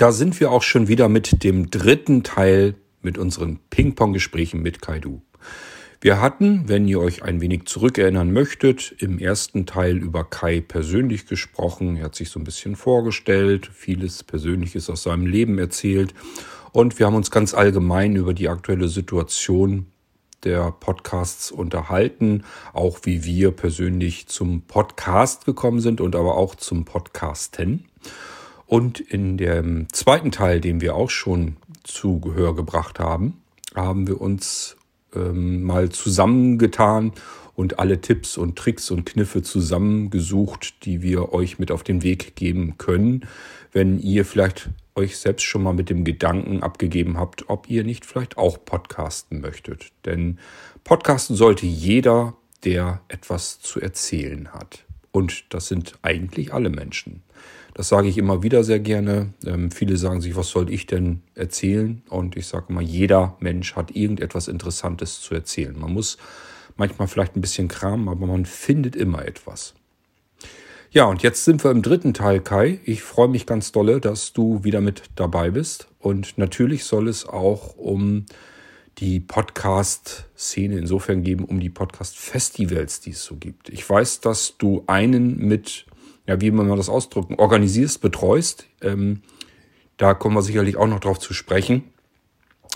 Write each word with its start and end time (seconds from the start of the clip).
da 0.00 0.12
sind 0.12 0.40
wir 0.40 0.50
auch 0.50 0.62
schon 0.62 0.88
wieder 0.88 1.10
mit 1.10 1.44
dem 1.44 1.68
dritten 1.68 2.22
Teil 2.22 2.74
mit 3.02 3.18
unseren 3.18 3.58
Ping-Pong-Gesprächen 3.68 4.62
mit 4.62 4.80
Kaidu. 4.80 5.20
Wir 6.00 6.22
hatten, 6.22 6.70
wenn 6.70 6.88
ihr 6.88 7.00
euch 7.00 7.22
ein 7.22 7.42
wenig 7.42 7.66
zurückerinnern 7.66 8.32
möchtet, 8.32 8.94
im 8.98 9.18
ersten 9.18 9.66
Teil 9.66 9.98
über 9.98 10.24
Kai 10.24 10.62
persönlich 10.62 11.26
gesprochen. 11.26 11.98
Er 11.98 12.04
hat 12.04 12.14
sich 12.14 12.30
so 12.30 12.40
ein 12.40 12.44
bisschen 12.44 12.76
vorgestellt, 12.76 13.68
vieles 13.74 14.24
Persönliches 14.24 14.88
aus 14.88 15.02
seinem 15.02 15.26
Leben 15.26 15.58
erzählt 15.58 16.14
und 16.72 16.98
wir 16.98 17.04
haben 17.04 17.14
uns 17.14 17.30
ganz 17.30 17.52
allgemein 17.52 18.16
über 18.16 18.32
die 18.32 18.48
aktuelle 18.48 18.88
Situation 18.88 19.84
der 20.44 20.70
Podcasts 20.70 21.50
unterhalten, 21.50 22.44
auch 22.72 23.00
wie 23.02 23.24
wir 23.24 23.50
persönlich 23.50 24.28
zum 24.28 24.62
Podcast 24.62 25.44
gekommen 25.44 25.80
sind 25.80 26.00
und 26.00 26.16
aber 26.16 26.38
auch 26.38 26.54
zum 26.54 26.86
Podcasten. 26.86 27.84
Und 28.70 29.00
in 29.00 29.36
dem 29.36 29.88
zweiten 29.92 30.30
Teil, 30.30 30.60
den 30.60 30.80
wir 30.80 30.94
auch 30.94 31.10
schon 31.10 31.56
zu 31.82 32.20
Gehör 32.20 32.54
gebracht 32.54 33.00
haben, 33.00 33.42
haben 33.74 34.06
wir 34.06 34.20
uns 34.20 34.76
ähm, 35.12 35.64
mal 35.64 35.88
zusammengetan 35.88 37.10
und 37.56 37.80
alle 37.80 38.00
Tipps 38.00 38.38
und 38.38 38.54
Tricks 38.54 38.92
und 38.92 39.06
Kniffe 39.06 39.42
zusammengesucht, 39.42 40.84
die 40.84 41.02
wir 41.02 41.32
euch 41.32 41.58
mit 41.58 41.72
auf 41.72 41.82
den 41.82 42.04
Weg 42.04 42.36
geben 42.36 42.78
können, 42.78 43.26
wenn 43.72 43.98
ihr 43.98 44.24
vielleicht 44.24 44.70
euch 44.94 45.18
selbst 45.18 45.42
schon 45.42 45.64
mal 45.64 45.74
mit 45.74 45.90
dem 45.90 46.04
Gedanken 46.04 46.62
abgegeben 46.62 47.18
habt, 47.18 47.50
ob 47.50 47.68
ihr 47.68 47.82
nicht 47.82 48.06
vielleicht 48.06 48.38
auch 48.38 48.64
podcasten 48.64 49.40
möchtet. 49.40 49.88
Denn 50.04 50.38
podcasten 50.84 51.34
sollte 51.34 51.66
jeder, 51.66 52.34
der 52.62 53.00
etwas 53.08 53.58
zu 53.58 53.80
erzählen 53.80 54.52
hat. 54.52 54.84
Und 55.10 55.52
das 55.52 55.66
sind 55.66 55.94
eigentlich 56.02 56.54
alle 56.54 56.70
Menschen. 56.70 57.24
Das 57.80 57.88
sage 57.88 58.08
ich 58.08 58.18
immer 58.18 58.42
wieder 58.42 58.62
sehr 58.62 58.78
gerne. 58.78 59.32
Ähm, 59.46 59.70
viele 59.70 59.96
sagen 59.96 60.20
sich, 60.20 60.36
was 60.36 60.50
soll 60.50 60.70
ich 60.70 60.84
denn 60.84 61.22
erzählen? 61.34 62.02
Und 62.10 62.36
ich 62.36 62.46
sage 62.46 62.66
immer, 62.68 62.82
jeder 62.82 63.38
Mensch 63.40 63.74
hat 63.74 63.96
irgendetwas 63.96 64.48
Interessantes 64.48 65.22
zu 65.22 65.32
erzählen. 65.32 65.74
Man 65.78 65.94
muss 65.94 66.18
manchmal 66.76 67.08
vielleicht 67.08 67.36
ein 67.36 67.40
bisschen 67.40 67.68
kramen, 67.68 68.10
aber 68.10 68.26
man 68.26 68.44
findet 68.44 68.96
immer 68.96 69.24
etwas. 69.24 69.72
Ja, 70.90 71.06
und 71.06 71.22
jetzt 71.22 71.46
sind 71.46 71.64
wir 71.64 71.70
im 71.70 71.80
dritten 71.80 72.12
Teil, 72.12 72.40
Kai. 72.40 72.80
Ich 72.84 73.00
freue 73.00 73.28
mich 73.28 73.46
ganz 73.46 73.72
dolle, 73.72 73.98
dass 73.98 74.34
du 74.34 74.62
wieder 74.62 74.82
mit 74.82 75.04
dabei 75.16 75.48
bist. 75.48 75.88
Und 76.00 76.36
natürlich 76.36 76.84
soll 76.84 77.08
es 77.08 77.26
auch 77.26 77.78
um 77.78 78.26
die 78.98 79.20
Podcast-Szene 79.20 80.76
insofern 80.76 81.22
geben, 81.22 81.46
um 81.46 81.60
die 81.60 81.70
Podcast-Festivals, 81.70 83.00
die 83.00 83.12
es 83.12 83.24
so 83.24 83.36
gibt. 83.36 83.70
Ich 83.70 83.88
weiß, 83.88 84.20
dass 84.20 84.58
du 84.58 84.84
einen 84.86 85.38
mit 85.38 85.86
ja, 86.30 86.40
wie 86.40 86.52
man 86.52 86.68
das 86.76 86.88
ausdrücken, 86.88 87.34
organisierst, 87.34 88.00
betreust. 88.00 88.66
Ähm, 88.80 89.22
da 89.96 90.14
kommen 90.14 90.36
wir 90.36 90.42
sicherlich 90.42 90.76
auch 90.76 90.86
noch 90.86 91.00
drauf 91.00 91.18
zu 91.18 91.34
sprechen. 91.34 91.82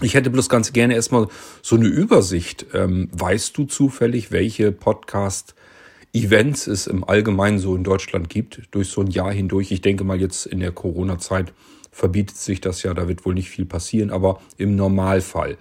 Ich 0.03 0.15
hätte 0.15 0.29
bloß 0.29 0.49
ganz 0.49 0.73
gerne 0.73 0.97
erstmal 0.97 1.29
so 1.63 1.77
eine 1.77 1.87
Übersicht. 1.87 2.67
Ähm, 2.75 3.09
weißt 3.13 3.57
du 3.57 3.65
zufällig, 3.65 4.33
welche 4.33 4.73
Podcast-Events 4.73 6.67
es 6.67 6.89
im 6.89 7.05
Allgemeinen 7.05 7.61
so 7.61 7.77
in 7.77 7.85
Deutschland 7.85 8.29
gibt, 8.29 8.63
durch 8.73 8.89
so 8.89 9.03
ein 9.03 9.13
Jahr 9.13 9.33
hindurch? 9.33 9.71
Ich 9.71 9.83
denke 9.83 10.03
mal 10.03 10.21
jetzt 10.21 10.47
in 10.47 10.59
der 10.59 10.73
Corona-Zeit 10.73 11.53
verbietet 11.93 12.37
sich 12.37 12.61
das 12.61 12.83
ja, 12.83 12.93
da 12.93 13.07
wird 13.07 13.25
wohl 13.25 13.35
nicht 13.35 13.51
viel 13.51 13.67
passieren, 13.67 14.11
aber 14.11 14.41
im 14.57 14.75
Normalfall. 14.75 15.59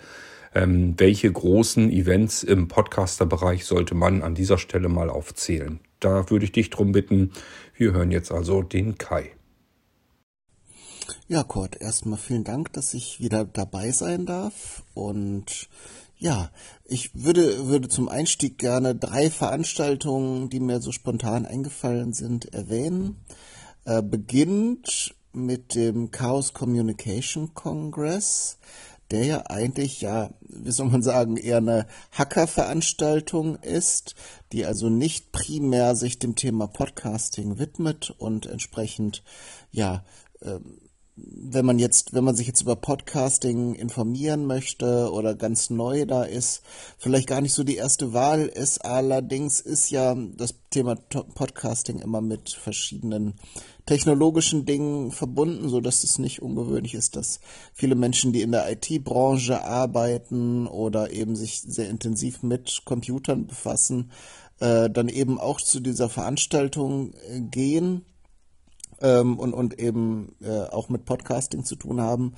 Ähm, 0.55 0.95
welche 0.97 1.31
großen 1.31 1.91
Events 1.91 2.41
im 2.41 2.67
Podcaster-Bereich 2.67 3.65
sollte 3.65 3.93
man 3.93 4.23
an 4.23 4.33
dieser 4.33 4.58
Stelle 4.58 4.89
mal 4.89 5.11
aufzählen? 5.11 5.80
Da 6.03 6.30
würde 6.30 6.45
ich 6.45 6.52
dich 6.52 6.69
drum 6.69 6.91
bitten, 6.91 7.31
wir 7.75 7.93
hören 7.93 8.11
jetzt 8.11 8.31
also 8.31 8.61
den 8.61 8.97
Kai. 8.97 9.31
Ja, 11.27 11.43
Kurt, 11.43 11.80
erstmal 11.80 12.17
vielen 12.17 12.43
Dank, 12.43 12.73
dass 12.73 12.93
ich 12.93 13.21
wieder 13.21 13.45
dabei 13.45 13.91
sein 13.91 14.25
darf. 14.25 14.83
Und 14.93 15.69
ja, 16.17 16.52
ich 16.86 17.11
würde, 17.13 17.67
würde 17.67 17.87
zum 17.87 18.09
Einstieg 18.09 18.58
gerne 18.58 18.95
drei 18.95 19.30
Veranstaltungen, 19.30 20.49
die 20.49 20.59
mir 20.59 20.81
so 20.81 20.92
spontan 20.92 21.45
eingefallen 21.45 22.13
sind, 22.13 22.53
erwähnen. 22.53 23.17
Äh, 23.86 24.02
beginnt 24.02 25.15
mit 25.31 25.75
dem 25.75 26.11
Chaos 26.11 26.53
Communication 26.53 27.53
Congress 27.53 28.58
der 29.13 29.25
ja 29.25 29.43
eigentlich 29.49 30.01
ja, 30.01 30.31
wie 30.41 30.71
soll 30.71 30.87
man 30.87 31.01
sagen, 31.03 31.37
eher 31.37 31.57
eine 31.57 31.85
Hacker-Veranstaltung 32.11 33.55
ist, 33.57 34.15
die 34.51 34.65
also 34.65 34.89
nicht 34.89 35.31
primär 35.31 35.95
sich 35.95 36.19
dem 36.19 36.35
Thema 36.35 36.67
Podcasting 36.67 37.59
widmet 37.59 38.09
und 38.17 38.47
entsprechend 38.47 39.23
ja 39.71 40.03
ähm, 40.41 40.79
wenn 41.15 41.65
man 41.65 41.77
jetzt, 41.77 42.13
wenn 42.13 42.23
man 42.23 42.35
sich 42.35 42.47
jetzt 42.47 42.61
über 42.61 42.75
Podcasting 42.75 43.75
informieren 43.75 44.45
möchte 44.45 45.11
oder 45.11 45.35
ganz 45.35 45.69
neu 45.69 46.05
da 46.05 46.23
ist, 46.23 46.63
vielleicht 46.97 47.27
gar 47.27 47.41
nicht 47.41 47.53
so 47.53 47.63
die 47.63 47.75
erste 47.75 48.13
Wahl 48.13 48.47
ist. 48.47 48.83
Allerdings 48.83 49.61
ist 49.61 49.91
ja 49.91 50.15
das 50.15 50.55
Thema 50.71 50.95
Podcasting 50.95 51.99
immer 51.99 52.21
mit 52.21 52.49
verschiedenen 52.49 53.35
technologischen 53.86 54.66
Dingen 54.66 55.11
verbunden, 55.11 55.70
so 55.70 55.82
dass 55.82 56.04
es 56.04 56.20
nicht 56.20 56.42
ungewöhnlich 56.42 56.94
ist, 56.94 57.16
dass 57.16 57.39
viele 57.73 57.95
Menschen, 57.95 58.33
die 58.33 58.42
in 58.42 58.52
der 58.52 58.71
IT-Branche 58.71 59.64
arbeiten 59.64 60.67
oder 60.67 61.11
eben 61.11 61.36
sich 61.36 61.61
sehr 61.61 61.89
intensiv 61.89 62.43
mit 62.43 62.83
Computern 62.86 63.48
befassen, 63.48 64.11
äh, 64.60 64.89
dann 64.89 65.10
eben 65.10 65.39
auch 65.39 65.60
zu 65.60 65.80
dieser 65.80 66.10
Veranstaltung 66.10 67.14
äh, 67.30 67.42
gehen 67.42 68.05
ähm, 69.03 69.37
und, 69.37 69.53
und 69.53 69.80
eben 69.80 70.36
äh, 70.41 70.64
auch 70.64 70.89
mit 70.89 71.05
Podcasting 71.05 71.65
zu 71.65 71.75
tun 71.75 72.02
haben. 72.02 72.33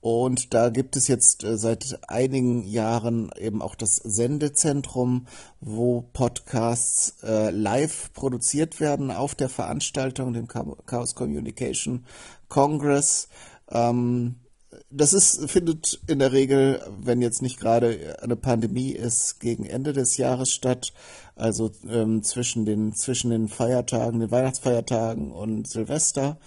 Und 0.00 0.54
da 0.54 0.68
gibt 0.68 0.96
es 0.96 1.08
jetzt 1.08 1.42
äh, 1.42 1.56
seit 1.56 1.98
einigen 2.06 2.62
Jahren 2.64 3.30
eben 3.38 3.62
auch 3.62 3.74
das 3.74 3.96
Sendezentrum, 3.96 5.26
wo 5.60 6.02
Podcasts 6.12 7.16
äh, 7.22 7.50
live 7.50 8.12
produziert 8.12 8.78
werden 8.78 9.10
auf 9.10 9.34
der 9.34 9.48
Veranstaltung, 9.48 10.34
dem 10.34 10.46
Chaos 10.46 11.14
Communication 11.14 12.04
Congress. 12.48 13.28
Ähm, 13.70 14.36
das 14.90 15.12
ist, 15.12 15.48
findet 15.50 16.00
in 16.06 16.18
der 16.18 16.32
Regel, 16.32 16.82
wenn 17.00 17.22
jetzt 17.22 17.42
nicht 17.42 17.60
gerade 17.60 18.18
eine 18.22 18.36
Pandemie 18.36 18.90
ist, 18.90 19.40
gegen 19.40 19.64
Ende 19.64 19.92
des 19.92 20.16
Jahres 20.16 20.52
statt. 20.52 20.92
Also 21.36 21.70
ähm, 21.88 22.22
zwischen, 22.22 22.66
den, 22.66 22.94
zwischen 22.94 23.30
den 23.30 23.48
Feiertagen, 23.48 24.20
den 24.20 24.30
Weihnachtsfeiertagen 24.30 25.30
und 25.30 25.68
Silvester. 25.68 26.38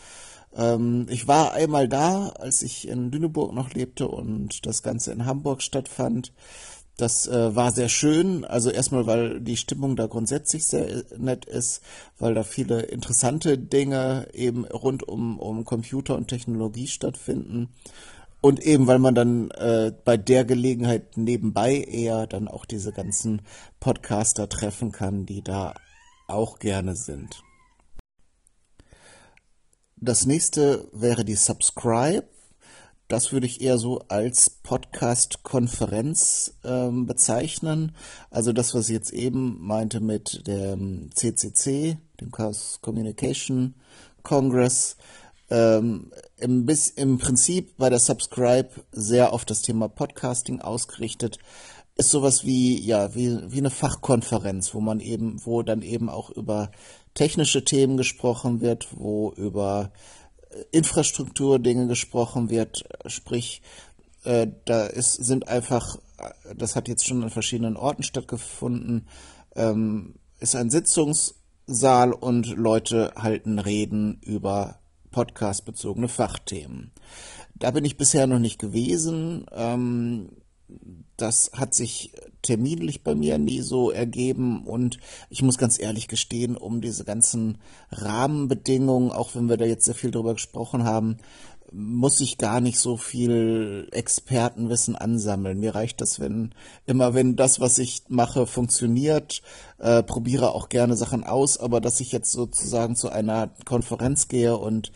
Ähm, 0.56 1.08
ich 1.09 1.28
war 1.28 1.54
einmal 1.54 1.88
da, 1.88 2.30
als 2.30 2.62
ich 2.62 2.88
in 2.88 3.12
Lüneburg 3.12 3.54
noch 3.54 3.74
lebte 3.74 4.08
und 4.08 4.66
das 4.66 4.84
Ganze 4.84 5.12
in 5.12 5.25
Hamburg 5.25 5.62
stattfand. 5.62 6.34
Das 6.98 7.25
äh, 7.28 7.56
war 7.56 7.72
sehr 7.72 7.90
schön. 7.90 8.46
Also 8.46 8.70
erstmal, 8.70 9.08
weil 9.08 9.40
die 9.42 9.58
Stimmung 9.58 9.96
da 9.96 10.06
grundsätzlich 10.06 10.66
sehr 10.66 10.88
äh, 10.88 11.04
nett 11.18 11.46
ist, 11.46 11.81
weil 12.20 12.36
da 12.36 12.44
viele 12.44 12.81
interessante 12.81 13.58
Dinge 13.58 14.28
eben 14.34 14.66
rund 14.66 15.08
um, 15.08 15.40
um 15.40 15.66
Computer 15.66 16.16
und 16.16 16.28
Technologie 16.28 16.88
stattfinden. 16.88 17.70
Und 18.44 18.59
eben, 18.59 18.88
weil 18.88 19.00
man 19.00 19.16
dann 19.16 19.52
äh, 19.52 19.94
bei 20.04 20.18
der 20.18 20.44
Gelegenheit 20.44 21.16
nebenbei 21.16 21.78
eher 21.78 22.28
dann 22.28 22.50
auch 22.50 22.66
diese 22.66 22.92
ganzen 22.92 23.42
Podcaster 23.80 24.50
treffen 24.50 24.92
kann, 24.92 25.26
die 25.26 25.42
da 25.42 25.74
auch 26.28 26.59
gerne 26.59 26.98
sind. 26.98 27.42
Das 29.96 30.26
nächste 30.26 30.90
wäre 30.92 31.24
die 31.24 31.36
Subscribe. 31.36 32.28
Das 33.07 33.31
würde 33.31 33.45
ich 33.45 33.62
eher 33.62 33.78
so 33.78 34.00
als 34.10 34.50
Podcast-Konferenz 34.50 36.56
ähm, 36.66 37.06
bezeichnen. 37.06 37.96
Also 38.30 38.51
das, 38.51 38.75
was 38.75 38.89
ich 38.89 38.94
jetzt 38.94 39.13
eben 39.13 39.66
meinte 39.66 40.01
mit 40.01 40.46
dem 40.48 41.12
CCC, 41.16 41.98
dem 42.19 42.31
Chaos 42.31 42.80
Communication 42.81 43.75
Congress, 44.22 44.98
ähm, 45.50 46.12
im, 46.38 46.68
im 46.95 47.18
Prinzip 47.18 47.78
bei 47.78 47.90
der 47.90 48.00
Subscribe 48.00 48.69
sehr 48.92 49.34
auf 49.34 49.45
das 49.45 49.62
Thema 49.62 49.88
Podcasting 49.88 50.62
ausgerichtet. 50.62 51.40
Ist 51.95 52.10
sowas 52.10 52.44
wie, 52.44 52.80
ja, 52.80 53.13
wie, 53.13 53.40
wie 53.51 53.60
eine 53.60 53.69
Fachkonferenz, 53.69 54.74
wo 54.74 54.80
man 54.80 55.00
eben, 55.00 55.45
wo 55.45 55.62
dann 55.62 55.81
eben 55.81 56.10
auch 56.10 56.31
über 56.31 56.72
technische 57.13 57.63
Themen 57.63 57.98
gesprochen 57.98 58.62
wird, 58.62 58.88
wo 58.92 59.31
über 59.34 59.92
äh, 60.50 60.63
Infrastrukturdinge 60.72 61.88
gesprochen 61.88 62.50
wird, 62.50 62.84
sprich, 63.06 63.62
äh, 64.24 64.48
da 64.66 64.88
ist, 64.88 65.13
sind 65.13 65.48
einfach, 65.48 65.98
äh, 66.18 66.56
das 66.56 66.75
hat 66.75 66.88
jetzt 66.88 67.06
schon 67.06 67.24
an 67.24 67.30
verschiedenen 67.30 67.78
Orten 67.78 68.04
stattgefunden, 68.04 69.07
ähm, 69.56 70.16
ist 70.39 70.56
ein 70.56 70.72
Sitzungssaal 70.72 72.12
und 72.12 72.48
Leute 72.48 73.13
halten 73.16 73.60
Reden 73.60 74.19
über 74.22 74.80
podcastbezogene 75.13 76.10
Fachthemen. 76.10 76.92
Da 77.56 77.71
bin 77.71 77.86
ich 77.86 77.95
bisher 77.95 78.27
noch 78.27 78.39
nicht 78.39 78.60
gewesen. 78.60 79.45
Ähm, 79.54 80.31
das 81.15 81.51
hat 81.54 81.74
sich 81.74 82.12
terminlich 82.42 83.04
bei 83.04 83.15
mir 83.15 83.38
nie 83.38 83.62
so 83.62 83.92
ergeben 83.92 84.65
und 84.65 84.98
ich 85.30 85.42
muss 85.42 85.57
ganz 85.57 85.80
ehrlich 85.80 86.07
gestehen, 86.07 86.57
um 86.57 86.81
diese 86.81 87.06
ganzen 87.06 87.60
Rahmenbedingungen, 87.92 89.12
auch 89.12 89.36
wenn 89.36 89.48
wir 89.48 89.57
da 89.57 89.65
jetzt 89.65 89.86
sehr 89.86 89.95
viel 89.95 90.12
drüber 90.12 90.33
gesprochen 90.33 90.83
haben, 90.83 91.18
muss 91.74 92.22
ich 92.22 92.38
gar 92.38 92.62
nicht 92.62 92.80
so 92.80 92.98
viel 92.98 93.88
Expertenwissen 93.92 94.96
ansammeln. 94.96 95.60
Mir 95.60 95.74
reicht 95.74 96.02
das, 96.02 96.20
wenn 96.20 96.54
immer 96.86 97.14
wenn 97.14 97.36
das, 97.36 97.60
was 97.60 97.80
ich 97.80 98.04
mache, 98.10 98.46
funktioniert, 98.46 99.42
äh, 99.80 100.04
probiere 100.04 100.54
auch 100.54 100.70
gerne 100.70 100.96
Sachen 100.96 101.24
aus, 101.24 101.58
aber 101.58 101.81
dass 101.81 102.00
ich 102.00 102.12
jetzt 102.12 102.31
sozusagen 102.31 102.96
zu 102.96 103.10
einer 103.10 103.50
Konferenz 103.66 104.28
gehe 104.28 104.56
und 104.58 104.92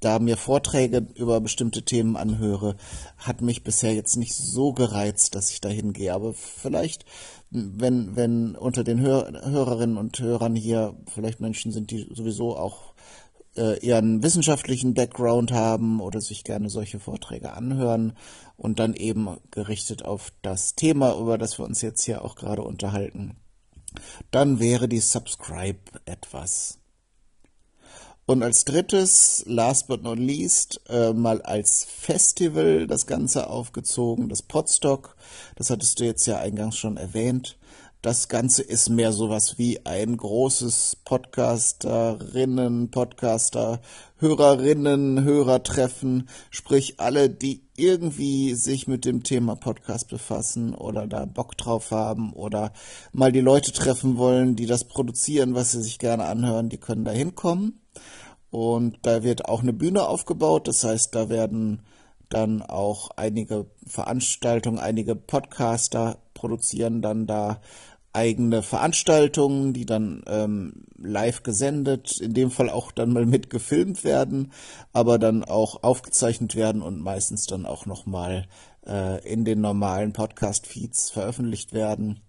da 0.00 0.18
mir 0.18 0.36
Vorträge 0.36 1.06
über 1.14 1.40
bestimmte 1.40 1.82
Themen 1.82 2.16
anhöre, 2.16 2.76
hat 3.18 3.40
mich 3.40 3.62
bisher 3.62 3.94
jetzt 3.94 4.16
nicht 4.16 4.34
so 4.34 4.72
gereizt, 4.72 5.34
dass 5.34 5.50
ich 5.50 5.60
da 5.60 5.68
hingehe. 5.68 6.12
Aber 6.12 6.34
vielleicht, 6.34 7.04
wenn, 7.50 8.16
wenn 8.16 8.56
unter 8.56 8.84
den 8.84 9.00
Hör 9.00 9.30
Hörerinnen 9.44 9.96
und 9.96 10.18
Hörern 10.18 10.56
hier 10.56 10.96
vielleicht 11.06 11.40
Menschen 11.40 11.70
sind, 11.70 11.90
die 11.90 12.08
sowieso 12.12 12.56
auch 12.56 12.91
äh, 13.56 13.92
einen 13.92 14.22
wissenschaftlichen 14.22 14.94
Background 14.94 15.52
haben 15.52 16.00
oder 16.00 16.20
sich 16.20 16.44
gerne 16.44 16.70
solche 16.70 16.98
Vorträge 16.98 17.52
anhören 17.52 18.16
und 18.56 18.78
dann 18.78 18.94
eben 18.94 19.36
gerichtet 19.50 20.04
auf 20.04 20.32
das 20.42 20.74
Thema, 20.74 21.16
über 21.18 21.38
das 21.38 21.58
wir 21.58 21.64
uns 21.64 21.82
jetzt 21.82 22.02
hier 22.02 22.24
auch 22.24 22.34
gerade 22.34 22.62
unterhalten, 22.62 23.36
dann 24.30 24.58
wäre 24.58 24.88
die 24.88 25.00
Subscribe 25.00 25.80
etwas. 26.06 26.78
Und 28.24 28.42
als 28.42 28.64
drittes, 28.64 29.42
last 29.46 29.88
but 29.88 30.02
not 30.02 30.18
least, 30.18 30.80
äh, 30.88 31.12
mal 31.12 31.42
als 31.42 31.84
Festival 31.84 32.86
das 32.86 33.06
Ganze 33.06 33.50
aufgezogen, 33.50 34.28
das 34.28 34.42
Podstock. 34.42 35.16
Das 35.56 35.70
hattest 35.70 35.98
du 35.98 36.04
jetzt 36.04 36.26
ja 36.26 36.38
eingangs 36.38 36.78
schon 36.78 36.96
erwähnt. 36.96 37.58
Das 38.02 38.26
Ganze 38.26 38.64
ist 38.64 38.88
mehr 38.88 39.12
sowas 39.12 39.58
wie 39.58 39.86
ein 39.86 40.16
großes 40.16 40.96
Podcasterinnen, 41.04 42.90
Podcaster, 42.90 43.80
Hörerinnen, 44.16 45.22
Hörertreffen, 45.22 46.28
sprich 46.50 46.98
alle, 46.98 47.30
die 47.30 47.62
irgendwie 47.76 48.54
sich 48.54 48.88
mit 48.88 49.04
dem 49.04 49.22
Thema 49.22 49.54
Podcast 49.54 50.08
befassen 50.08 50.74
oder 50.74 51.06
da 51.06 51.26
Bock 51.26 51.56
drauf 51.56 51.92
haben 51.92 52.32
oder 52.32 52.72
mal 53.12 53.30
die 53.30 53.40
Leute 53.40 53.70
treffen 53.70 54.16
wollen, 54.16 54.56
die 54.56 54.66
das 54.66 54.82
produzieren, 54.82 55.54
was 55.54 55.70
sie 55.70 55.80
sich 55.80 56.00
gerne 56.00 56.24
anhören, 56.24 56.70
die 56.70 56.78
können 56.78 57.04
da 57.04 57.12
hinkommen. 57.12 57.82
Und 58.50 58.98
da 59.02 59.22
wird 59.22 59.44
auch 59.44 59.62
eine 59.62 59.72
Bühne 59.72 60.08
aufgebaut, 60.08 60.66
das 60.66 60.82
heißt, 60.82 61.14
da 61.14 61.28
werden 61.28 61.82
dann 62.30 62.62
auch 62.62 63.10
einige 63.16 63.66
Veranstaltungen, 63.86 64.80
einige 64.80 65.14
Podcaster 65.14 66.18
produzieren 66.34 67.02
dann 67.02 67.26
da 67.26 67.60
eigene 68.12 68.62
Veranstaltungen, 68.62 69.72
die 69.72 69.86
dann 69.86 70.22
ähm, 70.26 70.84
live 70.98 71.42
gesendet, 71.42 72.20
in 72.20 72.34
dem 72.34 72.50
Fall 72.50 72.70
auch 72.70 72.92
dann 72.92 73.12
mal 73.12 73.26
mit 73.26 73.50
gefilmt 73.50 74.04
werden, 74.04 74.52
aber 74.92 75.18
dann 75.18 75.44
auch 75.44 75.82
aufgezeichnet 75.82 76.54
werden 76.54 76.82
und 76.82 77.00
meistens 77.00 77.46
dann 77.46 77.66
auch 77.66 77.86
nochmal 77.86 78.46
äh, 78.86 79.26
in 79.26 79.44
den 79.44 79.60
normalen 79.60 80.12
Podcast-Feeds 80.12 81.10
veröffentlicht 81.10 81.72
werden. 81.72 82.20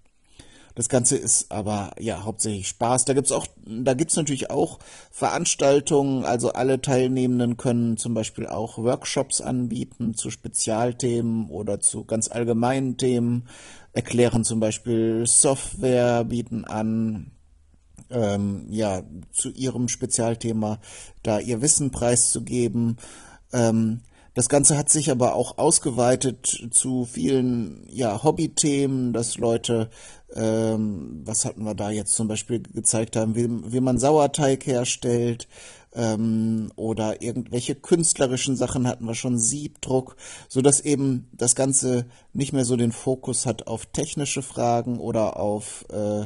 Das 0.75 0.89
Ganze 0.89 1.17
ist 1.17 1.51
aber 1.51 1.91
ja 1.99 2.23
hauptsächlich 2.23 2.67
Spaß. 2.67 3.05
Da 3.05 3.13
gibt's 3.13 3.31
auch, 3.31 3.45
da 3.63 3.93
gibt's 3.93 4.15
natürlich 4.15 4.49
auch 4.49 4.79
Veranstaltungen. 5.11 6.25
Also 6.25 6.51
alle 6.53 6.81
Teilnehmenden 6.81 7.57
können 7.57 7.97
zum 7.97 8.15
Beispiel 8.15 8.47
auch 8.47 8.79
Workshops 8.79 9.39
anbieten 9.39 10.15
zu 10.15 10.31
Spezialthemen 10.31 11.49
oder 11.49 11.79
zu 11.79 12.05
ganz 12.05 12.31
allgemeinen 12.31 12.97
Themen. 12.97 13.47
Erklären 13.93 14.43
zum 14.43 14.59
Beispiel 14.59 15.25
Software, 15.25 16.23
bieten 16.23 16.65
an, 16.65 17.31
ähm, 18.09 18.65
ja 18.69 19.03
zu 19.31 19.49
ihrem 19.51 19.87
Spezialthema 19.87 20.79
da 21.21 21.39
ihr 21.39 21.61
Wissen 21.61 21.91
preiszugeben. 21.91 22.97
Ähm, 23.51 24.01
das 24.33 24.49
Ganze 24.49 24.77
hat 24.77 24.89
sich 24.89 25.11
aber 25.11 25.35
auch 25.35 25.59
ausgeweitet 25.59 26.69
zu 26.71 27.05
vielen 27.05 27.85
ja, 27.89 28.23
Hobbythemen, 28.23 29.13
dass 29.13 29.37
Leute, 29.37 29.91
ähm, 30.33 31.21
was 31.23 31.45
hatten 31.45 31.63
wir 31.63 31.75
da 31.75 31.91
jetzt 31.91 32.15
zum 32.15 32.27
Beispiel 32.27 32.63
gezeigt 32.63 33.15
haben, 33.15 33.35
wie, 33.35 33.47
wie 33.71 33.79
man 33.79 33.99
Sauerteig 33.99 34.65
herstellt 34.65 35.47
ähm, 35.95 36.71
oder 36.75 37.21
irgendwelche 37.21 37.75
künstlerischen 37.75 38.55
Sachen 38.55 38.87
hatten 38.87 39.05
wir 39.05 39.15
schon, 39.15 39.39
Siebdruck, 39.39 40.15
so 40.47 40.61
dass 40.61 40.79
eben 40.79 41.29
das 41.33 41.55
Ganze 41.55 42.05
nicht 42.33 42.53
mehr 42.53 42.65
so 42.65 42.75
den 42.75 42.91
Fokus 42.91 43.45
hat 43.45 43.67
auf 43.67 43.85
technische 43.87 44.41
Fragen 44.41 44.99
oder 44.99 45.37
auf 45.37 45.85
äh, 45.89 46.25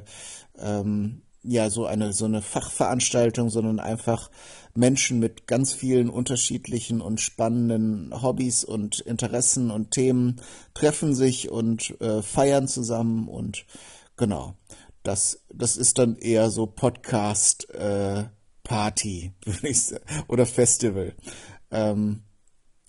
ähm, 0.60 1.22
ja 1.44 1.69
so 1.69 1.86
eine 1.86 2.14
so 2.14 2.25
eine 2.25 2.42
Fachveranstaltung, 2.42 3.50
sondern 3.50 3.80
einfach 3.80 4.30
Menschen 4.75 5.19
mit 5.19 5.48
ganz 5.48 5.74
vielen 5.74 6.10
unterschiedlichen 6.10 7.02
und 7.02 7.19
spannenden 7.19 8.22
Hobbys 8.22 8.64
und 8.64 9.00
Interessen 9.00 9.72
und 9.72 9.92
Themen 9.92 10.42
treffen 10.74 11.16
sich 11.16 11.50
und 11.50 12.00
äh, 12.00 12.22
feiern 12.22 12.68
zusammen 12.68 13.28
und 13.28 13.66
genau. 14.18 14.56
Das, 15.04 15.46
das 15.54 15.78
ist 15.78 16.00
dann 16.00 16.18
eher 16.18 16.50
so 16.50 16.66
Podcast 16.66 17.69
äh, 17.69 18.25
Party, 18.68 19.34
würde 19.46 19.68
ich 19.69 19.81
sagen, 19.81 20.04
oder 20.28 20.46
Festival. 20.46 21.14
Ähm, 21.72 22.24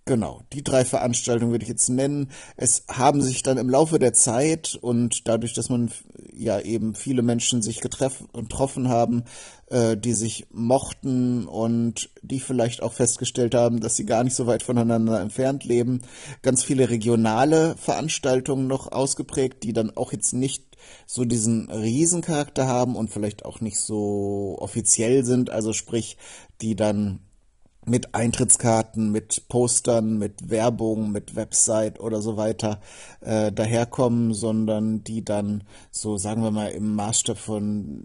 Genau, 0.09 0.41
die 0.55 0.65
drei 0.65 0.87
Veranstaltungen 0.87 1.53
würde 1.53 1.65
ich 1.65 1.69
jetzt 1.69 1.91
nennen. 1.91 2.31
Es 2.57 2.85
haben 2.89 3.21
sich 3.21 3.43
dann 3.43 3.59
im 3.59 3.69
Laufe 3.69 3.99
der 3.99 4.15
Zeit 4.15 4.75
und 4.81 5.29
dadurch, 5.29 5.53
dass 5.53 5.69
man 5.69 5.91
ja 6.33 6.61
eben 6.61 6.95
viele 6.95 7.21
Menschen 7.21 7.61
sich 7.61 7.83
getroffen 7.83 8.89
haben, 8.89 9.25
äh, 9.67 9.99
die 9.99 10.15
sich 10.15 10.47
mochten 10.51 11.47
und 11.47 12.09
die 12.23 12.41
vielleicht 12.41 12.83
auch 12.83 12.95
festgestellt 12.95 13.55
haben, 13.55 13.81
dass 13.81 13.97
sie 13.97 14.07
gar 14.07 14.25
nicht 14.25 14.35
so 14.35 14.47
weit 14.47 14.63
voneinander 14.63 15.21
entfernt 15.21 15.65
leben, 15.65 16.01
ganz 16.41 16.65
viele 16.65 16.89
regionale 16.89 17.77
Veranstaltungen 17.77 18.67
noch 18.67 18.91
ausgeprägt, 18.91 19.63
die 19.63 19.75
dann 19.75 19.95
auch 19.95 20.13
jetzt 20.13 20.33
nicht 20.33 20.65
so 21.07 21.27
diesen 21.27 21.71
Riesencharakter 21.71 22.67
haben 22.67 22.97
und 22.97 23.11
vielleicht 23.11 23.45
auch 23.45 23.61
nicht 23.61 23.79
so 23.79 24.57
offiziell 24.59 25.27
sind, 25.27 25.51
also 25.51 25.75
sprich, 25.75 26.17
die 26.63 26.77
dann 26.77 27.28
mit 27.87 28.15
Eintrittskarten, 28.15 29.11
mit 29.11 29.49
Postern, 29.49 30.19
mit 30.19 30.51
Werbung, 30.51 31.11
mit 31.11 31.37
Website 31.37 32.01
oder 32.01 32.21
so 32.21 32.37
weiter 32.37 32.81
äh, 33.21 33.51
daherkommen, 33.51 34.35
sondern 34.35 35.05
die 35.05 35.25
dann 35.25 35.65
so, 35.91 36.19
sagen 36.19 36.43
wir 36.43 36.51
mal, 36.51 36.69
im 36.69 36.95
Maßstab 36.95 37.39
von 37.39 38.05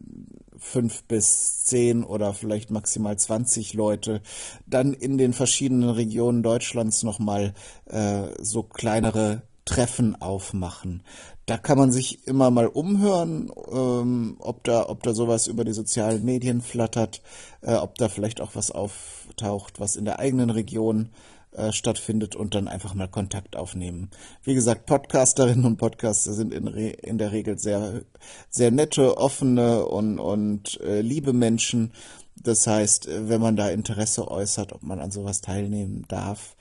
fünf 0.58 1.04
bis 1.04 1.66
zehn 1.66 2.04
oder 2.04 2.34
vielleicht 2.34 2.72
maximal 2.72 3.18
20 3.18 3.74
Leute 3.74 4.22
dann 4.66 4.94
in 4.94 5.18
den 5.18 5.34
verschiedenen 5.34 5.90
Regionen 5.90 6.42
Deutschlands 6.42 7.04
nochmal 7.04 7.54
äh, 7.86 8.28
so 8.40 8.64
kleinere 8.64 9.44
Treffen 9.66 10.22
aufmachen. 10.22 11.04
Da 11.46 11.58
kann 11.58 11.78
man 11.78 11.92
sich 11.92 12.26
immer 12.26 12.52
mal 12.52 12.68
umhören, 12.68 13.52
ähm, 13.72 14.38
ob 14.40 14.64
da, 14.64 14.88
ob 14.88 15.04
da 15.04 15.14
sowas 15.14 15.48
über 15.48 15.66
die 15.66 15.74
sozialen 15.74 16.24
Medien 16.24 16.62
flattert, 16.62 17.22
äh, 17.62 17.74
ob 17.74 17.96
da 17.96 18.08
vielleicht 18.08 18.40
auch 18.40 18.56
was 18.56 18.72
auftaucht, 18.72 19.80
was 19.80 19.98
in 19.98 20.06
der 20.06 20.20
eigenen 20.20 20.50
Region 20.50 21.10
äh, 21.52 21.74
stattfindet 21.74 22.36
und 22.36 22.56
dann 22.56 22.70
einfach 22.70 22.94
mal 22.94 23.10
Kontakt 23.10 23.58
aufnehmen. 23.58 24.10
Wie 24.44 24.56
gesagt, 24.56 24.86
Podcasterinnen 24.86 25.66
und 25.66 25.78
Podcaster 25.78 26.34
sind 26.34 26.54
in, 26.54 26.68
Re 26.68 26.88
in 26.90 27.18
der 27.18 27.32
Regel 27.34 27.60
sehr, 27.60 28.02
sehr 28.50 28.72
nette, 28.72 29.18
offene 29.18 29.86
und, 29.86 30.20
und 30.20 30.80
äh, 30.82 31.02
liebe 31.02 31.34
Menschen. 31.34 31.92
Das 32.36 32.66
heißt, 32.66 33.08
wenn 33.08 33.42
man 33.42 33.56
da 33.56 33.70
Interesse 33.70 34.30
äußert, 34.32 34.74
ob 34.74 34.82
man 34.82 35.00
an 35.00 35.12
sowas 35.12 35.42
teilnehmen 35.42 36.06
darf, 36.08 36.56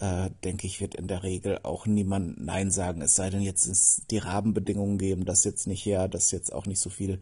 äh, 0.00 0.30
denke 0.44 0.66
ich, 0.66 0.80
wird 0.80 0.94
in 0.94 1.08
der 1.08 1.22
Regel 1.22 1.60
auch 1.62 1.86
niemand 1.86 2.40
Nein 2.44 2.70
sagen. 2.70 3.00
Es 3.00 3.16
sei 3.16 3.30
denn, 3.30 3.42
jetzt 3.42 3.66
ist 3.66 4.10
die 4.10 4.18
Rahmenbedingungen 4.18 4.98
geben, 4.98 5.24
dass 5.24 5.44
jetzt 5.44 5.66
nicht 5.66 5.84
her, 5.84 6.08
dass 6.08 6.30
jetzt 6.30 6.52
auch 6.52 6.66
nicht 6.66 6.80
so 6.80 6.90
viel 6.90 7.20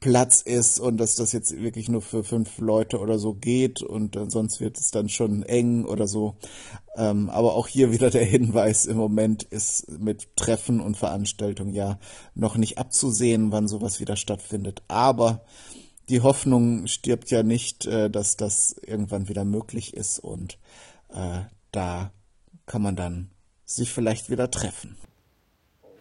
Platz 0.00 0.42
ist 0.42 0.78
und 0.78 0.98
dass 0.98 1.14
das 1.14 1.32
jetzt 1.32 1.56
wirklich 1.58 1.88
nur 1.88 2.02
für 2.02 2.22
fünf 2.22 2.58
Leute 2.58 2.98
oder 2.98 3.18
so 3.18 3.34
geht 3.34 3.82
und 3.82 4.18
sonst 4.30 4.60
wird 4.60 4.78
es 4.78 4.90
dann 4.90 5.08
schon 5.08 5.42
eng 5.42 5.84
oder 5.84 6.06
so. 6.06 6.36
Ähm, 6.96 7.30
aber 7.30 7.54
auch 7.54 7.66
hier 7.66 7.92
wieder 7.92 8.10
der 8.10 8.24
Hinweis, 8.24 8.86
im 8.86 8.96
Moment 8.96 9.42
ist 9.42 9.88
mit 9.98 10.36
Treffen 10.36 10.80
und 10.80 10.96
Veranstaltungen 10.96 11.74
ja 11.74 11.98
noch 12.34 12.56
nicht 12.56 12.78
abzusehen, 12.78 13.52
wann 13.52 13.68
sowas 13.68 14.00
wieder 14.00 14.16
stattfindet. 14.16 14.82
Aber 14.88 15.44
die 16.08 16.20
Hoffnung 16.20 16.86
stirbt 16.86 17.30
ja 17.30 17.42
nicht, 17.42 17.86
äh, 17.86 18.10
dass 18.10 18.36
das 18.36 18.76
irgendwann 18.86 19.28
wieder 19.28 19.44
möglich 19.44 19.94
ist 19.94 20.18
und 20.18 20.58
äh, 21.12 21.40
da 21.76 22.10
kann 22.64 22.82
man 22.82 22.96
dann 22.96 23.30
sich 23.64 23.92
vielleicht 23.92 24.30
wieder 24.30 24.50
treffen. 24.50 24.96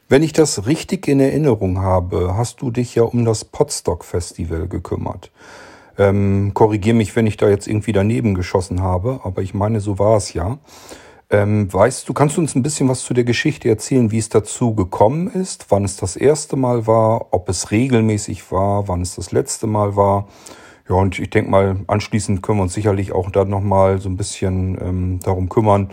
Wenn 0.07 0.23
ich 0.23 0.33
das 0.33 0.67
richtig 0.67 1.07
in 1.07 1.19
Erinnerung 1.19 1.79
habe, 1.79 2.35
hast 2.37 2.61
du 2.61 2.71
dich 2.71 2.95
ja 2.95 3.03
um 3.03 3.25
das 3.25 3.43
Podstock 3.43 4.05
Festival 4.05 4.67
gekümmert. 4.67 5.31
Ähm, 5.97 6.51
Korrigiere 6.53 6.95
mich, 6.95 7.15
wenn 7.15 7.27
ich 7.27 7.37
da 7.37 7.49
jetzt 7.49 7.67
irgendwie 7.67 7.91
daneben 7.91 8.35
geschossen 8.35 8.81
habe, 8.81 9.21
aber 9.23 9.41
ich 9.41 9.53
meine, 9.53 9.79
so 9.79 9.97
war 9.97 10.17
es 10.17 10.33
ja. 10.33 10.59
Ähm, 11.31 11.73
weißt 11.73 12.07
du, 12.07 12.13
kannst 12.13 12.37
du 12.37 12.41
uns 12.41 12.53
ein 12.53 12.61
bisschen 12.61 12.87
was 12.87 13.03
zu 13.03 13.15
der 13.15 13.23
Geschichte 13.23 13.67
erzählen, 13.67 14.11
wie 14.11 14.19
es 14.19 14.29
dazu 14.29 14.75
gekommen 14.75 15.27
ist, 15.27 15.65
wann 15.69 15.83
es 15.83 15.97
das 15.97 16.15
erste 16.15 16.55
Mal 16.55 16.85
war, 16.85 17.33
ob 17.33 17.49
es 17.49 17.71
regelmäßig 17.71 18.51
war, 18.51 18.87
wann 18.87 19.01
es 19.01 19.15
das 19.15 19.31
letzte 19.31 19.65
Mal 19.65 19.95
war? 19.95 20.27
Ja, 20.87 20.95
und 20.95 21.17
ich 21.17 21.29
denke 21.29 21.49
mal, 21.49 21.77
anschließend 21.87 22.43
können 22.43 22.59
wir 22.59 22.63
uns 22.63 22.73
sicherlich 22.73 23.11
auch 23.11 23.31
dann 23.31 23.49
nochmal 23.49 23.99
so 23.99 24.07
ein 24.07 24.17
bisschen 24.17 24.77
ähm, 24.79 25.19
darum 25.23 25.49
kümmern, 25.49 25.89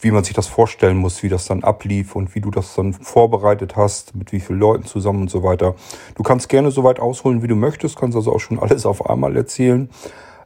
wie 0.00 0.10
man 0.10 0.24
sich 0.24 0.34
das 0.34 0.46
vorstellen 0.46 0.96
muss, 0.96 1.22
wie 1.22 1.28
das 1.28 1.46
dann 1.46 1.62
ablief 1.62 2.16
und 2.16 2.34
wie 2.34 2.40
du 2.40 2.50
das 2.50 2.74
dann 2.74 2.92
vorbereitet 2.92 3.76
hast, 3.76 4.14
mit 4.14 4.32
wie 4.32 4.40
vielen 4.40 4.58
Leuten 4.58 4.84
zusammen 4.84 5.22
und 5.22 5.30
so 5.30 5.42
weiter. 5.42 5.74
Du 6.16 6.22
kannst 6.22 6.48
gerne 6.48 6.70
so 6.70 6.84
weit 6.84 7.00
ausholen, 7.00 7.42
wie 7.42 7.48
du 7.48 7.56
möchtest, 7.56 7.96
kannst 7.96 8.16
also 8.16 8.32
auch 8.32 8.40
schon 8.40 8.58
alles 8.62 8.84
auf 8.84 9.08
einmal 9.08 9.36
erzählen. 9.36 9.88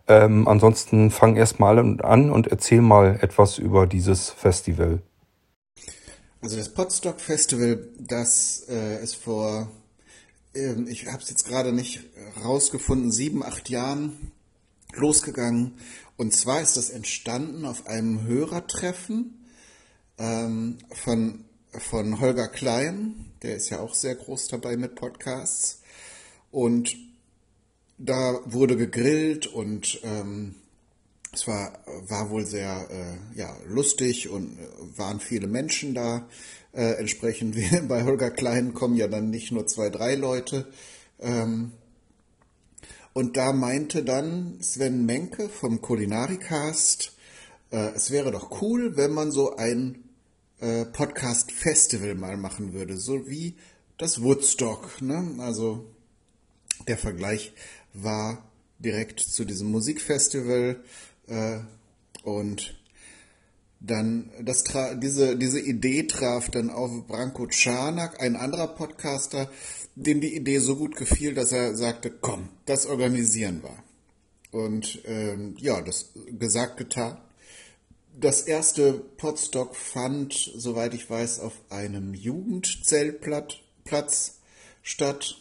Ähm, 0.09 0.47
ansonsten 0.47 1.11
fang 1.11 1.37
erstmal 1.37 1.79
an 1.79 2.31
und 2.31 2.49
erzähl 2.49 2.83
mal 2.83 3.19
etwas 3.23 3.59
über 3.59 3.87
dieses 3.87 4.31
Festival. 4.31 5.01
Also 6.43 6.57
das 6.57 6.73
Podstock 6.73 7.21
Festival, 7.21 7.87
das 7.99 8.67
äh, 8.69 9.03
ist 9.03 9.17
vor, 9.17 9.69
äh, 10.54 10.75
ich 10.88 11.07
habe 11.07 11.23
es 11.23 11.30
jetzt 11.30 11.47
gerade 11.47 11.73
nicht 11.73 12.00
rausgefunden, 12.45 13.12
sieben, 13.12 13.42
acht 13.45 13.69
Jahren 13.69 14.33
losgegangen. 14.95 15.75
Und 16.16 16.35
zwar 16.35 16.61
ist 16.61 16.76
das 16.76 16.90
entstanden 16.90 17.64
auf 17.64 17.87
einem 17.87 18.25
Hörertreffen 18.25 19.47
ähm, 20.19 20.78
von, 20.90 21.45
von 21.73 22.21
Holger 22.21 22.49
Klein, 22.49 23.33
der 23.42 23.57
ist 23.57 23.71
ja 23.71 23.80
auch 23.80 23.95
sehr 23.95 24.14
groß 24.14 24.49
dabei 24.49 24.76
mit 24.76 24.95
Podcasts. 24.95 25.80
Und 26.50 26.97
da 27.97 28.40
wurde 28.45 28.76
gegrillt 28.76 29.47
und 29.47 30.00
ähm, 30.02 30.57
es 31.33 31.47
war, 31.47 31.78
war 31.87 32.30
wohl 32.30 32.45
sehr 32.45 32.88
äh, 32.90 33.38
ja, 33.38 33.57
lustig 33.66 34.28
und 34.28 34.59
äh, 34.59 34.99
waren 34.99 35.21
viele 35.21 35.47
Menschen 35.47 35.95
da. 35.95 36.28
Äh, 36.73 36.93
entsprechend 36.99 37.57
wie 37.57 37.81
bei 37.89 38.05
Holger 38.05 38.31
Klein 38.31 38.75
kommen 38.75 38.97
ja 38.97 39.09
dann 39.09 39.31
nicht 39.31 39.53
nur 39.53 39.67
zwei, 39.67 39.91
drei 39.91 40.15
Leute. 40.15 40.67
Ähm, 41.19 41.73
und 43.12 43.37
da 43.37 43.53
meinte 43.53 44.05
dann 44.05 44.59
Sven 44.61 45.05
Menke 45.05 45.49
vom 45.49 45.81
Kulinarikast, 45.81 47.12
äh, 47.73 47.91
es 47.95 48.11
wäre 48.11 48.31
doch 48.31 48.62
cool, 48.62 48.97
wenn 48.97 49.12
man 49.12 49.33
so 49.33 49.57
ein 49.57 50.05
äh, 50.61 50.85
Podcast-Festival 50.85 52.15
mal 52.15 52.37
machen 52.37 52.73
würde, 52.73 52.97
so 52.97 53.29
wie 53.29 53.57
das 53.99 54.23
Woodstock. 54.23 55.03
Ne? 55.03 55.37
Also 55.39 55.87
der 56.87 56.99
Vergleich 56.99 57.53
war 57.93 58.45
direkt 58.79 59.21
zu 59.21 59.45
diesem 59.45 59.71
Musikfestival 59.71 60.83
äh, 61.27 61.59
und 62.23 62.80
dann 63.81 64.31
das 64.43 64.65
diese, 64.97 65.37
diese 65.37 65.59
Idee 65.59 66.05
traf 66.05 66.51
dann 66.51 66.71
auf 66.71 67.07
Branko 67.07 67.47
Czarnak, 67.47 68.23
ein 68.23 68.37
anderer 68.37 68.69
Podcaster, 68.69 69.51
dem 69.95 70.21
die 70.21 70.37
Idee 70.37 70.59
so 70.59 70.77
gut 70.77 70.97
gefiel, 70.97 71.35
dass 71.35 71.53
er 71.53 71.75
sagte, 71.75 72.11
komm, 72.11 72.51
das 72.67 72.87
organisieren 72.87 73.63
wir. 73.63 73.83
Und 74.53 75.01
ähm, 75.07 75.55
ja, 75.59 75.81
das 75.81 76.11
gesagt, 76.39 76.77
getan. 76.77 77.17
Das 78.19 78.43
erste 78.43 78.93
Podstock 78.93 79.77
fand, 79.77 80.35
soweit 80.35 80.93
ich 80.93 81.09
weiß, 81.09 81.41
auf 81.41 81.55
einem 81.71 82.13
Jugendzeltplatz 82.13 84.41
statt. 84.83 85.37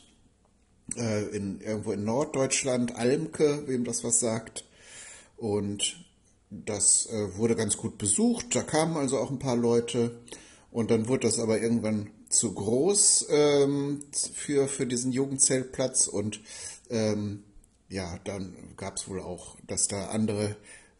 Äh, 0.96 1.26
in, 1.36 1.62
irgendwo 1.62 1.92
in 1.92 2.04
Norddeutschland, 2.04 2.96
Almke, 2.96 3.68
wem 3.68 3.84
das 3.84 4.04
was 4.04 4.20
sagt. 4.20 4.66
Und 5.38 6.06
das 6.50 7.06
äh, 7.08 7.38
wurde 7.38 7.56
ganz 7.56 7.78
gut 7.78 7.98
besucht. 7.98 8.56
Da 8.56 8.64
kamen 8.64 8.98
also 8.98 9.18
auch 9.18 9.30
ein 9.30 9.40
paar 9.40 9.56
Leute. 9.56 10.20
Und 10.72 10.92
dann 10.92 11.08
wurde 11.08 11.28
das 11.28 11.40
aber 11.40 11.62
irgendwann 11.62 12.12
zu 12.30 12.54
groß 12.54 13.28
ähm, 13.30 14.04
für, 14.12 14.68
für 14.68 14.86
diesen 14.86 15.12
Jugendzeltplatz. 15.12 16.08
Und 16.08 16.42
ähm, 16.90 17.44
ja, 17.90 18.20
dann 18.24 18.56
gab 18.78 18.98
es 18.98 19.08
wohl 19.08 19.20
auch, 19.20 19.58
dass 19.68 19.88
da 19.88 20.10
andere 20.10 20.56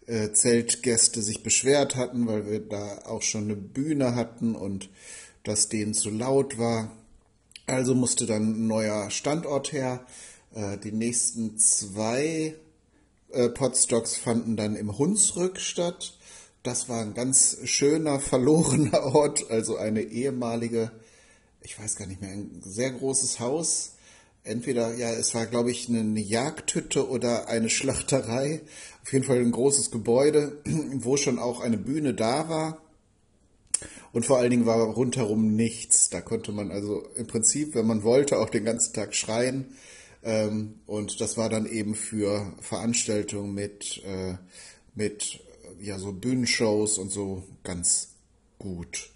äh, 0.08 0.32
Zeltgäste 0.32 1.22
sich 1.22 1.44
beschwert 1.44 1.96
hatten, 1.96 2.28
weil 2.28 2.46
wir 2.48 2.60
da 2.60 3.00
auch 3.06 3.22
schon 3.22 3.44
eine 3.44 3.56
Bühne 3.56 4.16
hatten 4.16 4.56
und 4.56 4.90
das 5.44 5.70
denen 5.70 5.94
zu 5.94 6.10
laut 6.10 6.58
war. 6.58 6.92
Also 7.68 7.94
musste 7.94 8.26
dann 8.26 8.54
ein 8.54 8.68
neuer 8.68 9.12
Standort 9.12 9.72
her. 9.72 10.06
Äh, 10.54 10.78
die 10.80 10.92
nächsten 10.92 11.58
zwei 11.58 12.56
äh, 13.32 13.50
Podstocks 13.50 14.16
fanden 14.16 14.56
dann 14.56 14.76
im 14.76 14.98
Hunsrück 14.98 15.60
statt. 15.60 16.18
Das 16.64 16.90
war 16.90 17.02
ein 17.02 17.14
ganz 17.14 17.58
schöner, 17.64 18.20
verlorener 18.20 19.04
Ort, 19.16 19.50
also 19.50 19.78
eine 19.78 20.02
ehemalige, 20.02 20.92
ich 21.62 21.80
weiß 21.80 21.96
gar 21.96 22.08
nicht 22.08 22.22
mehr, 22.22 22.32
ein 22.32 22.62
sehr 22.64 22.92
großes 22.92 23.40
Haus 23.40 23.94
entweder, 24.44 24.96
ja, 24.96 25.12
es 25.12 25.36
war, 25.36 25.46
glaube 25.46 25.72
ich, 25.72 25.90
eine 25.90 26.20
Jagdhütte 26.20 27.10
oder 27.10 27.48
eine 27.48 27.70
Schlachterei. 27.70 28.62
Auf 29.04 29.14
jeden 29.14 29.26
Fall 29.26 29.40
ein 29.40 29.52
großes 29.52 29.92
Gebäude, 29.92 30.62
wo 30.66 31.18
schon 31.18 31.40
auch 31.40 31.60
eine 31.60 31.78
Bühne 31.78 32.14
da 32.14 32.50
war. 32.50 32.82
Und 34.12 34.26
vor 34.26 34.40
allen 34.40 34.50
Dingen 34.50 34.66
war 34.66 34.80
rundherum 34.80 35.56
nichts. 35.56 36.10
Da 36.10 36.22
konnte 36.22 36.52
man 36.52 36.72
also 36.72 37.08
im 37.16 37.28
Prinzip, 37.28 37.76
wenn 37.76 37.86
man 37.86 38.04
wollte, 38.04 38.40
auch 38.40 38.50
den 38.50 38.66
ganzen 38.66 38.94
Tag 38.94 39.14
schreien. 39.14 39.76
Ähm, 40.24 40.76
und 40.86 41.22
das 41.22 41.38
war 41.38 41.50
dann 41.50 41.66
eben 41.66 41.96
für 41.96 42.54
Veranstaltungen 42.60 43.54
mit, 43.54 44.02
äh, 44.06 44.36
mit 44.96 45.40
ja, 45.82 45.98
so 45.98 46.12
Bühnenshows 46.12 46.98
und 46.98 47.12
so 47.12 47.44
ganz 47.64 48.10
gut. 48.58 49.10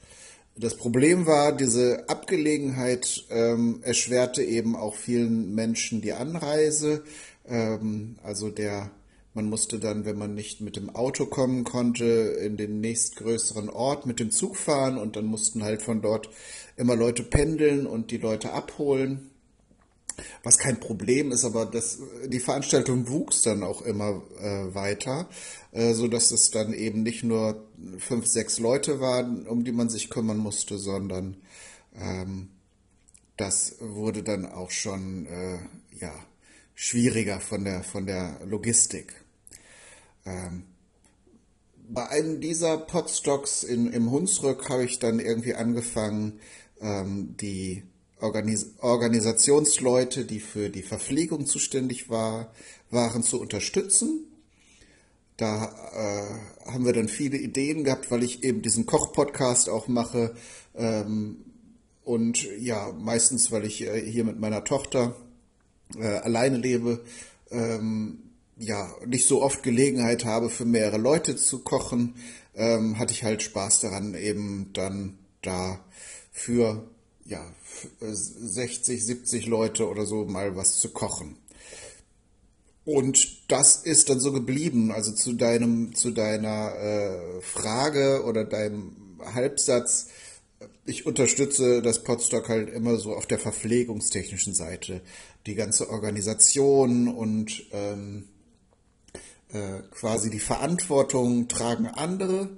Das 0.56 0.78
Problem 0.78 1.26
war, 1.26 1.52
diese 1.52 2.08
Abgelegenheit 2.10 3.26
ähm, 3.32 3.80
erschwerte 3.82 4.44
eben 4.44 4.76
auch 4.76 4.96
vielen 4.96 5.56
Menschen 5.56 6.02
die 6.02 6.14
Anreise. 6.14 7.04
Ähm, 7.48 8.18
also 8.22 8.50
der, 8.50 8.92
man 9.34 9.46
musste 9.46 9.80
dann, 9.80 10.06
wenn 10.06 10.18
man 10.18 10.36
nicht 10.36 10.62
mit 10.62 10.76
dem 10.76 10.92
Auto 10.92 11.26
kommen 11.26 11.64
konnte, 11.64 12.06
in 12.06 12.56
den 12.56 12.82
nächstgrößeren 12.82 13.70
Ort 13.70 14.06
mit 14.06 14.20
dem 14.20 14.30
Zug 14.30 14.56
fahren 14.56 15.00
und 15.00 15.16
dann 15.16 15.26
mussten 15.26 15.64
halt 15.64 15.82
von 15.82 16.04
dort 16.04 16.30
immer 16.78 16.96
Leute 16.96 17.24
pendeln 17.24 17.88
und 17.88 18.12
die 18.12 18.18
Leute 18.18 18.54
abholen. 18.54 19.32
Was 20.44 20.58
kein 20.58 20.80
Problem 20.80 21.32
ist, 21.32 21.44
aber 21.44 21.66
das, 21.66 22.00
die 22.28 22.40
Veranstaltung 22.40 23.08
wuchs 23.10 23.42
dann 23.42 23.64
auch 23.64 23.82
immer 23.82 24.22
äh, 24.40 24.74
weiter, 24.74 25.30
äh, 25.72 25.94
so 25.94 26.08
dass 26.08 26.32
es 26.32 26.52
dann 26.52 26.74
eben 26.74 27.04
nicht 27.04 27.24
nur 27.24 27.66
fünf, 27.98 28.28
sechs 28.28 28.60
Leute 28.60 29.00
waren, 29.00 29.48
um 29.48 29.64
die 29.64 29.72
man 29.72 29.90
sich 29.90 30.10
kümmern 30.10 30.38
musste, 30.38 30.78
sondern 30.78 31.38
ähm, 31.96 32.50
das 33.38 33.78
wurde 33.80 34.24
dann 34.24 34.46
auch 34.46 34.72
schon 34.72 35.26
äh, 35.26 35.60
ja 36.00 36.14
schwieriger 36.76 37.40
von 37.40 37.64
der 37.64 37.84
von 37.84 38.06
der 38.06 38.40
Logistik. 38.46 39.24
Ähm, 40.26 40.64
bei 41.90 42.08
einem 42.10 42.40
dieser 42.40 42.78
Podstocks 42.78 43.64
in, 43.64 43.92
im 43.92 44.12
Hunsrück 44.12 44.70
habe 44.70 44.86
ich 44.86 45.00
dann 45.00 45.20
irgendwie 45.20 45.56
angefangen, 45.56 46.40
ähm, 46.80 47.36
die 47.40 47.84
Organis 48.24 48.68
Organisationsleute, 48.80 50.24
die 50.24 50.40
für 50.40 50.70
die 50.70 50.82
Verpflegung 50.82 51.46
zuständig 51.46 52.10
war, 52.10 52.54
waren, 52.90 53.22
zu 53.22 53.40
unterstützen. 53.40 54.26
Da 55.36 55.66
äh, 55.94 56.72
haben 56.72 56.86
wir 56.86 56.94
dann 56.94 57.10
viele 57.10 57.38
Ideen 57.38 57.84
gehabt, 57.84 58.12
weil 58.12 58.24
ich 58.24 58.44
eben 58.44 58.62
diesen 58.62 58.86
Koch-Podcast 58.86 59.68
auch 59.68 59.90
mache. 59.90 60.36
Ähm, 60.74 61.38
und 62.06 62.48
ja, 62.60 62.94
meistens, 62.98 63.52
weil 63.52 63.66
ich 63.66 63.82
äh, 63.82 64.10
hier 64.10 64.24
mit 64.24 64.40
meiner 64.40 64.64
Tochter 64.64 65.16
äh, 65.98 66.06
alleine 66.06 66.58
lebe, 66.58 67.04
ähm, 67.52 68.20
ja, 68.58 68.90
nicht 69.06 69.28
so 69.28 69.42
oft 69.42 69.64
Gelegenheit 69.64 70.24
habe, 70.24 70.50
für 70.50 70.66
mehrere 70.66 70.98
Leute 70.98 71.36
zu 71.36 71.60
kochen, 71.60 72.16
ähm, 72.56 73.00
hatte 73.00 73.12
ich 73.12 73.24
halt 73.24 73.44
Spaß 73.44 73.82
daran, 73.82 74.14
eben 74.14 74.70
dann 74.72 75.18
da 75.42 75.84
für 76.32 76.88
ja, 77.26 77.46
60, 78.00 79.06
70 79.06 79.46
Leute 79.46 79.88
oder 79.88 80.06
so 80.06 80.26
mal 80.26 80.56
was 80.56 80.80
zu 80.80 80.90
kochen. 80.90 81.38
Und 82.86 83.50
das 83.50 83.78
ist 83.78 84.10
dann 84.10 84.20
so 84.20 84.32
geblieben. 84.32 84.92
Also 84.92 85.12
zu 85.14 85.34
deinem, 85.34 85.96
zu 85.96 86.12
deiner 86.12 86.76
äh, 86.76 87.42
Frage 87.42 88.24
oder 88.26 88.44
deinem 88.44 89.20
Halbsatz. 89.34 90.08
Ich 90.86 91.06
unterstütze 91.06 91.82
das 91.82 92.04
Podstock 92.04 92.50
halt 92.50 92.70
immer 92.70 92.98
so 92.98 93.16
auf 93.16 93.26
der 93.26 93.40
verpflegungstechnischen 93.40 94.54
Seite. 94.54 95.02
Die 95.46 95.56
ganze 95.56 95.90
Organisation 95.90 97.08
und 97.08 97.66
ähm, 97.72 98.26
äh, 99.54 99.82
quasi 99.92 100.30
die 100.30 100.40
Verantwortung 100.40 101.48
tragen 101.48 101.88
andere. 101.88 102.50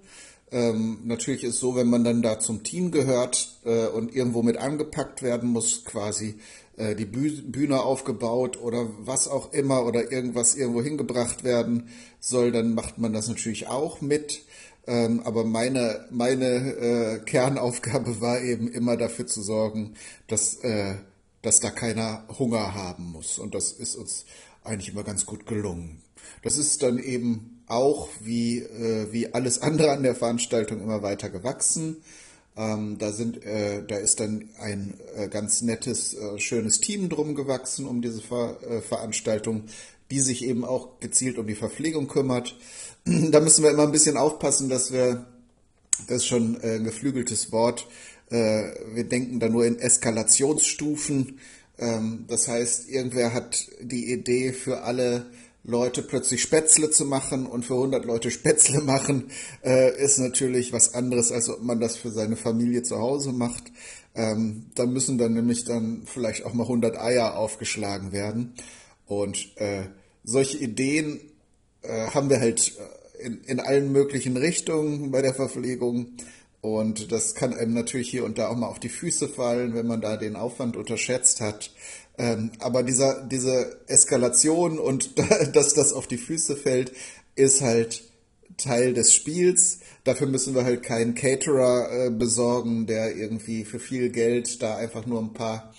Ähm, 0.52 1.00
natürlich 1.04 1.44
ist 1.44 1.60
so, 1.60 1.76
wenn 1.76 1.90
man 1.90 2.04
dann 2.04 2.22
da 2.22 2.40
zum 2.40 2.64
Team 2.64 2.92
gehört 2.92 3.60
äh, 3.66 3.88
und 3.88 4.16
irgendwo 4.16 4.44
mit 4.44 4.58
angepackt 4.58 5.24
werden 5.24 5.50
muss, 5.50 5.84
quasi 5.86 6.40
äh, 6.78 6.96
die 6.96 7.06
Bühne 7.06 7.82
aufgebaut 7.82 8.62
oder 8.62 8.88
was 9.00 9.28
auch 9.28 9.54
immer 9.54 9.86
oder 9.86 10.12
irgendwas 10.12 10.56
irgendwo 10.56 10.82
hingebracht 10.82 11.44
werden 11.44 11.90
soll, 12.20 12.52
dann 12.52 12.76
macht 12.76 12.98
man 12.98 13.14
das 13.14 13.28
natürlich 13.28 13.68
auch 13.68 14.02
mit. 14.02 14.44
Ähm, 14.88 15.22
aber 15.24 15.46
meine, 15.46 16.06
meine 16.12 16.46
äh, 16.46 17.20
Kernaufgabe 17.20 18.20
war 18.22 18.42
eben 18.42 18.68
immer 18.68 18.98
dafür 18.98 19.26
zu 19.26 19.42
sorgen, 19.42 19.96
dass, 20.28 20.58
äh, 20.58 20.96
dass 21.42 21.60
da 21.60 21.72
keiner 21.72 22.26
Hunger 22.38 22.76
haben 22.76 23.12
muss. 23.12 23.40
Und 23.40 23.56
das 23.56 23.72
ist 23.72 23.96
uns 23.96 24.26
eigentlich 24.64 24.90
immer 24.90 25.04
ganz 25.04 25.26
gut 25.26 25.48
gelungen. 25.48 26.02
Das 26.44 26.58
ist 26.58 26.84
dann 26.84 27.00
eben 27.00 27.55
auch 27.68 28.10
wie, 28.22 28.60
äh, 28.60 29.12
wie 29.12 29.34
alles 29.34 29.62
andere 29.62 29.92
an 29.92 30.04
der 30.04 30.16
Veranstaltung 30.16 30.82
immer 30.82 31.02
weiter 31.02 31.30
gewachsen. 31.30 31.98
Ähm, 32.58 32.98
da, 33.00 33.12
sind, 33.12 33.44
äh, 33.44 33.84
da 33.86 33.98
ist 33.98 34.20
dann 34.20 34.50
ein 34.60 34.94
äh, 35.18 35.28
ganz 35.28 35.62
nettes, 35.62 36.14
äh, 36.14 36.40
schönes 36.40 36.80
Team 36.80 37.10
drum 37.10 37.36
gewachsen 37.36 37.86
um 37.86 38.02
diese 38.02 38.22
Ver 38.22 38.58
äh, 38.64 38.82
Veranstaltung, 38.82 39.64
die 40.10 40.22
sich 40.22 40.46
eben 40.46 40.64
auch 40.64 41.00
gezielt 41.00 41.38
um 41.38 41.48
die 41.48 41.56
Verpflegung 41.56 42.08
kümmert. 42.08 42.56
da 43.06 43.40
müssen 43.42 43.64
wir 43.64 43.72
immer 43.72 43.84
ein 43.84 43.92
bisschen 43.92 44.16
aufpassen, 44.16 44.70
dass 44.70 44.94
wir, 44.94 45.26
das 46.08 46.18
ist 46.18 46.28
schon 46.28 46.62
äh, 46.62 46.76
ein 46.76 46.84
geflügeltes 46.84 47.52
Wort, 47.52 47.88
wir 48.28 49.04
denken 49.04 49.40
da 49.40 49.50
nur 49.50 49.68
in 49.68 49.78
Eskalationsstufen. 49.78 51.38
Ähm, 51.78 52.26
das 52.28 52.48
heißt, 52.48 52.90
irgendwer 52.90 53.34
hat 53.34 53.68
die 53.80 54.12
Idee 54.12 54.52
für 54.52 54.82
alle 54.82 55.28
Leute 55.68 56.04
plötzlich 56.04 56.42
Spätzle 56.42 56.92
zu 56.92 57.06
machen 57.06 57.48
und 57.48 57.66
für 57.66 57.74
100 57.74 58.06
Leute 58.06 58.30
Spätzle 58.32 58.82
machen, 58.82 59.32
äh, 59.64 59.98
ist 60.02 60.20
natürlich 60.20 60.74
was 60.74 60.94
anderes, 60.94 61.32
als 61.32 61.50
ob 61.50 61.64
man 61.64 61.80
das 61.80 61.96
für 61.96 62.12
seine 62.12 62.36
Familie 62.36 62.84
zu 62.84 63.00
Hause 63.00 63.32
macht. 63.32 63.64
Ähm, 64.14 64.68
da 64.76 64.86
müssen 64.86 65.18
dann 65.18 65.34
nämlich 65.34 65.66
dann 65.66 66.04
vielleicht 66.06 66.46
auch 66.46 66.54
mal 66.54 66.64
100 66.64 66.98
Eier 66.98 67.36
aufgeschlagen 67.38 68.12
werden. 68.12 68.54
Und 69.08 69.58
äh, 69.58 69.84
solche 70.24 70.58
Ideen 70.58 71.20
äh, 71.82 72.08
haben 72.08 72.30
wir 72.30 72.40
halt 72.40 72.74
äh, 72.78 73.26
in, 73.26 73.42
in 73.42 73.60
allen 73.60 73.92
möglichen 73.92 74.38
Richtungen 74.38 75.12
bei 75.12 75.22
der 75.22 75.34
Verpflegung. 75.34 76.14
Und 76.62 77.12
das 77.12 77.36
kann 77.36 77.54
einem 77.54 77.74
natürlich 77.74 78.10
hier 78.10 78.24
und 78.24 78.38
da 78.38 78.50
auch 78.50 78.56
mal 78.56 78.68
auf 78.68 78.80
die 78.80 78.90
Füße 78.90 79.28
fallen, 79.28 79.76
wenn 79.76 79.86
man 79.86 80.02
da 80.02 80.18
den 80.18 80.36
Aufwand 80.36 80.78
unterschätzt 80.78 81.42
hat. 81.42 81.72
Ähm, 82.18 82.52
aber 82.60 82.84
dieser, 82.84 83.26
diese 83.26 83.82
Eskalation 83.88 84.80
und 84.80 85.12
dass 85.54 85.74
das 85.74 85.94
auf 85.94 86.08
die 86.08 86.18
Füße 86.18 86.56
fällt, 86.56 86.94
ist 87.36 87.62
halt 87.62 88.04
Teil 88.58 88.94
des 88.94 89.14
Spiels. 89.14 89.80
Dafür 90.04 90.28
müssen 90.28 90.56
wir 90.56 90.64
halt 90.64 90.84
keinen 90.84 91.16
Caterer 91.16 92.08
äh, 92.08 92.10
besorgen, 92.10 92.88
der 92.88 93.16
irgendwie 93.16 93.66
für 93.66 93.80
viel 93.80 94.10
Geld 94.10 94.62
da 94.62 94.78
einfach 94.78 95.06
nur 95.06 95.22
ein 95.22 95.34
paar 95.34 95.74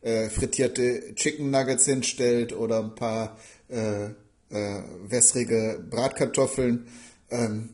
äh, 0.00 0.28
frittierte 0.30 1.14
Chicken 1.14 1.50
Nuggets 1.50 1.84
hinstellt 1.84 2.54
oder 2.54 2.80
ein 2.80 2.94
paar 2.94 3.38
äh, 3.68 4.06
äh 4.50 4.82
wässrige 5.08 5.84
Bratkartoffeln. 5.90 6.86
Ähm, 7.30 7.70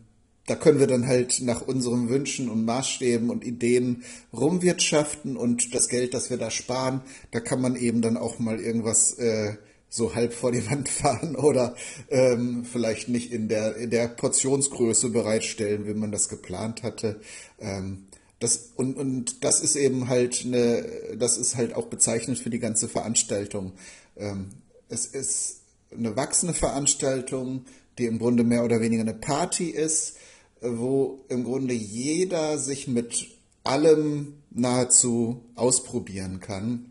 da 0.51 0.57
können 0.57 0.81
wir 0.81 0.89
dann 0.89 1.07
halt 1.07 1.43
nach 1.43 1.63
unseren 1.63 2.09
Wünschen 2.09 2.51
und 2.51 2.65
Maßstäben 2.65 3.31
und 3.31 3.45
Ideen 3.45 4.03
rumwirtschaften 4.33 5.37
und 5.37 5.77
das 5.77 5.89
Geld, 5.89 6.13
das 6.13 6.29
wir 6.29 6.39
da 6.39 6.51
sparen, 6.51 7.03
da 7.31 7.39
kann 7.39 7.61
man 7.61 7.77
eben 7.77 8.03
dann 8.03 8.17
auch 8.17 8.41
mal 8.41 8.59
irgendwas 8.59 9.13
äh, 9.13 9.55
so 9.89 10.17
halb 10.17 10.35
vor 10.35 10.51
die 10.51 10.69
Wand 10.69 10.89
fahren 10.89 11.37
oder 11.37 11.77
ähm, 12.09 12.65
vielleicht 12.65 13.09
nicht 13.09 13.33
in 13.33 13.47
der, 13.47 13.77
in 13.77 13.91
der 13.91 14.09
Portionsgröße 14.09 15.11
bereitstellen, 15.11 15.87
wie 15.87 15.95
man 15.95 16.11
das 16.11 16.29
geplant 16.29 16.83
hatte. 16.83 17.21
Ähm, 17.61 18.07
das, 18.41 18.71
und, 18.75 18.97
und 18.97 19.45
das 19.45 19.61
ist 19.61 19.77
eben 19.77 20.09
halt 20.09 20.43
eine, 20.45 20.85
das 21.17 21.39
ist 21.39 21.55
halt 21.55 21.77
auch 21.77 21.87
bezeichnend 21.87 22.41
für 22.41 22.51
die 22.51 22.59
ganze 22.59 22.89
Veranstaltung. 22.89 23.75
Ähm, 24.17 24.49
es 24.89 25.07
ist 25.07 25.61
eine 25.97 26.17
wachsende 26.17 26.55
Veranstaltung, 26.55 27.67
die 27.99 28.07
im 28.07 28.19
Grunde 28.19 28.43
mehr 28.43 28.65
oder 28.65 28.81
weniger 28.81 29.03
eine 29.03 29.15
Party 29.15 29.71
ist, 29.71 30.17
wo 30.61 31.25
im 31.29 31.45
Grunde 31.45 31.75
jeder 31.75 32.59
sich 32.59 32.87
mit 32.89 33.29
allem 33.65 34.35
nahezu 34.51 35.43
ausprobieren 35.55 36.41
kann. 36.41 36.87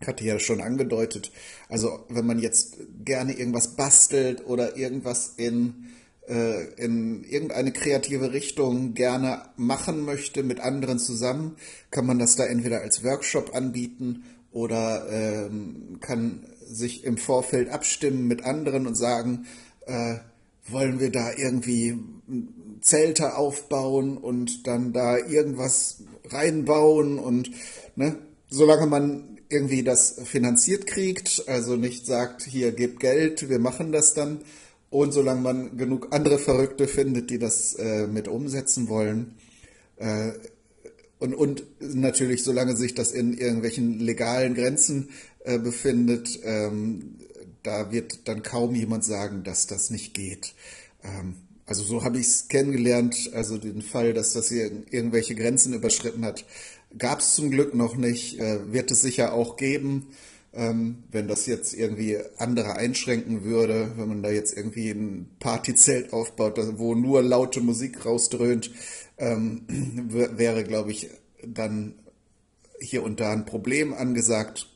Ich 0.00 0.08
hatte 0.08 0.24
ja 0.24 0.38
schon 0.38 0.60
angedeutet, 0.60 1.30
also 1.68 2.04
wenn 2.08 2.26
man 2.26 2.38
jetzt 2.38 2.78
gerne 3.04 3.32
irgendwas 3.34 3.76
bastelt 3.76 4.46
oder 4.46 4.76
irgendwas 4.76 5.34
in, 5.36 5.90
äh, 6.26 6.72
in 6.74 7.22
irgendeine 7.24 7.72
kreative 7.72 8.32
Richtung 8.32 8.94
gerne 8.94 9.42
machen 9.56 10.04
möchte 10.04 10.42
mit 10.42 10.60
anderen 10.60 10.98
zusammen, 10.98 11.56
kann 11.90 12.06
man 12.06 12.18
das 12.18 12.36
da 12.36 12.46
entweder 12.46 12.80
als 12.80 13.04
Workshop 13.04 13.54
anbieten 13.54 14.24
oder 14.52 15.06
ähm, 15.10 15.98
kann 16.00 16.46
sich 16.64 17.04
im 17.04 17.18
Vorfeld 17.18 17.68
abstimmen 17.68 18.26
mit 18.26 18.42
anderen 18.44 18.86
und 18.86 18.94
sagen, 18.94 19.46
äh, 19.86 20.16
wollen 20.66 21.00
wir 21.00 21.10
da 21.10 21.32
irgendwie 21.36 21.98
Zelte 22.80 23.36
aufbauen 23.36 24.16
und 24.16 24.66
dann 24.66 24.92
da 24.92 25.18
irgendwas 25.18 26.02
reinbauen 26.28 27.18
und 27.18 27.50
ne, 27.96 28.16
solange 28.48 28.86
man 28.86 29.38
irgendwie 29.48 29.82
das 29.82 30.20
finanziert 30.24 30.86
kriegt, 30.86 31.44
also 31.48 31.76
nicht 31.76 32.06
sagt, 32.06 32.42
hier 32.42 32.72
gebt 32.72 33.00
Geld, 33.00 33.48
wir 33.48 33.58
machen 33.58 33.92
das 33.92 34.14
dann 34.14 34.40
und 34.90 35.12
solange 35.12 35.40
man 35.40 35.76
genug 35.76 36.08
andere 36.12 36.38
Verrückte 36.38 36.86
findet, 36.86 37.30
die 37.30 37.38
das 37.38 37.74
äh, 37.74 38.06
mit 38.06 38.28
umsetzen 38.28 38.88
wollen 38.88 39.34
äh, 39.96 40.32
und, 41.20 41.34
und 41.34 41.64
natürlich 41.80 42.42
solange 42.42 42.74
sich 42.76 42.94
das 42.94 43.12
in 43.12 43.34
irgendwelchen 43.34 44.00
legalen 44.00 44.54
Grenzen 44.54 45.10
äh, 45.44 45.58
befindet, 45.58 46.40
ähm, 46.42 47.18
da 47.62 47.92
wird 47.92 48.26
dann 48.26 48.42
kaum 48.42 48.74
jemand 48.74 49.04
sagen, 49.04 49.44
dass 49.44 49.66
das 49.66 49.90
nicht 49.90 50.14
geht. 50.14 50.54
Ähm, 51.04 51.36
also 51.70 51.84
so 51.84 52.02
habe 52.02 52.18
ich 52.18 52.26
es 52.26 52.48
kennengelernt. 52.48 53.30
Also 53.32 53.56
den 53.56 53.80
Fall, 53.80 54.12
dass 54.12 54.32
das 54.32 54.48
hier 54.48 54.72
irgendwelche 54.90 55.36
Grenzen 55.36 55.72
überschritten 55.72 56.24
hat, 56.24 56.44
gab 56.98 57.20
es 57.20 57.36
zum 57.36 57.52
Glück 57.52 57.74
noch 57.74 57.94
nicht. 57.94 58.40
Äh, 58.40 58.72
wird 58.72 58.90
es 58.90 59.02
sicher 59.02 59.32
auch 59.32 59.56
geben, 59.56 60.08
ähm, 60.52 61.04
wenn 61.12 61.28
das 61.28 61.46
jetzt 61.46 61.72
irgendwie 61.72 62.18
andere 62.38 62.74
einschränken 62.74 63.44
würde, 63.44 63.92
wenn 63.96 64.08
man 64.08 64.20
da 64.20 64.30
jetzt 64.30 64.56
irgendwie 64.56 64.90
ein 64.90 65.30
Partyzelt 65.38 66.12
aufbaut, 66.12 66.58
wo 66.76 66.96
nur 66.96 67.22
laute 67.22 67.60
Musik 67.60 68.04
rausdröhnt, 68.04 68.72
ähm, 69.18 69.62
wäre, 70.08 70.64
glaube 70.64 70.90
ich, 70.90 71.08
dann 71.46 71.94
hier 72.80 73.04
und 73.04 73.20
da 73.20 73.30
ein 73.30 73.46
Problem 73.46 73.94
angesagt. 73.94 74.66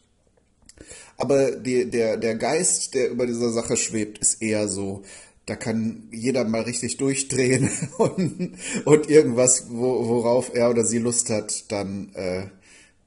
Aber 1.16 1.50
die, 1.50 1.90
der, 1.90 2.18
der 2.18 2.36
Geist, 2.36 2.94
der 2.94 3.10
über 3.10 3.26
dieser 3.26 3.50
Sache 3.50 3.76
schwebt, 3.76 4.18
ist 4.18 4.40
eher 4.40 4.68
so, 4.68 5.02
da 5.46 5.56
kann 5.56 6.08
jeder 6.10 6.44
mal 6.44 6.62
richtig 6.62 6.96
durchdrehen 6.96 7.70
und, 7.98 8.56
und 8.84 9.10
irgendwas, 9.10 9.66
wo, 9.70 10.08
worauf 10.08 10.54
er 10.54 10.70
oder 10.70 10.84
sie 10.84 10.98
Lust 10.98 11.30
hat, 11.30 11.70
dann 11.70 12.12
äh, 12.14 12.46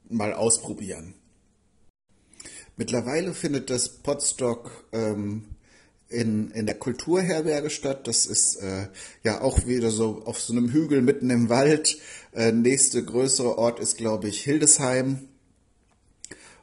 mal 0.10 0.34
ausprobieren. 0.34 1.14
Mittlerweile 2.76 3.34
findet 3.34 3.72
das 3.72 3.90
Podstock 3.90 4.86
ähm, 4.92 5.46
in, 6.10 6.52
in 6.52 6.68
der 6.68 6.78
Kulturherberge 6.78 7.72
statt. 7.72 8.08
Das 8.08 8.28
ist 8.28 8.58
äh, 8.58 8.88
ja 9.24 9.42
auch 9.42 9.66
wieder 9.66 9.90
so 9.90 10.22
auf 10.26 10.40
so 10.40 10.54
einem 10.54 10.70
Hügel 10.70 11.02
mitten 11.02 11.32
im 11.32 11.50
Wald. 11.50 11.98
Äh, 12.34 12.52
nächste 12.52 13.04
größere 13.04 13.58
Ort 13.58 13.80
ist, 13.80 13.98
glaube 13.98 14.28
ich, 14.28 14.44
Hildesheim. 14.44 15.28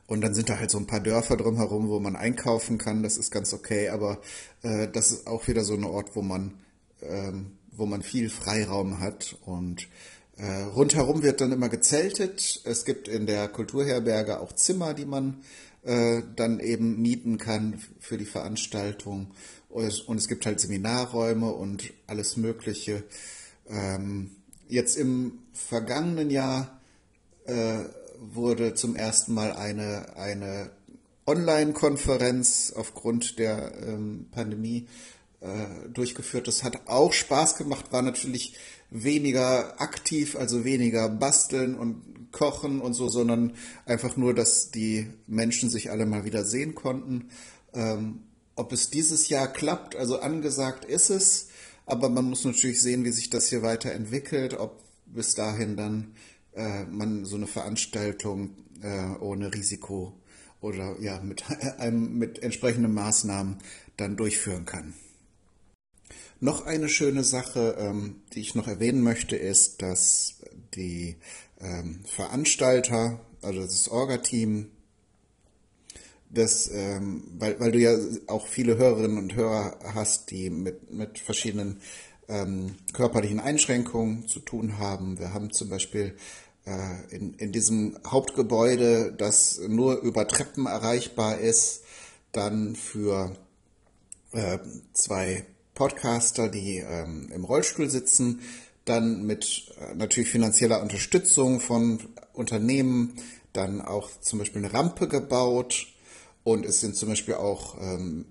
Und 0.07 0.21
dann 0.21 0.35
sind 0.35 0.51
da 0.51 0.59
halt 0.59 0.71
so 0.71 0.79
ein 0.79 0.87
paar 0.87 1.01
Dörfer 1.01 1.37
drumherum, 1.37 1.89
wo 1.89 1.99
man 1.99 2.17
einkaufen 2.17 2.79
kann. 2.79 3.03
Das 3.03 3.17
ist 3.17 3.31
ganz 3.31 3.55
okay, 3.55 3.89
aber 3.89 4.21
äh, 4.63 4.89
das 4.89 5.13
ist 5.13 5.27
auch 5.27 5.49
wieder 5.49 5.65
so 5.65 5.75
ein 5.75 5.85
Ort, 5.85 6.15
wo 6.15 6.23
man, 6.23 6.55
ähm, 7.01 7.53
wo 7.73 7.87
man 7.87 8.03
viel 8.03 8.29
Freiraum 8.29 9.01
hat. 9.01 9.37
Und 9.47 9.89
äh, 10.37 10.63
rundherum 10.63 11.23
wird 11.23 11.41
dann 11.41 11.53
immer 11.53 11.69
gezeltet. 11.69 12.61
Es 12.65 12.85
gibt 12.85 13.09
in 13.09 13.27
der 13.27 13.49
Kulturherberge 13.49 14.41
auch 14.41 14.53
Zimmer, 14.53 14.93
die 14.93 15.07
man 15.07 15.43
äh, 15.85 16.23
dann 16.37 16.61
eben 16.61 17.01
mieten 17.01 17.39
kann 17.39 17.81
für 17.99 18.19
die 18.19 18.25
Veranstaltung. 18.27 19.33
Und 19.69 20.17
es, 20.17 20.29
gibt 20.29 20.47
halt 20.47 20.61
Seminarräume 20.61 21.51
und 21.51 21.93
alles 22.07 22.37
Mögliche. 22.37 23.03
Ähm, 23.69 24.31
jetzt 24.69 24.97
im 24.97 25.41
vergangenen 25.53 26.31
Jahr 26.31 26.81
äh, 27.47 27.85
wurde 28.33 28.75
zum 28.75 28.97
ersten 28.97 29.35
Mal 29.35 29.53
eine, 29.53 30.17
eine 30.17 30.71
Online-Konferenz 31.27 32.73
aufgrund 32.75 33.39
der 33.39 33.73
ähm, 33.87 34.27
Pandemie 34.31 34.87
äh, 35.41 35.89
durchgeführt. 35.93 36.49
Das 36.49 36.65
hat 36.65 36.87
auch 36.87 37.13
Spaß 37.13 37.57
gemacht, 37.57 37.93
war 37.93 38.03
natürlich 38.03 38.57
weniger 38.91 39.81
aktiv, 39.81 40.37
also 40.37 40.65
weniger 40.65 41.09
basteln 41.09 41.75
und 41.75 42.31
kochen 42.33 42.81
und 42.81 42.95
so, 42.95 43.09
sondern 43.09 43.55
einfach 43.87 44.17
nur, 44.17 44.35
dass 44.35 44.71
die 44.71 45.09
Menschen 45.27 45.71
sich 45.71 45.91
alle 45.91 46.07
mal 46.07 46.25
wieder 46.25 46.45
sehen 46.45 46.75
konnten. 46.75 47.31
Ähm, 47.73 48.21
ob 48.57 48.73
es 48.73 48.91
dieses 48.91 49.29
Jahr 49.29 49.49
klappt, 49.49 49.97
also 49.97 50.21
angesagt 50.21 50.85
ist 50.85 51.11
es, 51.11 51.49
aber 51.87 52.09
man 52.09 52.27
muss 52.27 52.45
natürlich 52.45 52.81
sehen, 52.81 53.05
wie 53.05 53.13
sich 53.13 53.31
das 53.31 53.49
hier 53.49 53.63
weiterentwickelt, 53.63 54.55
ob 54.55 54.83
bis 55.07 55.35
dahin 55.35 55.77
dann 55.77 56.15
äh, 56.55 56.85
man 56.85 57.25
so 57.25 57.37
eine 57.37 57.47
Veranstaltung 57.47 58.57
äh, 58.83 59.17
ohne 59.21 59.53
Risiko 59.53 60.15
oder 60.61 60.97
ja 61.01 61.21
mit, 61.21 61.45
einem, 61.79 62.19
mit 62.19 62.43
entsprechenden 62.43 62.95
Maßnahmen 62.95 63.59
dann 63.97 64.17
durchführen 64.17 64.65
kann. 64.65 64.95
Noch 66.41 66.67
eine 66.67 66.89
schöne 66.89 67.25
Sache, 67.25 67.77
ähm, 67.79 68.23
die 68.33 68.41
ich 68.41 68.55
noch 68.55 68.67
erwähnen 68.67 69.03
möchte, 69.03 69.37
ist, 69.37 69.83
dass 69.83 70.41
die 70.75 71.17
ähm, 71.61 72.01
Veranstalter, 72.05 73.21
also 73.41 73.61
das 73.61 73.89
Orga-Team, 73.89 74.71
das, 76.31 76.69
ähm, 76.73 77.25
weil, 77.39 77.59
weil 77.61 77.73
du 77.73 77.79
ja 77.79 77.97
auch 78.27 78.47
viele 78.47 78.77
Hörerinnen 78.77 79.19
und 79.19 79.35
Hörer 79.37 79.79
hast, 79.95 80.31
die 80.31 80.51
mit, 80.51 80.93
mit 80.93 81.19
verschiedenen 81.19 81.81
ähm, 82.29 82.75
körperlichen 82.93 83.41
Einschränkungen 83.41 84.27
zu 84.29 84.41
tun 84.41 84.79
haben. 84.79 85.19
Wir 85.19 85.33
haben 85.33 85.53
zum 85.53 85.69
Beispiel 85.69 86.17
äh, 86.67 87.15
in, 87.15 87.35
in 87.35 87.53
diesem 87.53 87.99
Hauptgebäude, 88.07 89.13
das 89.13 89.61
nur 89.69 90.01
über 90.01 90.27
Treppen 90.27 90.67
erreichbar 90.67 91.39
ist, 91.39 91.83
dann 92.33 92.75
für 92.75 93.37
äh, 94.33 94.59
zwei 94.93 95.45
Podcaster, 95.75 96.49
die 96.49 96.79
ähm, 96.79 97.31
im 97.35 97.45
Rollstuhl 97.45 97.89
sitzen, 97.91 98.41
dann 98.85 99.25
mit 99.25 99.73
äh, 99.81 99.95
natürlich 99.95 100.31
finanzieller 100.31 100.83
Unterstützung 100.83 101.61
von 101.61 102.01
Unternehmen, 102.33 103.15
dann 103.53 103.81
auch 103.81 104.11
zum 104.21 104.39
Beispiel 104.39 104.65
eine 104.65 104.75
Rampe 104.75 105.09
gebaut 105.09 105.87
und 106.43 106.67
es 106.67 106.81
sind 106.81 106.97
zum 106.97 107.09
Beispiel 107.09 107.35
auch 107.35 107.77
ähm, 107.81 108.27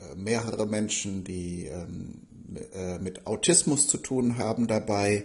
äh, 0.00 0.14
mehrere 0.16 0.66
Menschen, 0.66 1.24
die 1.24 1.66
ähm, 1.66 2.22
äh, 2.74 2.98
mit 2.98 3.26
Autismus 3.26 3.88
zu 3.88 3.98
tun 3.98 4.38
haben 4.38 4.66
dabei. 4.66 5.24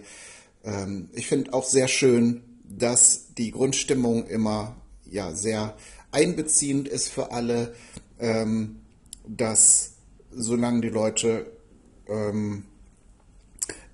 Ähm, 0.64 1.08
ich 1.12 1.26
finde 1.26 1.52
auch 1.52 1.64
sehr 1.64 1.88
schön, 1.88 2.42
dass 2.68 3.34
die 3.36 3.50
Grundstimmung 3.50 4.26
immer 4.26 4.76
ja 5.10 5.34
sehr 5.34 5.76
einbeziehend 6.10 6.88
ist 6.88 7.08
für 7.08 7.32
alle, 7.32 7.74
ähm, 8.18 8.80
dass 9.26 9.92
solange 10.30 10.80
die 10.80 10.88
Leute 10.88 11.50
ähm, 12.08 12.64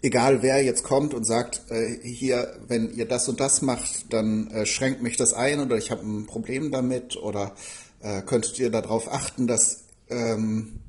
egal 0.03 0.43
wer 0.43 0.63
jetzt 0.63 0.83
kommt 0.83 1.15
und 1.15 1.25
sagt, 1.25 1.63
äh, 1.71 1.99
hier, 2.03 2.61
wenn 2.67 2.93
ihr 2.95 3.07
das 3.07 3.29
und 3.29 3.41
das 3.41 3.63
macht, 3.63 4.13
dann 4.13 4.51
äh, 4.51 4.67
schränkt 4.67 5.03
mich 5.03 5.17
das 5.17 5.33
ein 5.33 5.61
oder 5.61 5.77
ich 5.77 5.91
habe 5.91 6.03
ein 6.03 6.27
Problem 6.27 6.71
damit 6.71 7.17
oder 7.17 7.55
äh, 8.01 8.21
könntet 8.23 8.59
ihr 8.59 8.71
darauf 8.71 9.11
achten, 9.11 9.47
dass 9.47 9.85
ähm, 10.11 10.81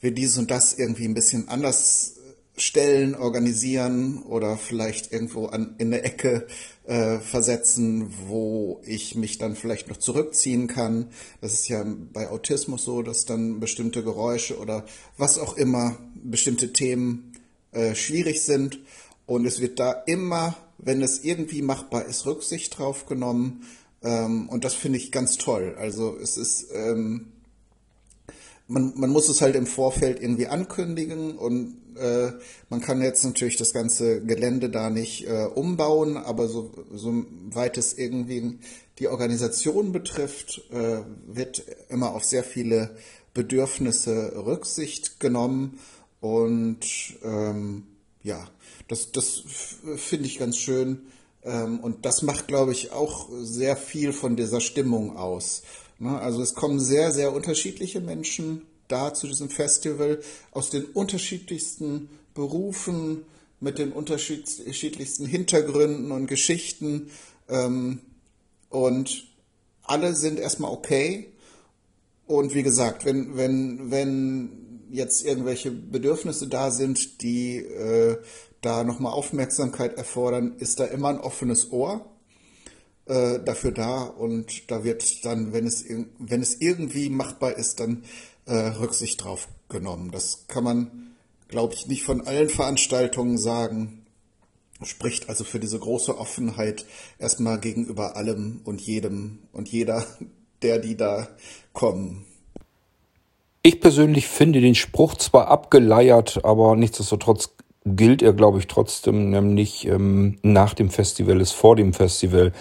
wir 0.00 0.12
dies 0.12 0.38
und 0.38 0.50
das 0.50 0.74
irgendwie 0.74 1.04
ein 1.04 1.14
bisschen 1.14 1.48
anders 1.48 2.14
stellen, 2.56 3.14
organisieren 3.14 4.22
oder 4.22 4.56
vielleicht 4.56 5.12
irgendwo 5.12 5.46
an, 5.46 5.74
in 5.78 5.88
eine 5.88 6.02
Ecke 6.02 6.46
äh, 6.84 7.18
versetzen, 7.18 8.12
wo 8.26 8.80
ich 8.84 9.14
mich 9.14 9.38
dann 9.38 9.56
vielleicht 9.56 9.88
noch 9.88 9.96
zurückziehen 9.96 10.66
kann. 10.66 11.08
Das 11.40 11.54
ist 11.54 11.68
ja 11.68 11.84
bei 12.12 12.28
Autismus 12.28 12.84
so, 12.84 13.02
dass 13.02 13.24
dann 13.24 13.58
bestimmte 13.58 14.02
Geräusche 14.02 14.58
oder 14.58 14.84
was 15.16 15.38
auch 15.38 15.56
immer, 15.56 15.96
bestimmte 16.14 16.72
Themen 16.72 17.32
äh, 17.72 17.94
schwierig 17.94 18.42
sind. 18.42 18.80
Und 19.24 19.46
es 19.46 19.60
wird 19.60 19.80
da 19.80 19.92
immer, 19.92 20.56
wenn 20.78 21.00
es 21.00 21.24
irgendwie 21.24 21.62
machbar 21.62 22.04
ist, 22.04 22.26
Rücksicht 22.26 22.78
drauf 22.78 23.06
genommen. 23.06 23.62
Ähm, 24.02 24.48
und 24.50 24.64
das 24.64 24.74
finde 24.74 24.98
ich 24.98 25.10
ganz 25.10 25.38
toll. 25.38 25.74
Also 25.78 26.18
es 26.20 26.36
ist, 26.36 26.66
ähm, 26.74 27.31
man, 28.72 28.92
man 28.96 29.10
muss 29.10 29.28
es 29.28 29.40
halt 29.40 29.54
im 29.54 29.66
Vorfeld 29.66 30.20
irgendwie 30.20 30.46
ankündigen 30.46 31.36
und 31.36 31.76
äh, 31.96 32.32
man 32.70 32.80
kann 32.80 33.02
jetzt 33.02 33.22
natürlich 33.24 33.56
das 33.56 33.72
ganze 33.72 34.22
Gelände 34.24 34.70
da 34.70 34.90
nicht 34.90 35.26
äh, 35.26 35.44
umbauen, 35.54 36.16
aber 36.16 36.48
so, 36.48 36.72
soweit 36.92 37.76
es 37.76 37.92
irgendwie 37.98 38.58
die 38.98 39.08
Organisation 39.08 39.92
betrifft, 39.92 40.62
äh, 40.72 41.00
wird 41.26 41.64
immer 41.88 42.14
auf 42.14 42.24
sehr 42.24 42.44
viele 42.44 42.96
Bedürfnisse 43.34 44.32
Rücksicht 44.44 45.20
genommen 45.20 45.78
und 46.20 46.80
ähm, 47.22 47.84
ja, 48.22 48.48
das, 48.88 49.12
das 49.12 49.42
finde 49.96 50.26
ich 50.26 50.38
ganz 50.38 50.56
schön. 50.56 51.02
Ähm, 51.44 51.80
und 51.80 52.06
das 52.06 52.22
macht, 52.22 52.46
glaube 52.46 52.72
ich, 52.72 52.92
auch 52.92 53.28
sehr 53.40 53.76
viel 53.76 54.12
von 54.12 54.36
dieser 54.36 54.60
Stimmung 54.60 55.16
aus. 55.16 55.62
Ne? 56.02 56.20
Also 56.20 56.42
es 56.42 56.54
kommen 56.54 56.80
sehr, 56.80 57.12
sehr 57.12 57.32
unterschiedliche 57.32 58.00
Menschen 58.00 58.62
da 58.88 59.14
zu 59.14 59.26
diesem 59.28 59.48
Festival 59.48 60.20
aus 60.50 60.68
den 60.68 60.84
unterschiedlichsten 60.84 62.10
Berufen, 62.34 63.24
mit 63.60 63.78
den 63.78 63.92
unterschiedlichsten 63.92 65.24
Hintergründen 65.24 66.10
und 66.10 66.26
Geschichten. 66.26 67.10
Ähm, 67.48 68.00
und 68.68 69.28
alle 69.84 70.14
sind 70.14 70.40
erstmal 70.40 70.72
okay. 70.72 71.32
Und 72.26 72.54
wie 72.54 72.64
gesagt, 72.64 73.04
wenn, 73.04 73.36
wenn, 73.36 73.92
wenn 73.92 74.88
jetzt 74.90 75.24
irgendwelche 75.24 75.70
Bedürfnisse 75.70 76.48
da 76.48 76.72
sind, 76.72 77.22
die 77.22 77.58
äh, 77.58 78.18
da 78.60 78.82
nochmal 78.82 79.12
Aufmerksamkeit 79.12 79.96
erfordern, 79.96 80.56
ist 80.58 80.80
da 80.80 80.84
immer 80.86 81.10
ein 81.10 81.20
offenes 81.20 81.70
Ohr 81.70 82.11
äh, 83.06 83.40
dafür 83.44 83.72
da 83.72 84.02
und 84.02 84.70
da 84.70 84.84
wird 84.84 85.24
dann, 85.24 85.52
wenn 85.52 85.66
es, 85.66 85.84
wenn 86.18 86.42
es 86.42 86.60
irgendwie 86.60 87.08
machbar 87.08 87.56
ist, 87.56 87.80
dann 87.80 88.04
äh, 88.46 88.54
Rücksicht 88.54 89.22
drauf 89.24 89.48
genommen. 89.68 90.10
Das 90.10 90.46
kann 90.48 90.64
man, 90.64 90.90
glaube 91.48 91.74
ich, 91.74 91.86
nicht 91.86 92.04
von 92.04 92.26
allen 92.26 92.48
Veranstaltungen 92.48 93.38
sagen. 93.38 94.06
Spricht 94.84 95.28
also 95.28 95.44
für 95.44 95.60
diese 95.60 95.78
große 95.78 96.18
Offenheit 96.18 96.84
erstmal 97.18 97.60
gegenüber 97.60 98.16
allem 98.16 98.60
und 98.64 98.80
jedem 98.80 99.38
und 99.52 99.68
jeder, 99.68 100.04
der 100.62 100.78
die 100.78 100.96
da 100.96 101.28
kommen. 101.72 102.24
Ich 103.64 103.80
persönlich 103.80 104.26
finde 104.26 104.60
den 104.60 104.74
Spruch 104.74 105.14
zwar 105.14 105.46
abgeleiert, 105.46 106.44
aber 106.44 106.74
nichtsdestotrotz 106.74 107.50
gilt 107.84 108.22
er, 108.22 108.32
glaube 108.32 108.58
ich, 108.58 108.66
trotzdem, 108.66 109.30
nämlich 109.30 109.86
ähm, 109.86 110.38
nach 110.42 110.74
dem 110.74 110.90
Festival 110.90 111.40
ist 111.40 111.52
vor 111.52 111.76
dem 111.76 111.92
Festival. 111.92 112.52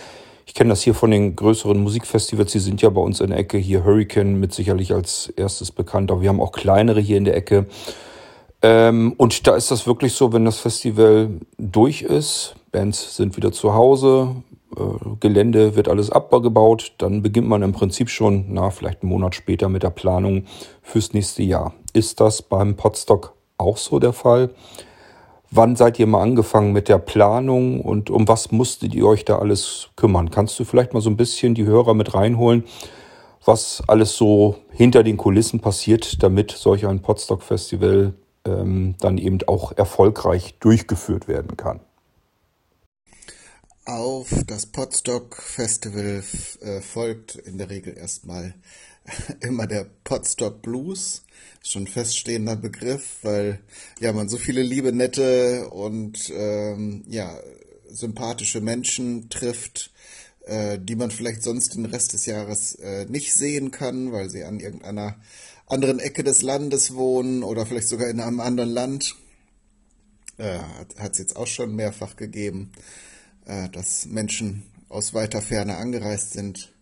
Ich 0.45 0.53
kenne 0.53 0.69
das 0.69 0.81
hier 0.81 0.93
von 0.93 1.11
den 1.11 1.35
größeren 1.35 1.81
Musikfestivals, 1.81 2.51
die 2.51 2.59
sind 2.59 2.81
ja 2.81 2.89
bei 2.89 3.01
uns 3.01 3.19
in 3.19 3.29
der 3.29 3.39
Ecke. 3.39 3.57
Hier 3.57 3.83
Hurricane 3.83 4.39
mit 4.39 4.53
sicherlich 4.53 4.93
als 4.93 5.27
erstes 5.35 5.71
bekannt, 5.71 6.11
aber 6.11 6.21
wir 6.21 6.29
haben 6.29 6.41
auch 6.41 6.51
kleinere 6.51 6.99
hier 6.99 7.17
in 7.17 7.25
der 7.25 7.35
Ecke. 7.35 7.67
Ähm, 8.61 9.13
und 9.17 9.47
da 9.47 9.55
ist 9.55 9.71
das 9.71 9.87
wirklich 9.87 10.13
so, 10.13 10.33
wenn 10.33 10.45
das 10.45 10.59
Festival 10.59 11.29
durch 11.57 12.03
ist, 12.03 12.55
Bands 12.71 13.15
sind 13.15 13.35
wieder 13.35 13.51
zu 13.51 13.73
Hause, 13.73 14.35
äh, 14.77 14.81
Gelände 15.19 15.75
wird 15.75 15.89
alles 15.89 16.11
abgebaut, 16.11 16.93
dann 16.99 17.21
beginnt 17.21 17.47
man 17.47 17.63
im 17.63 17.71
Prinzip 17.71 18.09
schon, 18.09 18.45
na, 18.49 18.69
vielleicht 18.69 19.01
einen 19.01 19.09
Monat 19.09 19.35
später 19.35 19.67
mit 19.67 19.83
der 19.83 19.89
Planung 19.89 20.45
fürs 20.81 21.13
nächste 21.13 21.43
Jahr. 21.43 21.73
Ist 21.93 22.19
das 22.19 22.41
beim 22.41 22.75
Podstock 22.75 23.33
auch 23.57 23.77
so 23.77 23.99
der 23.99 24.13
Fall? 24.13 24.51
Wann 25.53 25.75
seid 25.75 25.99
ihr 25.99 26.07
mal 26.07 26.21
angefangen 26.21 26.71
mit 26.71 26.87
der 26.87 26.97
Planung 26.97 27.81
und 27.81 28.09
um 28.09 28.25
was 28.25 28.53
musstet 28.53 28.95
ihr 28.95 29.05
euch 29.05 29.25
da 29.25 29.39
alles 29.39 29.89
kümmern? 29.97 30.31
Kannst 30.31 30.57
du 30.57 30.63
vielleicht 30.63 30.93
mal 30.93 31.01
so 31.01 31.09
ein 31.09 31.17
bisschen 31.17 31.55
die 31.55 31.65
Hörer 31.65 31.93
mit 31.93 32.13
reinholen, 32.13 32.63
was 33.43 33.83
alles 33.87 34.15
so 34.15 34.55
hinter 34.71 35.03
den 35.03 35.17
Kulissen 35.17 35.59
passiert, 35.59 36.23
damit 36.23 36.51
solch 36.51 36.87
ein 36.87 37.01
Podstock-Festival 37.01 38.13
ähm, 38.45 38.95
dann 39.01 39.17
eben 39.17 39.39
auch 39.45 39.73
erfolgreich 39.73 40.55
durchgeführt 40.61 41.27
werden 41.27 41.57
kann? 41.57 41.81
Auf 43.83 44.33
das 44.47 44.67
Podstock 44.67 45.35
Festival 45.35 46.23
äh, 46.61 46.79
folgt 46.79 47.35
in 47.35 47.57
der 47.57 47.69
Regel 47.69 47.97
erstmal 47.97 48.53
immer 49.41 49.67
der 49.67 49.85
Podstock 50.05 50.61
Blues 50.61 51.23
schon 51.63 51.87
feststehender 51.87 52.55
Begriff, 52.55 53.17
weil 53.21 53.59
ja 53.99 54.13
man 54.13 54.29
so 54.29 54.37
viele 54.37 54.63
liebe, 54.63 54.91
nette 54.91 55.69
und 55.69 56.31
ähm, 56.35 57.03
ja 57.07 57.37
sympathische 57.87 58.61
Menschen 58.61 59.29
trifft, 59.29 59.91
äh, 60.45 60.79
die 60.79 60.95
man 60.95 61.11
vielleicht 61.11 61.43
sonst 61.43 61.75
den 61.75 61.85
Rest 61.85 62.13
des 62.13 62.25
Jahres 62.25 62.75
äh, 62.75 63.05
nicht 63.05 63.33
sehen 63.33 63.71
kann, 63.71 64.11
weil 64.11 64.29
sie 64.29 64.43
an 64.43 64.59
irgendeiner 64.59 65.17
anderen 65.67 65.99
Ecke 65.99 66.23
des 66.23 66.41
Landes 66.41 66.95
wohnen 66.95 67.43
oder 67.43 67.65
vielleicht 67.65 67.87
sogar 67.87 68.09
in 68.09 68.19
einem 68.19 68.39
anderen 68.39 68.71
Land. 68.71 69.15
Äh, 70.37 70.59
hat 70.97 71.13
es 71.13 71.19
jetzt 71.19 71.35
auch 71.35 71.47
schon 71.47 71.75
mehrfach 71.75 72.15
gegeben, 72.15 72.71
äh, 73.45 73.69
dass 73.69 74.05
Menschen 74.05 74.63
aus 74.89 75.13
weiter 75.13 75.41
Ferne 75.41 75.77
angereist 75.77 76.33
sind 76.33 76.73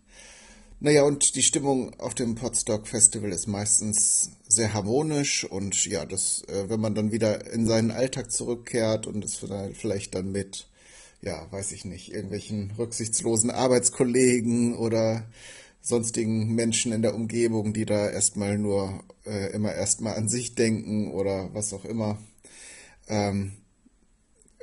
naja, 0.80 1.02
und 1.02 1.34
die 1.36 1.42
Stimmung 1.42 1.92
auf 2.00 2.14
dem 2.14 2.34
Podstock 2.36 2.88
Festival 2.88 3.32
ist 3.32 3.46
meistens 3.46 4.30
sehr 4.48 4.72
harmonisch 4.72 5.44
und 5.44 5.84
ja, 5.84 6.06
das, 6.06 6.42
äh, 6.48 6.70
wenn 6.70 6.80
man 6.80 6.94
dann 6.94 7.12
wieder 7.12 7.52
in 7.52 7.66
seinen 7.66 7.90
Alltag 7.90 8.32
zurückkehrt 8.32 9.06
und 9.06 9.22
es 9.22 9.36
vielleicht 9.74 10.14
dann 10.14 10.32
mit, 10.32 10.68
ja, 11.20 11.46
weiß 11.52 11.72
ich 11.72 11.84
nicht, 11.84 12.12
irgendwelchen 12.12 12.72
rücksichtslosen 12.78 13.50
Arbeitskollegen 13.50 14.74
oder 14.74 15.26
sonstigen 15.82 16.54
Menschen 16.54 16.92
in 16.92 17.02
der 17.02 17.14
Umgebung, 17.14 17.74
die 17.74 17.84
da 17.84 18.08
erstmal 18.08 18.56
nur 18.56 19.04
äh, 19.26 19.52
immer 19.52 19.74
erstmal 19.74 20.14
an 20.14 20.28
sich 20.28 20.54
denken 20.54 21.12
oder 21.12 21.52
was 21.52 21.74
auch 21.74 21.84
immer. 21.84 22.18
Ähm, 23.06 23.52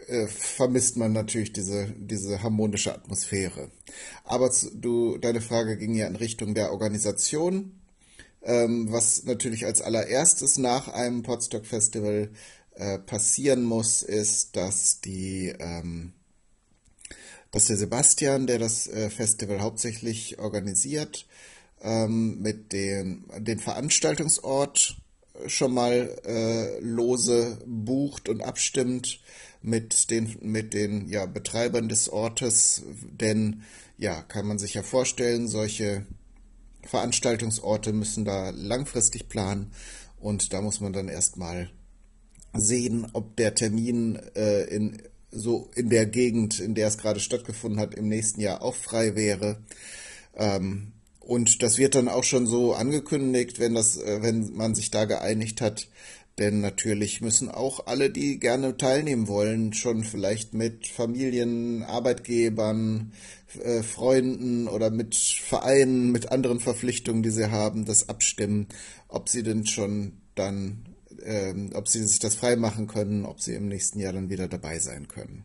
äh, 0.08 0.28
vermisst 0.28 0.96
man 0.96 1.12
natürlich 1.12 1.52
diese, 1.52 1.88
diese 1.98 2.42
harmonische 2.42 2.94
Atmosphäre. 2.94 3.70
Aber 4.24 4.52
zu, 4.52 4.72
du, 4.74 5.18
deine 5.18 5.42
Frage 5.42 5.78
ging 5.78 5.96
ja 5.96 6.08
in 6.08 6.16
Richtung 6.16 6.56
der 6.56 6.72
Organisation. 6.72 7.74
Ähm, 8.42 8.92
was 8.92 9.26
natürlich 9.26 9.66
als 9.66 9.82
allererstes 9.82 10.58
nach 10.58 10.88
einem 10.88 11.24
Podstock 11.24 11.66
Festival 11.66 12.30
äh, 12.76 13.00
passieren 13.00 13.64
muss, 13.64 14.02
ist, 14.02 14.56
dass 14.56 15.02
die 15.02 15.54
ähm, 15.60 16.14
dass 17.52 17.66
der 17.66 17.78
Sebastian, 17.78 18.48
der 18.48 18.60
das 18.60 18.88
äh, 18.88 19.10
Festival 19.10 19.60
hauptsächlich 19.60 20.40
organisiert, 20.40 21.26
ähm, 21.82 22.40
mit 22.40 22.72
dem 22.72 23.26
den 23.38 23.60
Veranstaltungsort 23.60 24.98
schon 25.46 25.72
mal 25.72 26.80
lose 26.82 27.60
bucht 27.68 28.28
und 28.28 28.42
abstimmt 28.42 29.20
mit 29.62 30.10
den 30.12 30.38
mit 30.42 30.74
den 30.74 31.10
ja, 31.10 31.26
Betreibern 31.26 31.90
des 31.90 32.10
Ortes, 32.10 32.84
denn 33.12 33.64
ja, 33.98 34.22
kann 34.22 34.48
man 34.48 34.60
sich 34.60 34.76
ja 34.76 34.84
vorstellen, 34.84 35.48
solche 35.48 36.06
Veranstaltungsorte 36.84 37.94
müssen 37.94 38.26
da 38.26 38.52
langfristig 38.52 39.28
planen 39.28 39.72
und 40.20 40.54
da 40.54 40.62
muss 40.62 40.80
man 40.80 40.94
dann 40.94 41.10
erstmal 41.10 41.70
sehen, 42.54 43.08
ob 43.14 43.36
der 43.36 43.56
Termin 43.56 44.20
äh, 44.36 44.64
in 44.64 45.02
so 45.32 45.70
in 45.76 45.90
der 45.90 46.06
Gegend, 46.06 46.60
in 46.60 46.74
der 46.74 46.88
es 46.88 46.98
gerade 46.98 47.20
stattgefunden 47.20 47.80
hat, 47.80 47.94
im 47.94 48.08
nächsten 48.08 48.42
Jahr 48.42 48.62
auch 48.62 48.76
frei 48.76 49.16
wäre. 49.16 49.58
Ähm, 50.36 50.94
und 51.20 51.62
das 51.62 51.78
wird 51.78 51.96
dann 51.96 52.08
auch 52.08 52.24
schon 52.24 52.48
so 52.48 52.74
angekündigt, 52.74 53.60
wenn 53.60 53.76
das, 53.76 53.98
äh, 53.98 54.22
wenn 54.22 54.56
man 54.56 54.76
sich 54.76 54.92
da 54.92 55.06
geeinigt 55.06 55.62
hat. 55.62 55.90
Denn 56.40 56.62
natürlich 56.62 57.22
müssen 57.22 57.50
auch 57.50 57.88
alle, 57.88 58.12
die 58.12 58.40
gerne 58.40 58.78
teilnehmen 58.78 59.28
wollen, 59.28 59.74
schon 59.74 60.04
vielleicht 60.04 60.54
mit 60.54 60.88
Familien, 60.88 61.82
Arbeitgebern, 61.82 63.12
äh, 63.64 63.82
Freunden 63.82 64.68
oder 64.68 64.92
mit 64.92 65.16
Vereinen, 65.16 66.12
mit 66.12 66.32
anderen 66.32 66.60
Verpflichtungen, 66.60 67.24
die 67.24 67.32
sie 67.32 67.50
haben, 67.50 67.86
das 67.86 68.08
abstimmen, 68.08 68.68
ob 69.08 69.30
sie 69.30 69.42
denn 69.42 69.66
schon 69.66 70.22
dann, 70.36 70.86
ähm, 71.24 71.72
ob 71.74 71.88
sie 71.88 72.06
sich 72.06 72.20
das 72.20 72.36
freimachen 72.36 72.86
können, 72.86 73.26
ob 73.26 73.42
sie 73.42 73.56
im 73.56 73.68
nächsten 73.68 74.00
Jahr 74.00 74.14
dann 74.14 74.30
wieder 74.30 74.48
dabei 74.48 74.78
sein 74.78 75.08
können. 75.08 75.44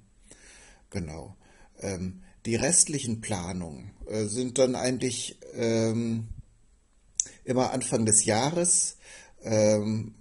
Genau. 0.91 1.37
Ähm, 1.81 2.21
die 2.45 2.57
restlichen 2.57 3.23
Planungen 3.23 3.93
äh, 4.07 4.25
sind 4.25 4.59
dann 4.59 4.75
eigentlich 4.75 5.39
ähm, 5.55 6.29
immer 7.45 7.73
Anfang 7.73 8.05
des 8.05 8.27
Jahres 8.27 8.99
ähm, 9.43 10.15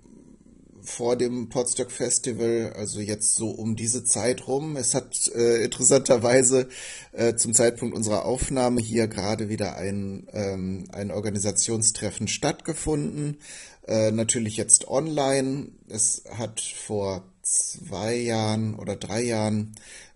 vor 0.83 1.15
dem 1.15 1.49
Podstock 1.49 1.91
Festival, 1.91 2.73
also 2.75 2.99
jetzt 2.99 3.35
so 3.35 3.49
um 3.49 3.75
diese 3.75 4.03
Zeit 4.03 4.47
rum. 4.47 4.75
Es 4.75 4.95
hat 4.95 5.31
äh, 5.35 5.63
interessanterweise 5.63 6.69
äh, 7.11 7.35
zum 7.35 7.53
Zeitpunkt 7.53 7.95
unserer 7.95 8.25
Aufnahme 8.25 8.81
hier 8.81 9.07
gerade 9.07 9.49
wieder 9.49 9.75
ein, 9.75 10.27
ähm, 10.33 10.85
ein 10.91 11.11
Organisationstreffen 11.11 12.27
stattgefunden. 12.27 13.37
Äh, 13.87 14.11
natürlich 14.11 14.57
jetzt 14.57 14.87
online. 14.87 15.69
Es 15.87 16.23
hat 16.37 16.61
vor 16.61 17.23
zwei 17.41 18.15
Jahren 18.15 18.75
oder 18.75 18.95
drei 18.95 19.23
Jahren 19.23 19.75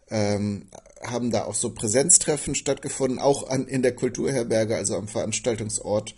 ähm, 0.09 0.67
haben 1.03 1.31
da 1.31 1.45
auch 1.45 1.55
so 1.55 1.71
Präsenztreffen 1.71 2.55
stattgefunden, 2.55 3.19
auch 3.19 3.49
an, 3.49 3.67
in 3.67 3.81
der 3.81 3.95
Kulturherberge, 3.95 4.75
also 4.75 4.95
am 4.95 5.07
Veranstaltungsort. 5.07 6.15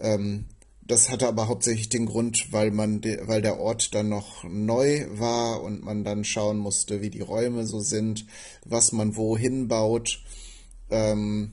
Ähm, 0.00 0.46
das 0.86 1.10
hatte 1.10 1.26
aber 1.26 1.48
hauptsächlich 1.48 1.88
den 1.88 2.06
Grund, 2.06 2.52
weil 2.52 2.70
man, 2.70 3.02
weil 3.02 3.40
der 3.40 3.58
Ort 3.58 3.94
dann 3.94 4.08
noch 4.08 4.44
neu 4.44 5.06
war 5.10 5.62
und 5.62 5.82
man 5.82 6.04
dann 6.04 6.24
schauen 6.24 6.58
musste, 6.58 7.00
wie 7.00 7.10
die 7.10 7.22
Räume 7.22 7.66
so 7.66 7.80
sind, 7.80 8.26
was 8.64 8.92
man 8.92 9.16
wohin 9.16 9.68
baut. 9.68 10.22
Ähm, 10.90 11.52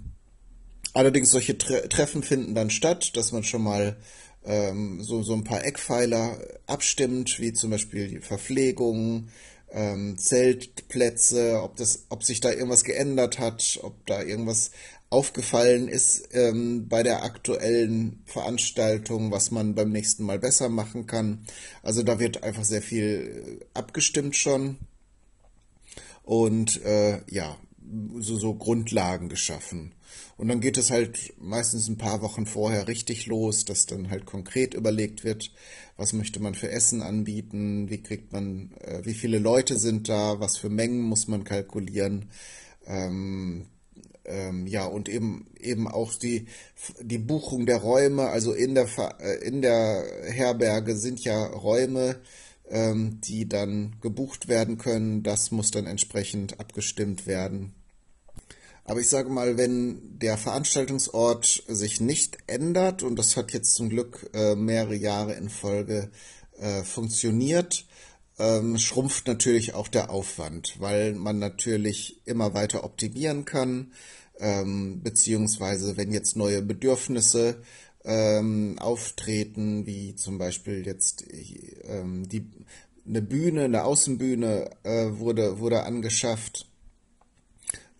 allerdings 0.93 1.31
solche 1.31 1.57
Tre 1.57 1.87
Treffen 1.87 2.23
finden 2.23 2.55
dann 2.55 2.69
statt, 2.69 3.15
dass 3.15 3.31
man 3.31 3.43
schon 3.43 3.63
mal 3.63 3.97
ähm, 4.43 5.01
so, 5.01 5.23
so 5.23 5.33
ein 5.33 5.45
paar 5.45 5.63
Eckpfeiler 5.63 6.37
abstimmt, 6.67 7.39
wie 7.39 7.53
zum 7.53 7.71
Beispiel 7.71 8.07
die 8.09 8.19
Verpflegung, 8.19 9.29
ähm, 9.71 10.17
Zeltplätze, 10.17 11.61
ob 11.61 11.75
das, 11.75 12.05
ob 12.09 12.23
sich 12.23 12.41
da 12.41 12.51
irgendwas 12.51 12.83
geändert 12.83 13.39
hat, 13.39 13.79
ob 13.83 14.05
da 14.05 14.21
irgendwas 14.21 14.71
aufgefallen 15.09 15.89
ist 15.89 16.29
ähm, 16.31 16.87
bei 16.87 17.03
der 17.03 17.23
aktuellen 17.23 18.23
Veranstaltung, 18.25 19.31
was 19.31 19.51
man 19.51 19.75
beim 19.75 19.91
nächsten 19.91 20.23
Mal 20.23 20.39
besser 20.39 20.69
machen 20.69 21.05
kann. 21.05 21.45
Also 21.83 22.01
da 22.01 22.19
wird 22.19 22.43
einfach 22.43 22.63
sehr 22.63 22.81
viel 22.81 23.59
äh, 23.61 23.65
abgestimmt 23.73 24.37
schon 24.37 24.77
und 26.23 26.81
äh, 26.83 27.21
ja, 27.29 27.57
so, 28.19 28.37
so 28.37 28.53
Grundlagen 28.53 29.27
geschaffen. 29.27 29.93
Und 30.41 30.47
dann 30.47 30.59
geht 30.59 30.79
es 30.79 30.89
halt 30.89 31.35
meistens 31.39 31.87
ein 31.87 31.99
paar 31.99 32.23
Wochen 32.23 32.47
vorher 32.47 32.87
richtig 32.87 33.27
los, 33.27 33.63
dass 33.63 33.85
dann 33.85 34.09
halt 34.09 34.25
konkret 34.25 34.73
überlegt 34.73 35.23
wird, 35.23 35.51
was 35.97 36.13
möchte 36.13 36.39
man 36.39 36.55
für 36.55 36.71
Essen 36.71 37.03
anbieten, 37.03 37.91
wie 37.91 38.01
kriegt 38.01 38.33
man, 38.33 38.71
äh, 38.79 39.05
wie 39.05 39.13
viele 39.13 39.37
Leute 39.37 39.77
sind 39.77 40.09
da, 40.09 40.39
was 40.39 40.57
für 40.57 40.69
Mengen 40.69 41.03
muss 41.03 41.27
man 41.27 41.43
kalkulieren. 41.43 42.31
Ähm, 42.87 43.67
ähm, 44.25 44.65
ja, 44.65 44.85
und 44.85 45.09
eben, 45.09 45.45
eben 45.59 45.87
auch 45.87 46.15
die, 46.15 46.47
die 46.99 47.19
Buchung 47.19 47.67
der 47.67 47.77
Räume, 47.77 48.29
also 48.29 48.51
in 48.53 48.73
der, 48.73 48.87
äh, 49.19 49.47
in 49.47 49.61
der 49.61 50.03
Herberge 50.23 50.95
sind 50.95 51.23
ja 51.23 51.45
Räume, 51.45 52.19
ähm, 52.67 53.21
die 53.21 53.47
dann 53.47 53.97
gebucht 54.01 54.47
werden 54.47 54.79
können. 54.79 55.21
Das 55.21 55.51
muss 55.51 55.69
dann 55.69 55.85
entsprechend 55.85 56.59
abgestimmt 56.59 57.27
werden. 57.27 57.75
Aber 58.91 58.99
ich 58.99 59.07
sage 59.07 59.29
mal, 59.29 59.55
wenn 59.55 60.19
der 60.19 60.37
Veranstaltungsort 60.37 61.63
sich 61.65 62.01
nicht 62.01 62.39
ändert, 62.47 63.03
und 63.03 63.15
das 63.15 63.37
hat 63.37 63.53
jetzt 63.53 63.73
zum 63.75 63.87
Glück 63.87 64.29
äh, 64.33 64.53
mehrere 64.53 64.97
Jahre 64.97 65.33
in 65.35 65.47
Folge 65.47 66.11
äh, 66.59 66.83
funktioniert, 66.83 67.85
ähm, 68.37 68.77
schrumpft 68.77 69.27
natürlich 69.27 69.75
auch 69.75 69.87
der 69.87 70.09
Aufwand, 70.09 70.75
weil 70.81 71.13
man 71.13 71.39
natürlich 71.39 72.19
immer 72.25 72.53
weiter 72.53 72.83
optimieren 72.83 73.45
kann, 73.45 73.93
ähm, 74.39 75.01
beziehungsweise 75.01 75.95
wenn 75.95 76.11
jetzt 76.11 76.35
neue 76.35 76.61
Bedürfnisse 76.61 77.61
ähm, 78.03 78.77
auftreten, 78.77 79.85
wie 79.85 80.15
zum 80.15 80.37
Beispiel 80.37 80.85
jetzt 80.85 81.23
ähm, 81.83 82.27
die, 82.27 82.45
eine 83.07 83.21
Bühne, 83.21 83.63
eine 83.63 83.85
Außenbühne 83.85 84.69
äh, 84.83 85.11
wurde, 85.11 85.59
wurde 85.59 85.83
angeschafft 85.83 86.67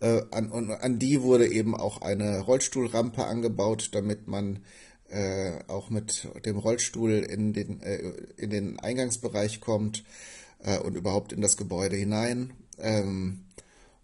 äh, 0.02 0.22
an, 0.32 0.50
und 0.50 0.70
an 0.70 0.98
die 0.98 1.22
wurde 1.22 1.46
eben 1.46 1.76
auch 1.76 2.02
eine 2.02 2.40
Rollstuhlrampe 2.40 3.24
angebaut, 3.24 3.90
damit 3.92 4.26
man 4.26 4.58
äh, 5.08 5.60
auch 5.68 5.90
mit 5.90 6.28
dem 6.44 6.58
Rollstuhl 6.58 7.12
in 7.12 7.52
den, 7.52 7.80
äh, 7.82 8.12
in 8.36 8.50
den 8.50 8.80
Eingangsbereich 8.80 9.60
kommt 9.60 10.02
äh, 10.58 10.78
und 10.78 10.96
überhaupt 10.96 11.32
in 11.32 11.40
das 11.40 11.56
Gebäude 11.56 11.96
hinein. 11.96 12.52
Ähm, 12.78 13.44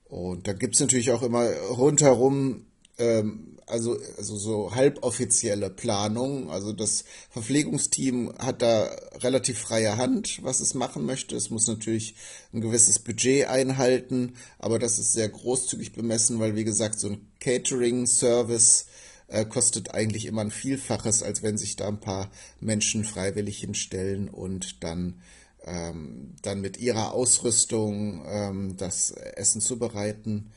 und 0.04 0.46
da 0.46 0.52
gibt's 0.52 0.78
natürlich 0.80 1.10
auch 1.10 1.22
immer 1.22 1.50
rundherum 1.70 2.66
ähm, 2.98 3.57
also, 3.68 3.98
also 4.16 4.36
so 4.36 4.74
halboffizielle 4.74 5.70
Planung. 5.70 6.50
Also 6.50 6.72
das 6.72 7.04
Verpflegungsteam 7.30 8.34
hat 8.38 8.62
da 8.62 8.84
relativ 9.20 9.58
freie 9.58 9.96
Hand, 9.96 10.42
was 10.42 10.60
es 10.60 10.74
machen 10.74 11.04
möchte. 11.04 11.36
Es 11.36 11.50
muss 11.50 11.66
natürlich 11.66 12.14
ein 12.52 12.60
gewisses 12.60 12.98
Budget 12.98 13.46
einhalten, 13.48 14.34
aber 14.58 14.78
das 14.78 14.98
ist 14.98 15.12
sehr 15.12 15.28
großzügig 15.28 15.92
bemessen, 15.92 16.40
weil 16.40 16.56
wie 16.56 16.64
gesagt, 16.64 16.98
so 16.98 17.08
ein 17.08 17.26
Catering-Service 17.40 18.86
äh, 19.28 19.44
kostet 19.44 19.94
eigentlich 19.94 20.26
immer 20.26 20.42
ein 20.42 20.50
Vielfaches, 20.50 21.22
als 21.22 21.42
wenn 21.42 21.58
sich 21.58 21.76
da 21.76 21.88
ein 21.88 22.00
paar 22.00 22.30
Menschen 22.60 23.04
freiwillig 23.04 23.58
hinstellen 23.58 24.28
und 24.28 24.82
dann 24.82 25.20
ähm, 25.64 26.34
dann 26.42 26.60
mit 26.60 26.78
ihrer 26.78 27.12
Ausrüstung 27.12 28.24
ähm, 28.26 28.76
das 28.76 29.10
Essen 29.10 29.60
zubereiten. 29.60 30.50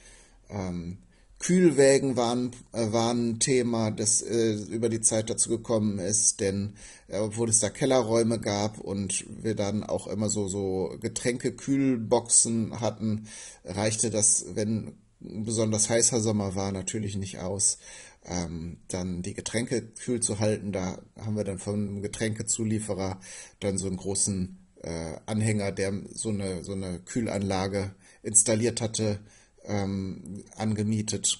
Ähm, 0.49 0.99
Kühlwägen 1.41 2.15
waren, 2.17 2.51
äh, 2.71 2.91
waren 2.91 3.31
ein 3.31 3.39
Thema, 3.39 3.89
das 3.89 4.21
äh, 4.21 4.53
über 4.53 4.89
die 4.89 5.01
Zeit 5.01 5.29
dazu 5.29 5.49
gekommen 5.49 5.97
ist, 5.97 6.39
denn 6.39 6.75
äh, 7.07 7.17
obwohl 7.17 7.49
es 7.49 7.59
da 7.59 7.69
Kellerräume 7.71 8.39
gab 8.39 8.79
und 8.79 9.25
wir 9.27 9.55
dann 9.55 9.83
auch 9.83 10.05
immer 10.05 10.29
so, 10.29 10.47
so 10.47 10.95
Getränkekühlboxen 11.01 12.79
hatten, 12.79 13.27
reichte 13.65 14.11
das, 14.11 14.45
wenn 14.53 14.93
besonders 15.19 15.89
heißer 15.89 16.21
Sommer 16.21 16.55
war, 16.55 16.71
natürlich 16.71 17.15
nicht 17.15 17.39
aus, 17.39 17.79
ähm, 18.23 18.77
dann 18.87 19.23
die 19.23 19.33
Getränke 19.33 19.81
kühl 19.81 20.19
zu 20.19 20.39
halten. 20.39 20.71
Da 20.71 20.99
haben 21.17 21.35
wir 21.35 21.43
dann 21.43 21.57
von 21.57 21.73
einem 21.73 22.01
Getränkezulieferer 22.03 23.19
dann 23.59 23.79
so 23.79 23.87
einen 23.87 23.97
großen 23.97 24.59
äh, 24.83 25.15
Anhänger, 25.25 25.71
der 25.71 25.93
so 26.13 26.29
eine, 26.29 26.63
so 26.63 26.73
eine 26.73 26.99
Kühlanlage 26.99 27.95
installiert 28.21 28.79
hatte, 28.79 29.19
ähm, 29.65 30.43
angemietet, 30.55 31.39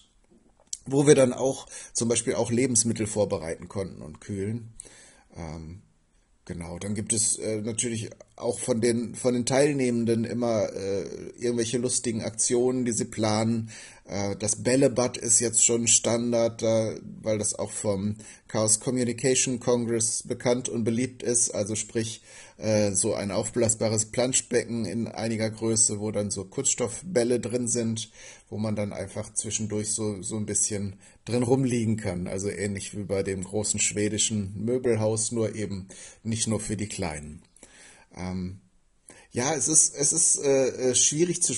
wo 0.85 1.07
wir 1.07 1.15
dann 1.15 1.33
auch 1.33 1.67
zum 1.93 2.09
Beispiel 2.09 2.35
auch 2.35 2.51
Lebensmittel 2.51 3.07
vorbereiten 3.07 3.67
konnten 3.67 4.01
und 4.01 4.21
kühlen. 4.21 4.73
Ähm, 5.35 5.81
genau, 6.45 6.79
dann 6.79 6.95
gibt 6.95 7.13
es 7.13 7.37
äh, 7.37 7.61
natürlich 7.61 8.09
auch 8.41 8.59
von 8.59 8.81
den, 8.81 9.15
von 9.15 9.33
den 9.33 9.45
Teilnehmenden 9.45 10.25
immer 10.25 10.71
äh, 10.73 11.03
irgendwelche 11.39 11.77
lustigen 11.77 12.21
Aktionen, 12.21 12.85
die 12.85 12.91
sie 12.91 13.05
planen. 13.05 13.69
Äh, 14.05 14.35
das 14.37 14.63
Bällebad 14.63 15.17
ist 15.17 15.39
jetzt 15.39 15.65
schon 15.65 15.87
Standard, 15.87 16.61
weil 16.61 17.37
das 17.37 17.57
auch 17.57 17.71
vom 17.71 18.17
Chaos 18.47 18.79
Communication 18.79 19.59
Congress 19.59 20.23
bekannt 20.23 20.69
und 20.69 20.83
beliebt 20.83 21.23
ist. 21.23 21.51
Also 21.51 21.75
sprich, 21.75 22.21
äh, 22.61 22.91
so 22.91 23.15
ein 23.15 23.31
aufblasbares 23.31 24.05
Planschbecken 24.05 24.85
in 24.85 25.07
einiger 25.07 25.49
Größe, 25.49 25.99
wo 25.99 26.11
dann 26.11 26.29
so 26.29 26.45
Kunststoffbälle 26.45 27.39
drin 27.39 27.67
sind, 27.67 28.11
wo 28.49 28.57
man 28.57 28.75
dann 28.75 28.93
einfach 28.93 29.33
zwischendurch 29.33 29.91
so, 29.91 30.21
so 30.21 30.37
ein 30.37 30.45
bisschen 30.45 30.97
drin 31.25 31.43
rumliegen 31.43 31.97
kann. 31.97 32.27
Also 32.27 32.49
ähnlich 32.49 32.95
wie 32.95 33.03
bei 33.03 33.23
dem 33.23 33.43
großen 33.43 33.79
schwedischen 33.79 34.53
Möbelhaus, 34.63 35.31
nur 35.31 35.55
eben 35.55 35.87
nicht 36.23 36.47
nur 36.47 36.59
für 36.59 36.77
die 36.77 36.87
Kleinen. 36.87 37.41
Ähm, 38.15 38.61
ja, 39.33 39.53
es 39.53 39.69
ist, 39.69 39.95
es 39.95 40.11
ist 40.11 40.43
äh, 40.43 40.89
äh 40.89 40.95
schwierig 40.95 41.41
zu 41.41 41.53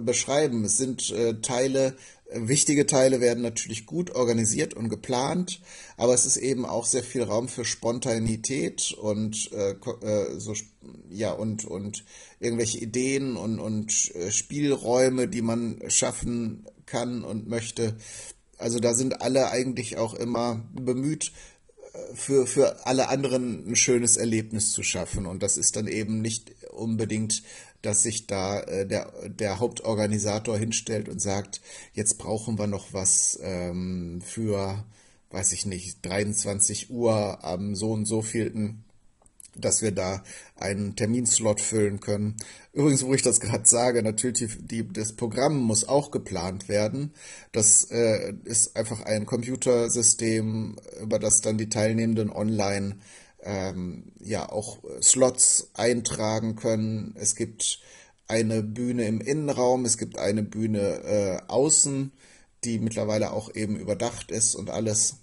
beschreiben. 0.00 0.64
Es 0.64 0.76
sind 0.76 1.10
äh, 1.10 1.40
Teile, 1.40 1.96
äh, 2.26 2.46
wichtige 2.46 2.86
Teile 2.86 3.20
werden 3.22 3.42
natürlich 3.42 3.86
gut 3.86 4.10
organisiert 4.10 4.74
und 4.74 4.90
geplant, 4.90 5.62
aber 5.96 6.12
es 6.12 6.26
ist 6.26 6.36
eben 6.36 6.66
auch 6.66 6.84
sehr 6.84 7.02
viel 7.02 7.22
Raum 7.22 7.48
für 7.48 7.64
Spontanität 7.64 8.92
und 8.92 9.50
äh, 9.52 9.70
äh, 9.70 10.38
so 10.38 10.54
ja 11.08 11.32
und 11.32 11.64
und 11.64 12.04
irgendwelche 12.38 12.78
Ideen 12.78 13.36
und 13.36 13.60
und 13.60 13.92
Spielräume, 14.28 15.26
die 15.26 15.42
man 15.42 15.80
schaffen 15.88 16.66
kann 16.84 17.24
und 17.24 17.48
möchte. 17.48 17.96
Also 18.58 18.78
da 18.78 18.92
sind 18.92 19.22
alle 19.22 19.50
eigentlich 19.50 19.96
auch 19.96 20.12
immer 20.12 20.62
bemüht, 20.74 21.32
für, 22.14 22.46
für 22.46 22.86
alle 22.86 23.08
anderen 23.08 23.70
ein 23.70 23.76
schönes 23.76 24.16
Erlebnis 24.16 24.72
zu 24.72 24.82
schaffen. 24.82 25.26
Und 25.26 25.42
das 25.42 25.56
ist 25.56 25.76
dann 25.76 25.86
eben 25.86 26.20
nicht 26.20 26.52
unbedingt, 26.70 27.42
dass 27.82 28.02
sich 28.02 28.26
da 28.26 28.60
äh, 28.60 28.86
der, 28.86 29.10
der 29.28 29.58
Hauptorganisator 29.58 30.58
hinstellt 30.58 31.08
und 31.08 31.20
sagt, 31.20 31.60
jetzt 31.94 32.18
brauchen 32.18 32.58
wir 32.58 32.66
noch 32.66 32.92
was 32.92 33.38
ähm, 33.42 34.20
für, 34.24 34.84
weiß 35.30 35.52
ich 35.52 35.66
nicht, 35.66 36.04
23 36.04 36.90
Uhr 36.90 37.44
am 37.44 37.74
so 37.74 37.92
und 37.92 38.04
so 38.04 38.22
vielten 38.22 38.84
dass 39.60 39.82
wir 39.82 39.92
da 39.92 40.22
einen 40.56 40.96
Terminslot 40.96 41.60
füllen 41.60 42.00
können. 42.00 42.36
Übrigens, 42.72 43.04
wo 43.04 43.14
ich 43.14 43.22
das 43.22 43.40
gerade 43.40 43.66
sage, 43.66 44.02
natürlich, 44.02 44.58
die, 44.60 44.86
das 44.86 45.14
Programm 45.14 45.56
muss 45.56 45.88
auch 45.88 46.10
geplant 46.10 46.68
werden. 46.68 47.12
Das 47.52 47.90
äh, 47.90 48.34
ist 48.44 48.76
einfach 48.76 49.02
ein 49.02 49.26
Computersystem, 49.26 50.76
über 51.02 51.18
das 51.18 51.40
dann 51.40 51.58
die 51.58 51.68
Teilnehmenden 51.68 52.30
online 52.30 52.96
ähm, 53.42 54.12
ja 54.20 54.50
auch 54.50 54.78
Slots 55.02 55.70
eintragen 55.74 56.56
können. 56.56 57.14
Es 57.16 57.34
gibt 57.34 57.80
eine 58.28 58.62
Bühne 58.62 59.06
im 59.06 59.20
Innenraum, 59.20 59.84
es 59.84 59.98
gibt 59.98 60.18
eine 60.18 60.42
Bühne 60.42 60.80
äh, 61.02 61.40
außen, 61.48 62.12
die 62.64 62.78
mittlerweile 62.78 63.32
auch 63.32 63.54
eben 63.54 63.76
überdacht 63.76 64.30
ist 64.30 64.54
und 64.54 64.70
alles. 64.70 65.16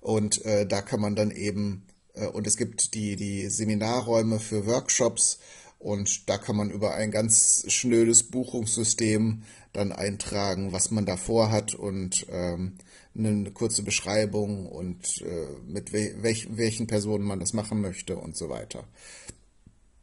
Und 0.00 0.44
äh, 0.44 0.66
da 0.66 0.82
kann 0.82 1.00
man 1.00 1.16
dann 1.16 1.32
eben 1.32 1.86
und 2.32 2.46
es 2.46 2.56
gibt 2.56 2.94
die, 2.94 3.16
die 3.16 3.48
Seminarräume 3.48 4.40
für 4.40 4.66
Workshops 4.66 5.38
und 5.78 6.28
da 6.28 6.38
kann 6.38 6.56
man 6.56 6.70
über 6.70 6.94
ein 6.94 7.10
ganz 7.10 7.64
schnödes 7.68 8.22
Buchungssystem 8.24 9.42
dann 9.72 9.92
eintragen, 9.92 10.72
was 10.72 10.90
man 10.90 11.04
da 11.04 11.16
vorhat 11.16 11.74
und 11.74 12.26
ähm, 12.30 12.78
eine 13.16 13.50
kurze 13.52 13.82
Beschreibung 13.82 14.66
und 14.66 15.22
äh, 15.22 15.46
mit 15.66 15.92
we 15.92 16.14
welch, 16.18 16.48
welchen 16.56 16.86
Personen 16.86 17.24
man 17.24 17.40
das 17.40 17.52
machen 17.52 17.80
möchte 17.80 18.16
und 18.16 18.36
so 18.36 18.48
weiter. 18.48 18.84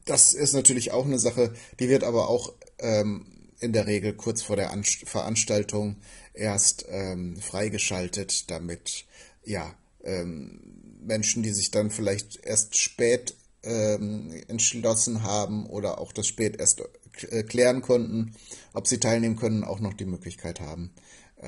Das 0.05 0.33
ist 0.33 0.53
natürlich 0.53 0.91
auch 0.91 1.05
eine 1.05 1.19
Sache, 1.19 1.53
die 1.79 1.89
wird 1.89 2.03
aber 2.03 2.29
auch 2.29 2.53
ähm, 2.79 3.25
in 3.59 3.73
der 3.73 3.87
Regel 3.87 4.13
kurz 4.13 4.41
vor 4.41 4.55
der 4.55 4.71
Anst 4.71 5.07
Veranstaltung 5.07 5.97
erst 6.33 6.85
ähm, 6.89 7.37
freigeschaltet, 7.37 8.51
damit 8.51 9.05
ja 9.43 9.73
ähm, 10.03 10.82
Menschen, 11.05 11.43
die 11.43 11.51
sich 11.51 11.71
dann 11.71 11.91
vielleicht 11.91 12.43
erst 12.45 12.77
spät 12.77 13.35
ähm, 13.63 14.31
entschlossen 14.47 15.23
haben 15.23 15.65
oder 15.65 15.99
auch 15.99 16.11
das 16.11 16.27
spät 16.27 16.57
erst 16.59 16.83
äh, 17.29 17.43
klären 17.43 17.81
konnten, 17.81 18.33
ob 18.73 18.87
sie 18.87 18.99
teilnehmen 18.99 19.35
können, 19.35 19.63
auch 19.63 19.79
noch 19.79 19.93
die 19.93 20.05
Möglichkeit 20.05 20.59
haben, 20.59 20.91
äh, 21.37 21.47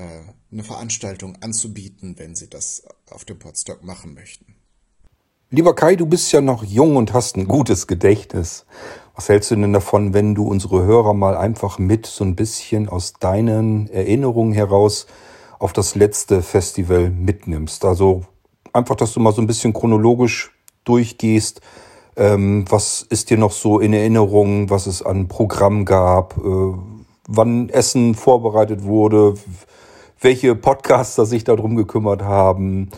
eine 0.52 0.64
Veranstaltung 0.64 1.36
anzubieten, 1.42 2.18
wenn 2.18 2.34
sie 2.34 2.48
das 2.48 2.84
auf 3.10 3.24
dem 3.24 3.38
Podstock 3.38 3.82
machen 3.82 4.14
möchten. 4.14 4.56
Lieber 5.50 5.74
Kai, 5.74 5.94
du 5.94 6.06
bist 6.06 6.32
ja 6.32 6.40
noch 6.40 6.64
jung 6.64 6.96
und 6.96 7.12
hast 7.12 7.36
ein 7.36 7.46
gutes 7.46 7.86
Gedächtnis. 7.86 8.66
Was 9.14 9.28
hältst 9.28 9.50
du 9.50 9.54
denn 9.54 9.72
davon, 9.72 10.12
wenn 10.12 10.34
du 10.34 10.46
unsere 10.46 10.84
Hörer 10.84 11.14
mal 11.14 11.36
einfach 11.36 11.78
mit 11.78 12.04
so 12.04 12.24
ein 12.24 12.34
bisschen 12.34 12.88
aus 12.88 13.14
deinen 13.14 13.88
Erinnerungen 13.88 14.52
heraus 14.52 15.06
auf 15.58 15.72
das 15.72 15.94
letzte 15.94 16.42
Festival 16.42 17.10
mitnimmst? 17.10 17.84
Also 17.84 18.24
einfach, 18.76 18.94
dass 18.94 19.12
du 19.12 19.20
mal 19.20 19.32
so 19.32 19.40
ein 19.40 19.46
bisschen 19.46 19.72
chronologisch 19.72 20.52
durchgehst. 20.84 21.60
Ähm, 22.16 22.64
was 22.68 23.02
ist 23.08 23.30
dir 23.30 23.38
noch 23.38 23.52
so 23.52 23.78
in 23.78 23.92
Erinnerung, 23.92 24.70
was 24.70 24.86
es 24.86 25.02
an 25.02 25.28
Programm 25.28 25.84
gab, 25.84 26.36
äh, 26.38 26.72
wann 27.28 27.68
Essen 27.68 28.14
vorbereitet 28.14 28.84
wurde, 28.84 29.34
welche 30.20 30.54
Podcaster 30.54 31.26
sich 31.26 31.44
darum 31.44 31.76
gekümmert 31.76 32.22
haben, 32.22 32.88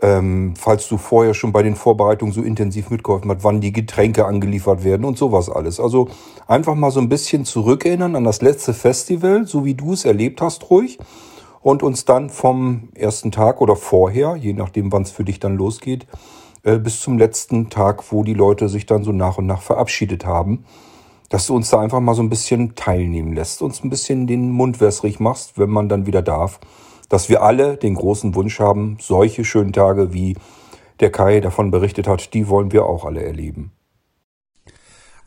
ähm, 0.00 0.54
falls 0.58 0.88
du 0.88 0.98
vorher 0.98 1.32
schon 1.32 1.52
bei 1.52 1.62
den 1.62 1.76
Vorbereitungen 1.76 2.34
so 2.34 2.42
intensiv 2.42 2.90
mitgeholfen 2.90 3.30
hast, 3.30 3.44
wann 3.44 3.60
die 3.60 3.72
Getränke 3.72 4.26
angeliefert 4.26 4.82
werden 4.82 5.04
und 5.04 5.16
sowas 5.16 5.48
alles. 5.48 5.78
Also 5.78 6.08
einfach 6.48 6.74
mal 6.74 6.90
so 6.90 7.00
ein 7.00 7.08
bisschen 7.08 7.44
zurückerinnern 7.44 8.16
an 8.16 8.24
das 8.24 8.42
letzte 8.42 8.74
Festival, 8.74 9.46
so 9.46 9.64
wie 9.64 9.74
du 9.74 9.92
es 9.92 10.04
erlebt 10.04 10.40
hast, 10.40 10.70
ruhig 10.70 10.98
und 11.66 11.82
uns 11.82 12.04
dann 12.04 12.30
vom 12.30 12.90
ersten 12.94 13.32
Tag 13.32 13.60
oder 13.60 13.74
vorher, 13.74 14.36
je 14.36 14.52
nachdem, 14.52 14.92
wann 14.92 15.02
es 15.02 15.10
für 15.10 15.24
dich 15.24 15.40
dann 15.40 15.56
losgeht, 15.56 16.06
äh, 16.62 16.78
bis 16.78 17.00
zum 17.00 17.18
letzten 17.18 17.70
Tag, 17.70 18.12
wo 18.12 18.22
die 18.22 18.34
Leute 18.34 18.68
sich 18.68 18.86
dann 18.86 19.02
so 19.02 19.10
nach 19.10 19.36
und 19.38 19.46
nach 19.46 19.62
verabschiedet 19.62 20.24
haben, 20.24 20.64
dass 21.28 21.48
du 21.48 21.56
uns 21.56 21.68
da 21.68 21.80
einfach 21.80 21.98
mal 21.98 22.14
so 22.14 22.22
ein 22.22 22.30
bisschen 22.30 22.76
teilnehmen 22.76 23.32
lässt, 23.32 23.62
uns 23.62 23.82
ein 23.82 23.90
bisschen 23.90 24.28
den 24.28 24.52
Mund 24.52 24.80
wässrig 24.80 25.18
machst, 25.18 25.58
wenn 25.58 25.70
man 25.70 25.88
dann 25.88 26.06
wieder 26.06 26.22
darf, 26.22 26.60
dass 27.08 27.28
wir 27.28 27.42
alle 27.42 27.76
den 27.76 27.96
großen 27.96 28.36
Wunsch 28.36 28.60
haben, 28.60 28.98
solche 29.00 29.44
schönen 29.44 29.72
Tage 29.72 30.12
wie 30.12 30.36
der 31.00 31.10
Kai 31.10 31.40
davon 31.40 31.72
berichtet 31.72 32.06
hat, 32.06 32.32
die 32.32 32.46
wollen 32.46 32.70
wir 32.70 32.86
auch 32.86 33.04
alle 33.04 33.24
erleben. 33.24 33.72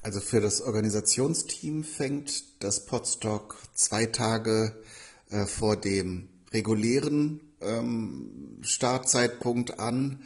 Also 0.03 0.21
für 0.21 0.39
das 0.39 0.61
Organisationsteam 0.61 1.83
fängt 1.83 2.63
das 2.63 2.85
Podstock 2.85 3.57
zwei 3.73 4.05
Tage 4.05 4.71
äh, 5.29 5.45
vor 5.45 5.75
dem 5.75 6.29
regulären 6.51 7.41
ähm, 7.61 8.57
Startzeitpunkt 8.61 9.79
an. 9.79 10.21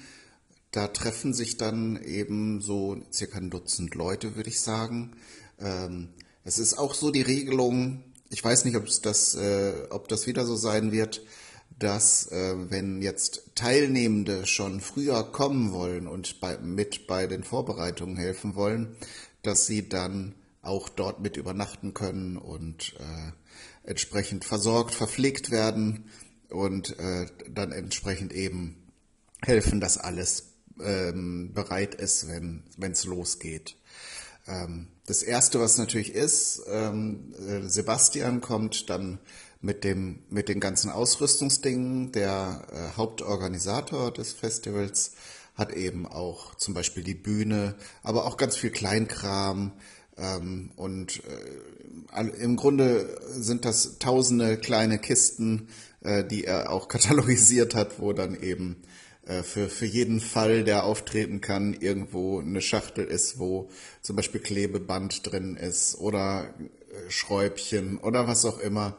Da 0.71 0.87
treffen 0.87 1.33
sich 1.33 1.57
dann 1.57 2.01
eben 2.01 2.61
so 2.61 3.01
circa 3.11 3.37
ein 3.37 3.49
Dutzend 3.49 3.95
Leute, 3.95 4.35
würde 4.35 4.49
ich 4.49 4.61
sagen. 4.61 5.11
Ähm, 5.59 6.09
es 6.43 6.59
ist 6.59 6.77
auch 6.77 6.93
so 6.93 7.11
die 7.11 7.21
Regelung, 7.21 8.03
ich 8.29 8.43
weiß 8.43 8.65
nicht, 8.65 8.75
ob 8.75 8.87
das, 9.03 9.35
äh, 9.35 9.73
ob 9.89 10.07
das 10.07 10.27
wieder 10.27 10.45
so 10.45 10.55
sein 10.55 10.91
wird, 10.91 11.21
dass 11.77 12.27
äh, 12.31 12.55
wenn 12.69 13.01
jetzt 13.01 13.51
Teilnehmende 13.55 14.45
schon 14.45 14.79
früher 14.81 15.23
kommen 15.23 15.71
wollen 15.71 16.07
und 16.07 16.39
bei, 16.39 16.57
mit 16.57 17.07
bei 17.07 17.27
den 17.27 17.43
Vorbereitungen 17.43 18.17
helfen 18.17 18.55
wollen, 18.55 18.95
dass 19.41 19.65
sie 19.65 19.89
dann 19.89 20.35
auch 20.61 20.89
dort 20.89 21.19
mit 21.19 21.37
übernachten 21.37 21.93
können 21.93 22.37
und 22.37 22.95
äh, 22.99 23.31
entsprechend 23.83 24.45
versorgt, 24.45 24.93
verpflegt 24.93 25.51
werden 25.51 26.09
und 26.49 26.97
äh, 26.99 27.25
dann 27.49 27.71
entsprechend 27.71 28.33
eben 28.33 28.91
helfen, 29.41 29.79
dass 29.79 29.97
alles 29.97 30.53
ähm, 30.81 31.53
bereit 31.53 31.95
ist, 31.95 32.27
wenn 32.27 32.91
es 32.91 33.05
losgeht. 33.05 33.75
Ähm, 34.47 34.87
das 35.05 35.23
erste, 35.23 35.59
was 35.59 35.77
natürlich 35.77 36.13
ist, 36.13 36.61
ähm, 36.67 37.33
äh, 37.47 37.67
Sebastian 37.67 38.41
kommt 38.41 38.89
dann 38.89 39.19
mit 39.61 39.83
dem 39.83 40.19
mit 40.29 40.49
den 40.49 40.59
ganzen 40.59 40.89
Ausrüstungsdingen. 40.89 42.11
Der 42.11 42.67
äh, 42.71 42.97
Hauptorganisator 42.97 44.11
des 44.11 44.33
Festivals 44.33 45.13
hat 45.55 45.71
eben 45.71 46.07
auch 46.07 46.55
zum 46.55 46.73
Beispiel 46.73 47.03
die 47.03 47.13
Bühne, 47.13 47.75
aber 48.01 48.25
auch 48.25 48.37
ganz 48.37 48.57
viel 48.57 48.71
Kleinkram, 48.71 49.71
und 50.15 51.21
äh, 51.25 52.21
im 52.39 52.55
Grunde 52.55 53.19
sind 53.31 53.65
das 53.65 53.97
tausende 53.97 54.57
kleine 54.57 54.99
Kisten, 54.99 55.69
äh, 56.01 56.23
die 56.23 56.45
er 56.45 56.71
auch 56.71 56.87
katalogisiert 56.89 57.73
hat, 57.75 57.99
wo 57.99 58.13
dann 58.13 58.39
eben 58.39 58.83
äh, 59.25 59.41
für, 59.41 59.69
für 59.69 59.85
jeden 59.85 60.19
Fall, 60.19 60.63
der 60.63 60.83
auftreten 60.83 61.41
kann, 61.41 61.73
irgendwo 61.73 62.39
eine 62.39 62.61
Schachtel 62.61 63.05
ist, 63.05 63.39
wo 63.39 63.69
zum 64.01 64.15
Beispiel 64.15 64.41
Klebeband 64.41 65.31
drin 65.31 65.55
ist 65.55 65.97
oder 65.97 66.53
Schräubchen 67.09 67.97
oder 67.97 68.27
was 68.27 68.45
auch 68.45 68.59
immer. 68.59 68.97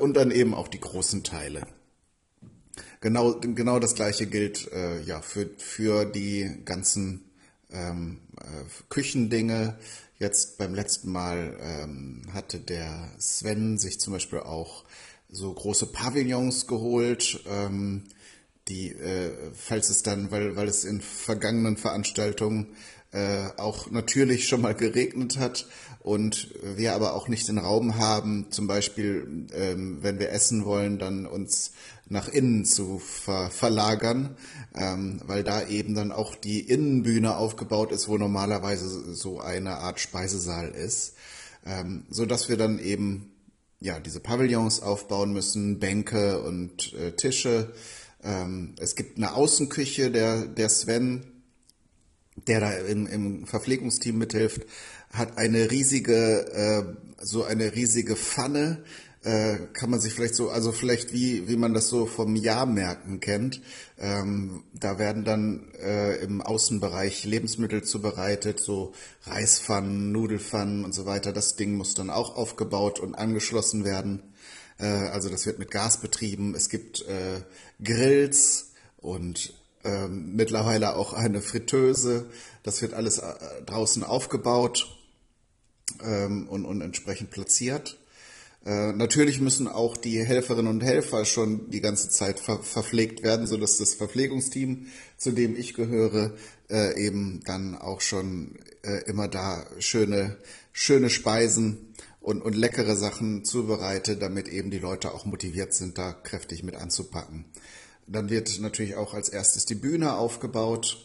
Und 0.00 0.16
dann 0.16 0.30
eben 0.30 0.54
auch 0.54 0.68
die 0.68 0.80
großen 0.80 1.24
Teile. 1.24 1.66
Genau, 3.00 3.38
genau 3.38 3.78
das 3.78 3.94
gleiche 3.94 4.26
gilt 4.26 4.70
ja 5.04 5.20
für, 5.20 5.50
für 5.58 6.06
die 6.06 6.62
ganzen 6.64 7.28
ähm, 7.70 8.20
äh, 8.40 8.64
Küchendinge, 8.88 9.78
Jetzt 10.18 10.58
beim 10.58 10.74
letzten 10.74 11.12
Mal 11.12 11.56
ähm, 11.60 12.22
hatte 12.32 12.58
der 12.58 13.08
Sven 13.18 13.78
sich 13.78 14.00
zum 14.00 14.12
Beispiel 14.12 14.40
auch 14.40 14.84
so 15.30 15.52
große 15.52 15.86
Pavillons 15.86 16.66
geholt, 16.66 17.40
ähm, 17.46 18.04
die, 18.66 18.90
äh, 18.90 19.30
falls 19.54 19.90
es 19.90 20.02
dann, 20.02 20.30
weil, 20.30 20.56
weil 20.56 20.66
es 20.66 20.84
in 20.84 21.00
vergangenen 21.00 21.76
Veranstaltungen 21.76 22.74
äh, 23.12 23.48
auch 23.56 23.90
natürlich 23.90 24.48
schon 24.48 24.60
mal 24.60 24.74
geregnet 24.74 25.38
hat 25.38 25.66
und 26.00 26.48
wir 26.62 26.94
aber 26.94 27.14
auch 27.14 27.28
nicht 27.28 27.48
den 27.48 27.58
Raum 27.58 27.96
haben, 27.96 28.50
zum 28.50 28.66
Beispiel, 28.66 29.46
ähm, 29.54 29.98
wenn 30.02 30.18
wir 30.18 30.30
essen 30.30 30.64
wollen, 30.64 30.98
dann 30.98 31.26
uns 31.26 31.72
nach 32.08 32.28
innen 32.28 32.64
zu 32.64 32.98
ver 32.98 33.50
verlagern, 33.50 34.36
ähm, 34.74 35.20
weil 35.26 35.44
da 35.44 35.66
eben 35.66 35.94
dann 35.94 36.12
auch 36.12 36.34
die 36.34 36.60
Innenbühne 36.60 37.36
aufgebaut 37.36 37.92
ist, 37.92 38.08
wo 38.08 38.16
normalerweise 38.16 39.14
so 39.14 39.40
eine 39.40 39.76
Art 39.78 40.00
Speisesaal 40.00 40.70
ist, 40.70 41.14
ähm, 41.66 42.04
so 42.10 42.24
dass 42.24 42.48
wir 42.48 42.56
dann 42.56 42.78
eben 42.78 43.32
ja 43.80 44.00
diese 44.00 44.20
Pavillons 44.20 44.80
aufbauen 44.80 45.32
müssen, 45.32 45.78
Bänke 45.78 46.42
und 46.42 46.94
äh, 46.94 47.12
Tische. 47.12 47.72
Ähm, 48.22 48.74
es 48.78 48.96
gibt 48.96 49.18
eine 49.18 49.34
Außenküche, 49.34 50.10
der 50.10 50.46
der 50.46 50.68
Sven, 50.70 51.24
der 52.46 52.60
da 52.60 52.72
im, 52.72 53.06
im 53.06 53.46
Verpflegungsteam 53.46 54.16
mithilft, 54.16 54.62
hat 55.12 55.38
eine 55.38 55.70
riesige, 55.70 56.46
äh, 56.52 57.24
so 57.24 57.44
eine 57.44 57.74
riesige 57.74 58.16
Pfanne, 58.16 58.84
äh, 59.24 59.58
kann 59.72 59.90
man 59.90 60.00
sich 60.00 60.14
vielleicht 60.14 60.34
so, 60.34 60.50
also 60.50 60.72
vielleicht 60.72 61.12
wie, 61.12 61.48
wie 61.48 61.56
man 61.56 61.74
das 61.74 61.88
so 61.88 62.06
vom 62.06 62.36
Jahrmärkten 62.36 63.20
kennt. 63.20 63.60
Ähm, 63.98 64.62
da 64.72 64.98
werden 64.98 65.24
dann 65.24 65.72
äh, 65.74 66.16
im 66.16 66.40
Außenbereich 66.40 67.24
Lebensmittel 67.24 67.82
zubereitet, 67.82 68.60
so 68.60 68.92
Reispfannen, 69.24 70.12
Nudelfannen 70.12 70.84
und 70.84 70.92
so 70.94 71.04
weiter. 71.04 71.32
Das 71.32 71.56
Ding 71.56 71.74
muss 71.74 71.94
dann 71.94 72.10
auch 72.10 72.36
aufgebaut 72.36 73.00
und 73.00 73.14
angeschlossen 73.14 73.84
werden. 73.84 74.22
Äh, 74.78 74.86
also 74.86 75.28
das 75.28 75.46
wird 75.46 75.58
mit 75.58 75.70
Gas 75.70 76.00
betrieben. 76.00 76.54
Es 76.54 76.68
gibt 76.68 77.02
äh, 77.02 77.42
Grills 77.82 78.72
und 78.98 79.52
ähm, 79.84 80.36
mittlerweile 80.36 80.96
auch 80.96 81.12
eine 81.12 81.40
Fritteuse. 81.40 82.26
Das 82.62 82.82
wird 82.82 82.94
alles 82.94 83.18
äh, 83.18 83.34
draußen 83.66 84.04
aufgebaut 84.04 84.96
ähm, 86.02 86.48
und, 86.48 86.64
und 86.64 86.80
entsprechend 86.82 87.30
platziert. 87.30 87.98
Äh, 88.64 88.92
natürlich 88.92 89.40
müssen 89.40 89.68
auch 89.68 89.96
die 89.96 90.24
Helferinnen 90.24 90.70
und 90.70 90.82
Helfer 90.82 91.24
schon 91.24 91.70
die 91.70 91.80
ganze 91.80 92.10
Zeit 92.10 92.40
ver 92.40 92.62
verpflegt 92.62 93.22
werden, 93.22 93.46
so 93.46 93.56
dass 93.56 93.78
das 93.78 93.94
Verpflegungsteam, 93.94 94.86
zu 95.16 95.32
dem 95.32 95.56
ich 95.56 95.74
gehöre, 95.74 96.34
äh, 96.68 97.00
eben 97.00 97.40
dann 97.44 97.76
auch 97.76 98.00
schon 98.00 98.58
äh, 98.82 99.04
immer 99.06 99.28
da 99.28 99.66
schöne, 99.78 100.36
schöne 100.72 101.08
Speisen 101.08 101.94
und, 102.20 102.42
und 102.42 102.54
leckere 102.54 102.96
Sachen 102.96 103.44
zubereitet, 103.44 104.20
damit 104.20 104.48
eben 104.48 104.70
die 104.70 104.78
Leute 104.78 105.14
auch 105.14 105.24
motiviert 105.24 105.72
sind, 105.72 105.96
da 105.96 106.12
kräftig 106.12 106.62
mit 106.62 106.76
anzupacken. 106.76 107.44
Dann 108.06 108.28
wird 108.28 108.60
natürlich 108.60 108.96
auch 108.96 109.14
als 109.14 109.28
erstes 109.28 109.66
die 109.66 109.74
Bühne 109.74 110.14
aufgebaut. 110.14 110.98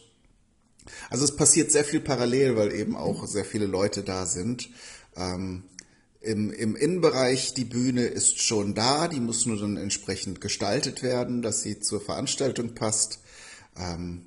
Also 1.08 1.24
es 1.24 1.36
passiert 1.36 1.70
sehr 1.70 1.84
viel 1.84 2.00
parallel, 2.00 2.56
weil 2.56 2.74
eben 2.74 2.96
auch 2.96 3.26
sehr 3.26 3.44
viele 3.44 3.66
Leute 3.66 4.02
da 4.02 4.26
sind. 4.26 4.68
Ähm, 5.16 5.64
im, 6.24 6.50
Im 6.50 6.74
Innenbereich, 6.76 7.54
die 7.54 7.64
Bühne 7.64 8.04
ist 8.06 8.40
schon 8.40 8.74
da, 8.74 9.08
die 9.08 9.20
muss 9.20 9.46
nur 9.46 9.58
dann 9.58 9.76
entsprechend 9.76 10.40
gestaltet 10.40 11.02
werden, 11.02 11.42
dass 11.42 11.62
sie 11.62 11.80
zur 11.80 12.00
Veranstaltung 12.00 12.74
passt. 12.74 13.20
Ähm, 13.76 14.22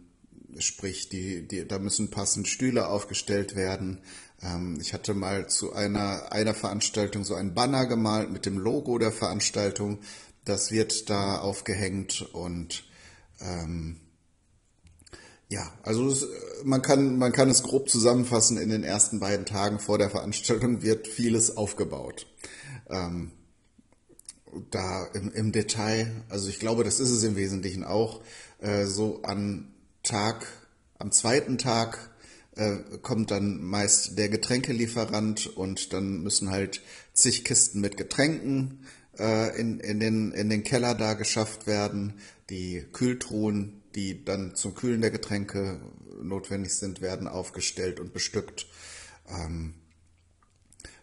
sprich, 0.60 1.10
die, 1.10 1.48
die, 1.48 1.68
da 1.68 1.80
müssen 1.80 2.10
passend 2.10 2.48
Stühle 2.48 2.88
aufgestellt 2.88 3.56
werden. 3.56 4.02
Ähm, 4.42 4.78
ich 4.80 4.94
hatte 4.94 5.14
mal 5.14 5.50
zu 5.50 5.74
einer, 5.74 6.32
einer 6.32 6.54
Veranstaltung 6.54 7.24
so 7.24 7.36
ein 7.36 7.54
Banner 7.54 7.86
gemalt 7.86 8.32
mit 8.32 8.46
dem 8.46 8.58
Logo 8.58 8.98
der 9.00 9.12
Veranstaltung. 9.12 10.00
Das 10.46 10.72
wird 10.72 11.10
da 11.10 11.40
aufgehängt 11.40 12.22
und 12.34 12.86
ähm, 13.42 14.00
ja, 15.50 15.72
also 15.84 16.08
es, 16.10 16.28
man 16.64 16.82
kann 16.82 17.18
man 17.18 17.32
kann 17.32 17.50
es 17.50 17.64
grob 17.64 17.90
zusammenfassen. 17.90 18.58
In 18.58 18.70
den 18.70 18.84
ersten 18.84 19.20
beiden 19.20 19.46
Tagen 19.46 19.80
vor 19.80 19.98
der 19.98 20.10
Veranstaltung 20.10 20.82
wird 20.82 21.08
vieles 21.08 21.56
aufgebaut. 21.56 22.28
Ähm, 22.90 23.32
da 24.72 25.06
im, 25.14 25.32
im 25.32 25.52
Detail, 25.52 26.24
also 26.30 26.50
ich 26.50 26.60
glaube, 26.60 26.84
das 26.84 27.00
ist 27.00 27.12
es 27.12 27.24
im 27.24 27.36
Wesentlichen 27.36 27.84
auch. 27.84 28.22
Äh, 28.60 28.86
so 28.86 29.22
an 29.24 29.74
Tag, 30.04 30.48
am 31.00 31.12
zweiten 31.12 31.58
Tag 31.58 32.12
äh, 32.56 32.78
kommt 33.02 33.32
dann 33.32 33.62
meist 33.62 34.18
der 34.18 34.30
Getränkelieferant 34.30 35.48
und 35.48 35.94
dann 35.94 36.24
müssen 36.24 36.50
halt 36.50 36.82
zig 37.14 37.44
Kisten 37.44 37.82
mit 37.82 37.98
Getränken 37.98 38.86
äh, 39.20 39.60
in, 39.60 39.80
in, 39.80 40.00
den, 40.00 40.32
in 40.32 40.50
den 40.50 40.64
Keller 40.64 40.96
da 40.96 41.14
geschafft 41.14 41.68
werden. 41.68 42.14
Die 42.50 42.86
Kühltruhen 42.94 43.82
die 43.98 44.24
dann 44.24 44.54
zum 44.54 44.76
Kühlen 44.76 45.02
der 45.02 45.10
Getränke 45.10 45.82
notwendig 46.22 46.76
sind, 46.76 47.02
werden 47.02 47.28
aufgestellt 47.28 48.00
und 48.00 48.14
bestückt. 48.14 48.68
Ähm, 49.28 49.74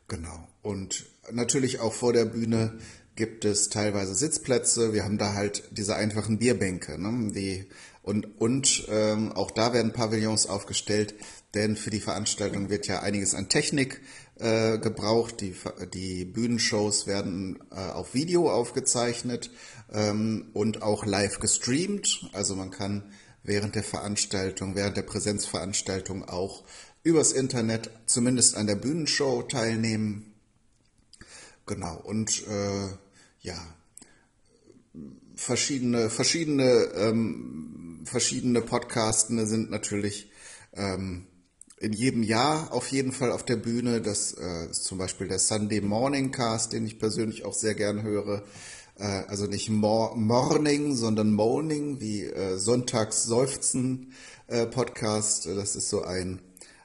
genau. 0.06 0.48
Und 0.62 1.04
natürlich 1.32 1.80
auch 1.80 1.92
vor 1.92 2.12
der 2.12 2.24
Bühne 2.24 2.78
gibt 3.16 3.44
es 3.44 3.68
teilweise 3.68 4.14
Sitzplätze. 4.14 4.92
Wir 4.92 5.04
haben 5.04 5.18
da 5.18 5.34
halt 5.34 5.64
diese 5.72 5.96
einfachen 5.96 6.38
Bierbänke, 6.38 7.00
ne? 7.00 7.32
die 7.32 7.66
und 8.02 8.40
und 8.40 8.86
ähm, 8.88 9.32
auch 9.32 9.50
da 9.50 9.72
werden 9.72 9.92
Pavillons 9.92 10.46
aufgestellt, 10.46 11.14
denn 11.54 11.76
für 11.76 11.90
die 11.90 12.00
Veranstaltung 12.00 12.70
wird 12.70 12.86
ja 12.86 13.00
einiges 13.00 13.34
an 13.34 13.48
Technik 13.48 14.02
äh, 14.38 14.78
gebraucht. 14.78 15.40
Die 15.40 15.54
die 15.92 16.24
Bühnenshows 16.24 17.06
werden 17.06 17.58
äh, 17.70 17.76
auf 17.76 18.14
Video 18.14 18.50
aufgezeichnet 18.50 19.50
ähm, 19.92 20.46
und 20.52 20.82
auch 20.82 21.06
live 21.06 21.38
gestreamt. 21.38 22.28
Also 22.32 22.56
man 22.56 22.70
kann 22.70 23.12
während 23.42 23.74
der 23.74 23.84
Veranstaltung, 23.84 24.74
während 24.74 24.96
der 24.96 25.02
Präsenzveranstaltung 25.02 26.24
auch 26.28 26.64
übers 27.02 27.32
Internet 27.32 27.90
zumindest 28.06 28.56
an 28.56 28.66
der 28.66 28.76
Bühnenshow 28.76 29.42
teilnehmen. 29.42 30.34
Genau, 31.66 31.96
und 31.96 32.46
äh, 32.46 32.88
ja, 33.40 33.58
verschiedene, 35.36 36.10
verschiedene, 36.10 36.70
ähm, 36.96 38.00
verschiedene 38.04 38.60
Podcasten 38.60 39.46
sind 39.46 39.70
natürlich 39.70 40.30
ähm, 40.74 41.26
in 41.76 41.92
jedem 41.92 42.22
Jahr 42.22 42.72
auf 42.72 42.88
jeden 42.88 43.12
Fall 43.12 43.32
auf 43.32 43.44
der 43.44 43.56
Bühne. 43.56 44.00
Das 44.00 44.32
äh, 44.34 44.70
ist 44.70 44.84
zum 44.84 44.98
Beispiel 44.98 45.28
der 45.28 45.38
Sunday 45.38 45.80
Morning 45.80 46.30
Cast, 46.30 46.72
den 46.72 46.86
ich 46.86 46.98
persönlich 46.98 47.44
auch 47.44 47.54
sehr 47.54 47.74
gern 47.74 48.02
höre. 48.02 48.44
Äh, 48.96 49.04
also 49.04 49.46
nicht 49.46 49.70
Mor 49.70 50.16
Morning, 50.16 50.94
sondern 50.94 51.32
Morning, 51.32 52.00
wie 52.00 52.24
äh, 52.24 52.58
Sonntags 52.58 53.24
Seufzen 53.24 54.12
äh, 54.46 54.66
Podcast. 54.66 55.46
Das 55.46 55.76
ist 55.76 55.88
so 55.90 56.02
ein, 56.02 56.40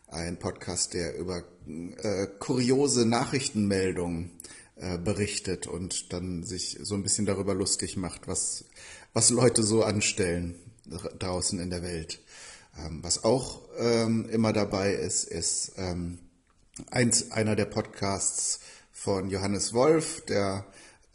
ein 0.08 0.38
Podcast, 0.38 0.94
der 0.94 1.18
über 1.18 1.44
äh, 1.68 2.28
kuriose 2.40 3.06
Nachrichtenmeldungen 3.06 4.32
äh, 4.76 4.98
berichtet 4.98 5.68
und 5.68 6.14
dann 6.14 6.44
sich 6.44 6.80
so 6.82 6.96
ein 6.96 7.04
bisschen 7.04 7.26
darüber 7.26 7.54
lustig 7.54 7.96
macht, 7.96 8.28
was, 8.28 8.66
was 9.14 9.30
Leute 9.30 9.62
so 9.62 9.84
anstellen 9.84 10.56
draußen 11.20 11.60
in 11.60 11.70
der 11.70 11.84
Welt. 11.84 12.20
Ähm, 12.78 13.00
was 13.04 13.24
auch 13.24 13.62
ähm, 13.80 14.28
immer 14.30 14.54
dabei 14.54 14.94
ist, 14.94 15.24
ist 15.24 15.74
ähm, 15.78 16.20
eins, 16.92 17.32
einer 17.32 17.56
der 17.56 17.66
Podcasts 17.66 18.60
von 18.92 19.30
Johannes 19.30 19.74
Wolf, 19.74 20.26
der 20.26 20.66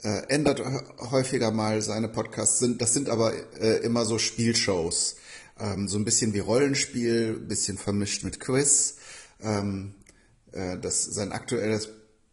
äh, 0.02 0.26
ändert 0.28 0.62
häufiger 1.10 1.50
mal 1.50 1.82
seine 1.82 2.08
Podcasts. 2.08 2.58
Sind, 2.58 2.80
das 2.80 2.92
sind 2.94 3.08
aber 3.08 3.32
äh, 3.60 3.78
immer 3.84 4.04
so 4.04 4.18
Spielshows. 4.18 5.16
Ähm, 5.58 5.88
so 5.88 5.98
ein 5.98 6.04
bisschen 6.04 6.34
wie 6.34 6.40
Rollenspiel, 6.40 7.34
bisschen 7.34 7.78
vermischt 7.78 8.24
mit 8.24 8.40
Quiz. 8.40 8.96
Ähm, 9.42 9.94
äh, 10.52 10.78
das, 10.78 11.04
sein 11.04 11.32
aktuelles 11.32 11.88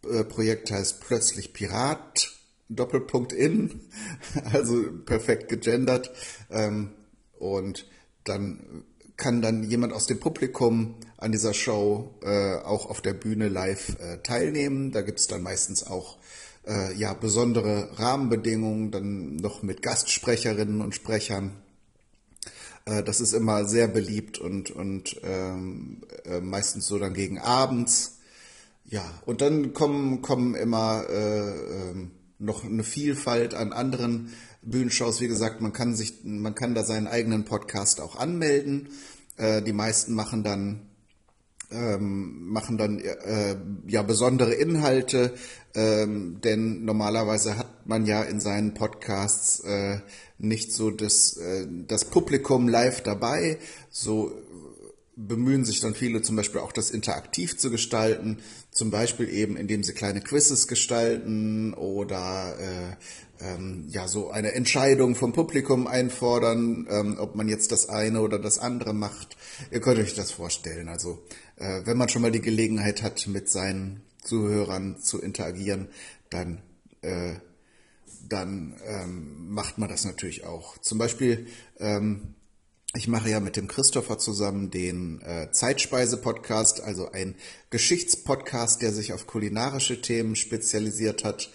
äh, 0.10 0.24
Projekt 0.24 0.72
heißt 0.72 1.02
plötzlich 1.02 1.54
Pirat, 1.54 2.32
Doppelpunkt 2.70 3.34
in, 3.34 3.82
also 4.54 4.84
perfekt 5.06 5.50
gegendert. 5.50 6.12
Ähm, 6.50 6.94
und 7.38 7.88
dann 8.24 8.86
kann 9.22 9.44
dann 9.44 9.62
jemand 9.62 9.94
aus 9.94 10.08
dem 10.08 10.20
Publikum 10.20 10.96
an 11.18 11.32
dieser 11.32 11.54
Show 11.54 12.10
äh, 12.24 12.56
auch 12.56 12.90
auf 12.90 13.02
der 13.02 13.14
Bühne 13.14 13.50
live 13.50 13.96
äh, 14.00 14.18
teilnehmen. 14.24 14.92
Da 14.92 15.04
gibt 15.04 15.20
es 15.20 15.28
dann 15.28 15.44
meistens 15.44 15.86
auch 15.86 16.18
äh, 16.68 16.92
ja, 16.96 17.14
besondere 17.14 17.90
Rahmenbedingungen, 18.00 18.90
dann 18.90 19.36
noch 19.36 19.62
mit 19.62 19.84
Gastsprecherinnen 19.84 20.82
und 20.82 20.96
Sprechern. 20.96 21.52
Äh, 22.86 23.04
das 23.04 23.22
ist 23.22 23.34
immer 23.34 23.66
sehr 23.66 23.88
beliebt 23.88 24.40
und, 24.40 24.72
und 24.72 25.22
ähm, 25.22 26.02
äh, 26.26 26.42
meistens 26.42 26.88
so 26.88 26.98
dann 26.98 27.14
gegen 27.14 27.38
abends. 27.38 28.18
Ja, 28.86 29.06
und 29.28 29.42
dann 29.42 29.74
kommen, 29.74 30.24
kommen 30.24 30.56
immer 30.56 31.06
äh, 31.08 31.50
äh, 31.50 32.08
noch 32.42 32.64
eine 32.64 32.84
Vielfalt 32.84 33.54
an 33.54 33.72
anderen 33.72 34.34
Bühnenshows. 34.62 35.22
Wie 35.22 35.28
gesagt, 35.28 35.62
man 35.62 35.74
kann 35.74 35.96
sich, 35.96 36.24
man 36.24 36.56
kann 36.56 36.76
da 36.76 36.84
seinen 36.84 37.08
eigenen 37.08 37.46
Podcast 37.46 38.02
auch 38.02 38.16
anmelden. 38.16 38.90
Äh, 39.38 39.62
die 39.62 39.74
meisten 39.74 40.14
machen 40.14 40.44
dann 40.44 40.82
ähm, 41.72 42.50
machen 42.50 42.78
dann 42.78 43.00
äh, 43.00 43.56
ja 43.88 44.02
besondere 44.02 44.54
Inhalte, 44.54 45.34
ähm, 45.74 46.42
denn 46.44 46.84
normalerweise 46.84 47.58
hat 47.58 47.88
man 47.88 48.06
ja 48.06 48.24
in 48.24 48.42
seinen 48.42 48.74
Podcasts 48.74 49.62
äh, 49.62 50.00
nicht 50.38 50.74
so 50.74 50.92
das, 50.92 51.38
äh, 51.38 51.66
das 51.88 52.06
Publikum 52.06 52.68
live 52.68 53.02
dabei. 53.02 53.58
So 53.90 54.34
bemühen 55.28 55.66
sich 55.66 55.80
dann 55.80 55.94
viele 55.94 56.22
zum 56.22 56.36
Beispiel 56.36 56.62
auch 56.62 56.72
das 56.72 56.92
interaktiv 56.92 57.58
zu 57.58 57.70
gestalten, 57.70 58.40
zum 58.72 58.92
Beispiel 58.92 59.30
eben 59.30 59.58
indem 59.58 59.84
sie 59.84 59.94
kleine 59.94 60.22
Quizzes 60.22 60.68
gestalten 60.68 61.74
oder 61.74 62.56
äh, 62.60 63.46
ähm, 63.46 63.86
ja 63.90 64.08
so 64.08 64.30
eine 64.32 64.54
Entscheidung 64.54 65.16
vom 65.16 65.34
Publikum 65.34 65.88
einfordern, 65.88 66.88
ähm, 66.90 67.18
ob 67.20 67.36
man 67.36 67.48
jetzt 67.48 67.72
das 67.72 67.90
eine 67.90 68.22
oder 68.22 68.40
das 68.40 68.60
andere 68.60 68.94
macht. 68.94 69.38
Ihr 69.72 69.82
könnt 69.82 70.00
euch 70.00 70.14
das 70.14 70.32
vorstellen. 70.32 70.90
Also 70.90 71.22
äh, 71.58 71.82
wenn 71.86 71.98
man 71.98 72.10
schon 72.10 72.22
mal 72.22 72.32
die 72.32 72.42
Gelegenheit 72.42 73.04
hat, 73.04 73.28
mit 73.28 73.50
seinen 73.50 74.02
Zuhörern 74.24 75.00
zu 75.00 75.22
interagieren, 75.22 75.88
dann 76.30 76.62
äh, 77.02 77.36
dann 78.30 78.76
ähm, 78.86 79.50
macht 79.50 79.78
man 79.78 79.90
das 79.90 80.06
natürlich 80.06 80.46
auch. 80.46 80.78
Zum 80.78 80.98
Beispiel 80.98 81.48
ähm, 81.80 82.36
ich 82.94 83.08
mache 83.08 83.30
ja 83.30 83.40
mit 83.40 83.56
dem 83.56 83.68
Christopher 83.68 84.18
zusammen 84.18 84.70
den 84.70 85.22
äh, 85.22 85.50
Zeitspeise-Podcast, 85.52 86.82
also 86.82 87.10
ein 87.12 87.36
Geschichtspodcast, 87.70 88.82
der 88.82 88.92
sich 88.92 89.14
auf 89.14 89.28
kulinarische 89.28 90.02
Themen 90.02 90.36
spezialisiert 90.36 91.24
hat. 91.24 91.50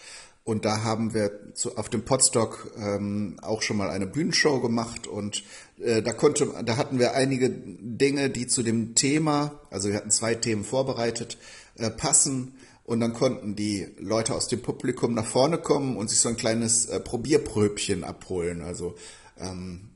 Und 0.44 0.64
da 0.64 0.82
haben 0.82 1.12
wir 1.12 1.52
zu, 1.54 1.76
auf 1.76 1.88
dem 1.90 2.04
Podstock 2.04 2.72
ähm, 2.78 3.36
auch 3.42 3.62
schon 3.62 3.76
mal 3.76 3.90
eine 3.90 4.06
Bühnenshow 4.06 4.60
gemacht 4.60 5.06
und 5.08 5.42
äh, 5.80 6.02
da 6.02 6.12
konnte, 6.12 6.48
da 6.64 6.76
hatten 6.76 6.98
wir 6.98 7.14
einige 7.14 7.50
Dinge, 7.50 8.30
die 8.30 8.46
zu 8.46 8.62
dem 8.62 8.94
Thema, 8.94 9.60
also 9.70 9.88
wir 9.88 9.96
hatten 9.96 10.12
zwei 10.12 10.36
Themen 10.36 10.64
vorbereitet, 10.64 11.36
äh, 11.74 11.90
passen. 11.90 12.54
Und 12.84 13.00
dann 13.00 13.14
konnten 13.14 13.56
die 13.56 13.88
Leute 13.98 14.32
aus 14.32 14.46
dem 14.46 14.62
Publikum 14.62 15.12
nach 15.12 15.26
vorne 15.26 15.58
kommen 15.58 15.96
und 15.96 16.08
sich 16.08 16.20
so 16.20 16.28
ein 16.28 16.36
kleines 16.36 16.86
äh, 16.86 17.00
Probierpröbchen 17.00 18.04
abholen. 18.04 18.62
Also 18.62 18.94
ähm, 19.40 19.90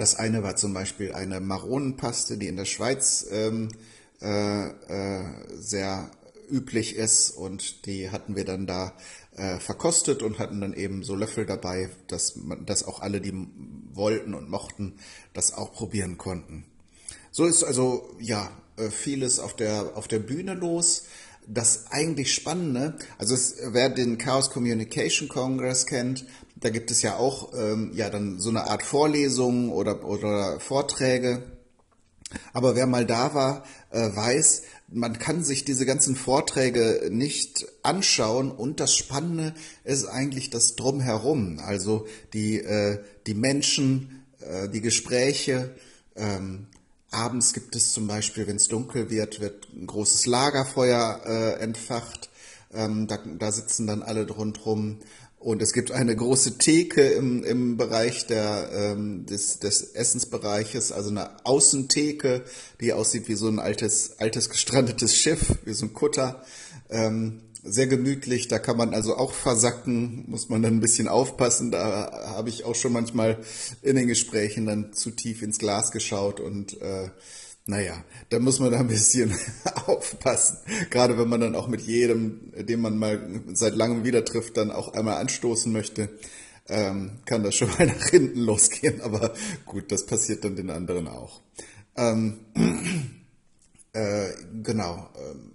das 0.00 0.16
eine 0.16 0.42
war 0.42 0.56
zum 0.56 0.72
Beispiel 0.72 1.12
eine 1.12 1.40
Maronenpaste, 1.40 2.38
die 2.38 2.48
in 2.48 2.56
der 2.56 2.64
Schweiz 2.64 3.26
ähm, 3.30 3.68
äh, 4.22 4.68
äh, 4.68 5.24
sehr 5.54 6.10
üblich 6.50 6.96
ist 6.96 7.30
und 7.30 7.86
die 7.86 8.10
hatten 8.10 8.34
wir 8.34 8.44
dann 8.44 8.66
da 8.66 8.94
äh, 9.36 9.58
verkostet 9.58 10.22
und 10.22 10.38
hatten 10.38 10.60
dann 10.60 10.72
eben 10.72 11.02
so 11.02 11.14
Löffel 11.14 11.44
dabei, 11.44 11.90
dass, 12.08 12.36
man, 12.36 12.64
dass 12.64 12.82
auch 12.82 13.00
alle, 13.00 13.20
die 13.20 13.32
wollten 13.92 14.32
und 14.32 14.48
mochten, 14.48 14.94
das 15.34 15.52
auch 15.52 15.72
probieren 15.72 16.16
konnten. 16.16 16.64
So 17.30 17.44
ist 17.44 17.62
also 17.62 18.16
ja 18.18 18.50
äh, 18.76 18.88
vieles 18.88 19.38
auf 19.38 19.54
der, 19.54 19.96
auf 19.96 20.08
der 20.08 20.18
Bühne 20.18 20.54
los. 20.54 21.04
Das 21.46 21.90
eigentlich 21.90 22.32
Spannende, 22.32 22.96
also 23.18 23.34
es, 23.34 23.56
wer 23.64 23.90
den 23.90 24.18
Chaos 24.18 24.50
Communication 24.50 25.28
Congress 25.28 25.86
kennt, 25.86 26.24
da 26.60 26.70
gibt 26.70 26.90
es 26.90 27.02
ja 27.02 27.16
auch 27.16 27.52
ähm, 27.54 27.92
ja 27.94 28.10
dann 28.10 28.38
so 28.38 28.50
eine 28.50 28.68
Art 28.68 28.82
Vorlesungen 28.82 29.70
oder, 29.70 30.04
oder 30.04 30.60
Vorträge. 30.60 31.42
Aber 32.52 32.76
wer 32.76 32.86
mal 32.86 33.06
da 33.06 33.34
war, 33.34 33.64
äh, 33.90 34.14
weiß, 34.14 34.62
man 34.88 35.18
kann 35.18 35.42
sich 35.42 35.64
diese 35.64 35.86
ganzen 35.86 36.16
Vorträge 36.16 37.08
nicht 37.10 37.66
anschauen 37.82 38.50
und 38.50 38.80
das 38.80 38.94
Spannende 38.94 39.54
ist 39.84 40.04
eigentlich 40.06 40.50
das 40.50 40.76
Drumherum, 40.76 41.58
also 41.60 42.06
die, 42.32 42.58
äh, 42.58 42.98
die 43.26 43.34
Menschen, 43.34 44.24
äh, 44.40 44.68
die 44.68 44.80
Gespräche. 44.80 45.74
Ähm, 46.16 46.66
abends 47.10 47.52
gibt 47.52 47.74
es 47.74 47.92
zum 47.92 48.06
Beispiel, 48.06 48.46
wenn 48.46 48.56
es 48.56 48.68
dunkel 48.68 49.10
wird, 49.10 49.40
wird 49.40 49.68
ein 49.72 49.86
großes 49.86 50.26
Lagerfeuer 50.26 51.20
äh, 51.24 51.62
entfacht. 51.62 52.30
Ähm, 52.72 53.08
da, 53.08 53.18
da 53.38 53.50
sitzen 53.50 53.86
dann 53.86 54.02
alle 54.02 54.28
rundherum 54.28 54.98
und 55.40 55.62
es 55.62 55.72
gibt 55.72 55.90
eine 55.90 56.14
große 56.14 56.58
Theke 56.58 57.00
im, 57.00 57.42
im 57.44 57.78
Bereich 57.78 58.26
der, 58.26 58.68
ähm, 58.74 59.24
des, 59.24 59.58
des 59.58 59.94
Essensbereiches, 59.94 60.92
also 60.92 61.08
eine 61.08 61.46
Außentheke, 61.46 62.44
die 62.82 62.92
aussieht 62.92 63.26
wie 63.26 63.34
so 63.34 63.48
ein 63.48 63.58
altes, 63.58 64.18
altes 64.18 64.50
gestrandetes 64.50 65.16
Schiff, 65.16 65.56
wie 65.64 65.72
so 65.72 65.86
ein 65.86 65.94
Kutter. 65.94 66.44
Ähm, 66.90 67.40
sehr 67.62 67.86
gemütlich, 67.86 68.48
da 68.48 68.58
kann 68.58 68.76
man 68.76 68.92
also 68.92 69.16
auch 69.16 69.32
versacken, 69.32 70.24
muss 70.28 70.50
man 70.50 70.62
dann 70.62 70.76
ein 70.76 70.80
bisschen 70.80 71.08
aufpassen. 71.08 71.70
Da 71.70 72.32
habe 72.34 72.50
ich 72.50 72.66
auch 72.66 72.74
schon 72.74 72.92
manchmal 72.92 73.38
in 73.80 73.96
den 73.96 74.08
Gesprächen 74.08 74.66
dann 74.66 74.92
zu 74.92 75.10
tief 75.10 75.40
ins 75.40 75.58
Glas 75.58 75.90
geschaut 75.90 76.40
und 76.40 76.80
äh, 76.82 77.08
naja, 77.70 78.04
da 78.28 78.40
muss 78.40 78.58
man 78.58 78.72
da 78.72 78.80
ein 78.80 78.88
bisschen 78.88 79.32
aufpassen. 79.86 80.58
Gerade 80.90 81.16
wenn 81.16 81.28
man 81.28 81.40
dann 81.40 81.54
auch 81.54 81.68
mit 81.68 81.80
jedem, 81.80 82.52
den 82.54 82.80
man 82.80 82.98
mal 82.98 83.42
seit 83.54 83.76
langem 83.76 84.04
wieder 84.04 84.24
trifft, 84.24 84.56
dann 84.56 84.70
auch 84.70 84.92
einmal 84.92 85.18
anstoßen 85.18 85.72
möchte, 85.72 86.08
ähm, 86.68 87.12
kann 87.24 87.44
das 87.44 87.54
schon 87.54 87.68
mal 87.70 87.86
nach 87.98 88.08
hinten 88.08 88.40
losgehen. 88.40 89.00
Aber 89.00 89.34
gut, 89.64 89.92
das 89.92 90.04
passiert 90.04 90.44
dann 90.44 90.56
den 90.56 90.68
anderen 90.70 91.06
auch. 91.06 91.40
Ähm, 91.96 92.40
äh, 93.92 94.30
genau. 94.62 95.08
Ähm, 95.16 95.52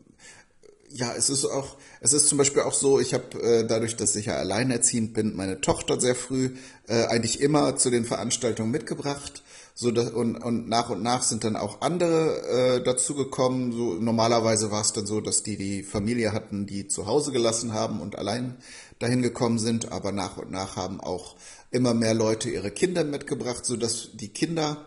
ja, 0.89 1.13
es 1.13 1.29
ist 1.29 1.43
auch, 1.43 1.75
es 1.99 2.13
ist 2.13 2.29
zum 2.29 2.37
Beispiel 2.37 2.61
auch 2.61 2.73
so, 2.73 3.01
ich 3.01 3.13
habe 3.13 3.41
äh, 3.41 3.67
dadurch, 3.67 3.97
dass 3.97 4.15
ich 4.15 4.27
ja 4.27 4.37
alleinerziehend 4.37 5.13
bin, 5.13 5.35
meine 5.35 5.59
Tochter 5.59 5.99
sehr 5.99 6.15
früh 6.15 6.55
äh, 6.87 7.07
eigentlich 7.07 7.41
immer 7.41 7.75
zu 7.75 7.89
den 7.89 8.05
Veranstaltungen 8.05 8.71
mitgebracht 8.71 9.43
so 9.77 9.91
dass, 9.91 10.11
und, 10.11 10.37
und 10.37 10.69
nach 10.69 10.89
und 10.89 11.03
nach 11.03 11.21
sind 11.21 11.43
dann 11.43 11.57
auch 11.57 11.81
andere 11.81 12.77
äh, 12.77 12.83
dazugekommen. 12.83 13.73
So, 13.73 13.95
normalerweise 13.95 14.71
war 14.71 14.79
es 14.79 14.93
dann 14.93 15.05
so, 15.05 15.19
dass 15.19 15.43
die 15.43 15.57
die 15.57 15.83
Familie 15.83 16.31
hatten, 16.31 16.65
die 16.65 16.87
zu 16.87 17.07
Hause 17.07 17.33
gelassen 17.33 17.73
haben 17.73 17.99
und 17.99 18.17
allein 18.17 18.55
dahin 18.99 19.21
gekommen 19.21 19.59
sind, 19.59 19.91
aber 19.91 20.13
nach 20.13 20.37
und 20.37 20.49
nach 20.49 20.77
haben 20.77 21.01
auch 21.01 21.35
immer 21.71 21.93
mehr 21.93 22.13
Leute 22.13 22.49
ihre 22.49 22.71
Kinder 22.71 23.03
mitgebracht, 23.03 23.65
so 23.65 23.75
dass 23.75 24.11
die 24.13 24.29
Kinder, 24.29 24.85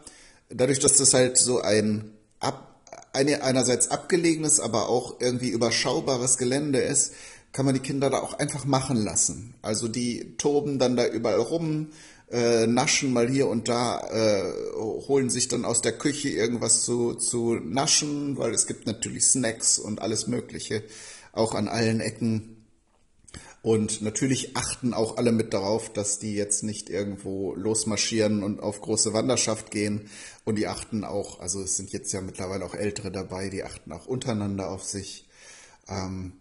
dadurch, 0.49 0.79
dass 0.79 0.97
das 0.97 1.13
halt 1.13 1.37
so 1.37 1.61
ein 1.61 2.13
ab, 2.41 2.81
eine, 3.13 3.43
einerseits 3.43 3.91
abgelegenes, 3.91 4.59
aber 4.59 4.89
auch 4.89 5.21
irgendwie 5.21 5.51
überschaubares 5.51 6.39
Gelände 6.39 6.79
ist, 6.79 7.13
kann 7.53 7.67
man 7.67 7.75
die 7.75 7.81
Kinder 7.81 8.09
da 8.09 8.21
auch 8.21 8.39
einfach 8.39 8.65
machen 8.65 8.97
lassen. 8.97 9.55
Also 9.61 9.87
die 9.87 10.37
toben 10.39 10.79
dann 10.79 10.97
da 10.97 11.07
überall 11.07 11.41
rum, 11.41 11.89
äh, 12.31 12.67
naschen 12.67 13.13
mal 13.13 13.29
hier 13.29 13.49
und 13.49 13.69
da, 13.69 14.01
äh, 14.11 14.53
holen 14.77 15.31
sich 15.31 15.49
dann 15.49 15.65
aus 15.65 15.81
der 15.81 15.93
Küche 15.93 16.29
irgendwas 16.29 16.85
zu, 16.85 17.15
zu 17.15 17.55
naschen, 17.55 18.37
weil 18.37 18.53
es 18.53 18.67
gibt 18.67 18.87
natürlich 18.87 19.27
Snacks 19.27 19.79
und 19.79 20.03
alles 20.03 20.27
Mögliche, 20.27 20.83
auch 21.33 21.55
an 21.55 21.69
allen 21.69 22.01
Ecken. 22.01 22.59
Und 23.61 24.03
natürlich 24.03 24.57
achten 24.57 24.95
auch 24.95 25.17
alle 25.17 25.33
mit 25.33 25.53
darauf, 25.53 25.93
dass 25.93 26.19
die 26.19 26.35
jetzt 26.35 26.63
nicht 26.63 26.91
irgendwo 26.91 27.55
losmarschieren 27.55 28.43
und 28.43 28.61
auf 28.61 28.81
große 28.81 29.13
Wanderschaft 29.13 29.71
gehen. 29.71 30.09
Und 30.45 30.57
die 30.57 30.69
achten 30.69 31.05
auch, 31.05 31.41
also 31.41 31.61
es 31.61 31.77
sind 31.77 31.93
jetzt 31.93 32.13
ja 32.13 32.21
mittlerweile 32.21 32.65
auch 32.65 32.75
Ältere 32.75 33.11
dabei, 33.11 33.49
die 33.49 33.65
achten 33.65 33.93
auch 33.93 34.07
untereinander 34.07 34.71
auf 34.71 34.85
sich. 34.85 35.29
Ähm, 35.89 36.35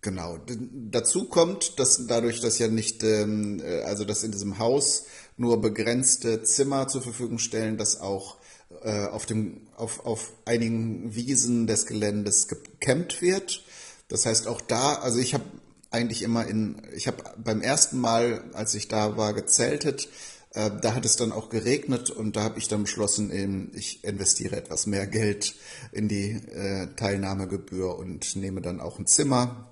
genau. 0.00 0.38
dazu 0.46 1.24
kommt, 1.26 1.78
dass 1.78 2.06
dadurch, 2.06 2.40
dass 2.40 2.58
ja 2.58 2.68
nicht, 2.68 3.02
ähm, 3.02 3.60
äh, 3.60 3.80
also 3.82 4.04
dass 4.04 4.22
in 4.22 4.32
diesem 4.32 4.58
Haus 4.58 5.06
nur 5.40 5.60
begrenzte 5.60 6.42
Zimmer 6.42 6.86
zur 6.86 7.00
Verfügung 7.00 7.38
stellen, 7.38 7.78
dass 7.78 7.98
auch 7.98 8.36
äh, 8.82 9.06
auf, 9.06 9.24
dem, 9.24 9.62
auf, 9.74 10.04
auf 10.04 10.32
einigen 10.44 11.14
Wiesen 11.14 11.66
des 11.66 11.86
Geländes 11.86 12.46
gecampt 12.46 13.22
wird. 13.22 13.64
Das 14.08 14.26
heißt 14.26 14.46
auch 14.46 14.60
da, 14.60 14.96
also 14.96 15.18
ich 15.18 15.32
habe 15.32 15.44
eigentlich 15.90 16.22
immer 16.22 16.46
in, 16.46 16.82
ich 16.94 17.06
habe 17.06 17.24
beim 17.42 17.62
ersten 17.62 17.98
Mal, 17.98 18.44
als 18.52 18.74
ich 18.74 18.88
da 18.88 19.16
war, 19.16 19.32
gezeltet. 19.32 20.10
Äh, 20.52 20.70
da 20.82 20.94
hat 20.94 21.06
es 21.06 21.16
dann 21.16 21.32
auch 21.32 21.48
geregnet 21.48 22.10
und 22.10 22.36
da 22.36 22.42
habe 22.42 22.58
ich 22.58 22.68
dann 22.68 22.82
beschlossen, 22.82 23.30
eben, 23.30 23.72
ich 23.74 24.04
investiere 24.04 24.56
etwas 24.56 24.86
mehr 24.86 25.06
Geld 25.06 25.54
in 25.90 26.06
die 26.06 26.32
äh, 26.32 26.94
Teilnahmegebühr 26.96 27.96
und 27.96 28.36
nehme 28.36 28.60
dann 28.60 28.80
auch 28.80 28.98
ein 28.98 29.06
Zimmer. 29.06 29.70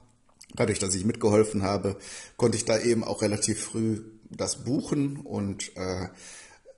Dadurch, 0.55 0.79
dass 0.79 0.95
ich 0.95 1.05
mitgeholfen 1.05 1.62
habe, 1.62 1.97
konnte 2.39 2.57
ich 2.57 2.64
da 2.64 2.79
eben 2.79 3.05
auch 3.05 3.21
relativ 3.21 3.62
früh 3.62 4.01
das 4.31 4.64
buchen 4.64 5.18
und 5.18 5.76
äh, 5.76 6.09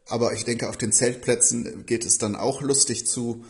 aber 0.09 0.33
ich 0.33 0.45
denke, 0.45 0.69
auf 0.69 0.77
den 0.77 0.93
Zeltplätzen 0.93 1.87
geht 1.87 2.05
es 2.05 2.19
dann 2.19 2.35
auch 2.35 2.63
lustig 2.63 3.07
zu. 3.07 3.45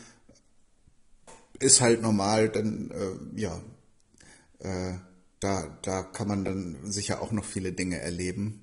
Ist 1.58 1.80
halt 1.80 2.02
normal, 2.02 2.50
denn 2.50 2.90
äh, 2.90 3.40
ja, 3.40 3.62
äh, 4.58 4.98
da, 5.40 5.78
da 5.82 6.02
kann 6.02 6.28
man 6.28 6.44
dann 6.44 6.78
sicher 6.84 7.22
auch 7.22 7.32
noch 7.32 7.46
viele 7.46 7.72
Dinge 7.72 7.98
erleben. 7.98 8.60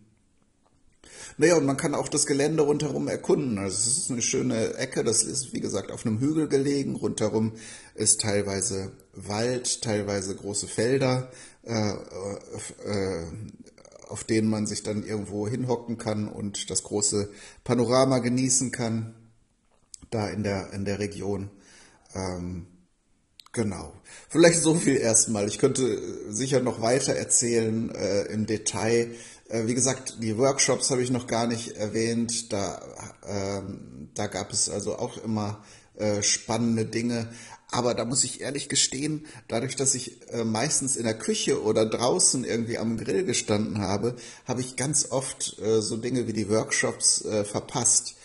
Naja, 1.38 1.58
und 1.58 1.66
man 1.66 1.78
kann 1.78 1.96
auch 1.96 2.08
das 2.08 2.26
Gelände 2.26 2.64
rundherum 2.64 3.08
erkunden. 3.08 3.58
Also 3.58 3.78
es 3.78 3.98
ist 3.98 4.12
eine 4.12 4.22
schöne 4.22 4.76
Ecke, 4.76 5.04
das 5.04 5.24
ist 5.24 5.54
wie 5.54 5.60
gesagt 5.60 5.92
auf 5.92 6.06
einem 6.06 6.20
Hügel 6.20 6.48
gelegen. 6.48 6.96
Rundherum 6.96 7.54
ist 7.96 8.22
teilweise 8.22 8.92
Wald, 9.14 9.82
teilweise 9.82 10.36
große 10.36 10.68
Felder. 10.68 11.32
Äh, 11.64 11.94
äh, 12.86 13.26
auf 14.10 14.24
denen 14.24 14.50
man 14.50 14.66
sich 14.66 14.84
dann 14.84 15.04
irgendwo 15.04 15.48
hinhocken 15.48 15.98
kann 15.98 16.28
und 16.28 16.70
das 16.70 16.84
große 16.84 17.30
Panorama 17.64 18.20
genießen 18.20 18.72
kann, 18.72 19.16
da 20.10 20.28
in 20.30 20.44
der, 20.44 20.72
in 20.74 20.86
der 20.86 21.00
Region. 21.00 21.50
Ähm, 22.14 22.68
genau. 23.52 23.94
Vielleicht 24.30 24.62
so 24.62 24.76
viel 24.76 24.98
erstmal. 24.98 25.48
Ich 25.48 25.60
könnte 25.60 26.32
sicher 26.32 26.62
noch 26.62 26.82
weiter 26.82 27.14
erzählen 27.14 27.94
äh, 27.94 28.24
im 28.24 28.46
Detail. 28.46 29.16
Äh, 29.50 29.68
wie 29.68 29.74
gesagt, 29.74 30.18
die 30.22 30.38
Workshops 30.38 30.92
habe 30.92 31.02
ich 31.02 31.12
noch 31.12 31.28
gar 31.28 31.48
nicht 31.48 31.76
erwähnt. 31.78 32.52
Da, 32.52 32.82
ähm, 33.28 34.10
da 34.14 34.28
gab 34.28 34.52
es 34.52 34.70
also 34.70 34.98
auch 34.98 35.18
immer 35.18 35.64
äh, 35.96 36.22
spannende 36.22 36.86
Dinge. 36.86 37.30
Aber 37.70 37.94
da 37.94 38.06
muss 38.06 38.24
ich 38.24 38.40
ehrlich 38.42 38.70
gestehen, 38.70 39.26
dadurch, 39.50 39.76
dass 39.76 39.94
ich 39.94 40.32
äh, 40.32 40.46
meistens 40.46 40.96
in 40.96 41.04
der 41.04 41.18
Küche 41.18 41.62
oder 41.62 41.86
draußen 41.86 42.46
irgendwie 42.46 42.78
am 42.78 42.98
Grill 42.98 43.26
gestanden 43.26 43.80
habe, 43.80 44.16
habe 44.46 44.62
ich 44.62 44.78
ganz 44.78 45.12
oft 45.12 45.60
äh, 45.60 45.82
so 45.82 45.98
Dinge 45.98 46.28
wie 46.28 46.34
die 46.34 46.50
Workshops 46.50 47.26
äh, 47.26 47.44
verpasst. 47.44 48.16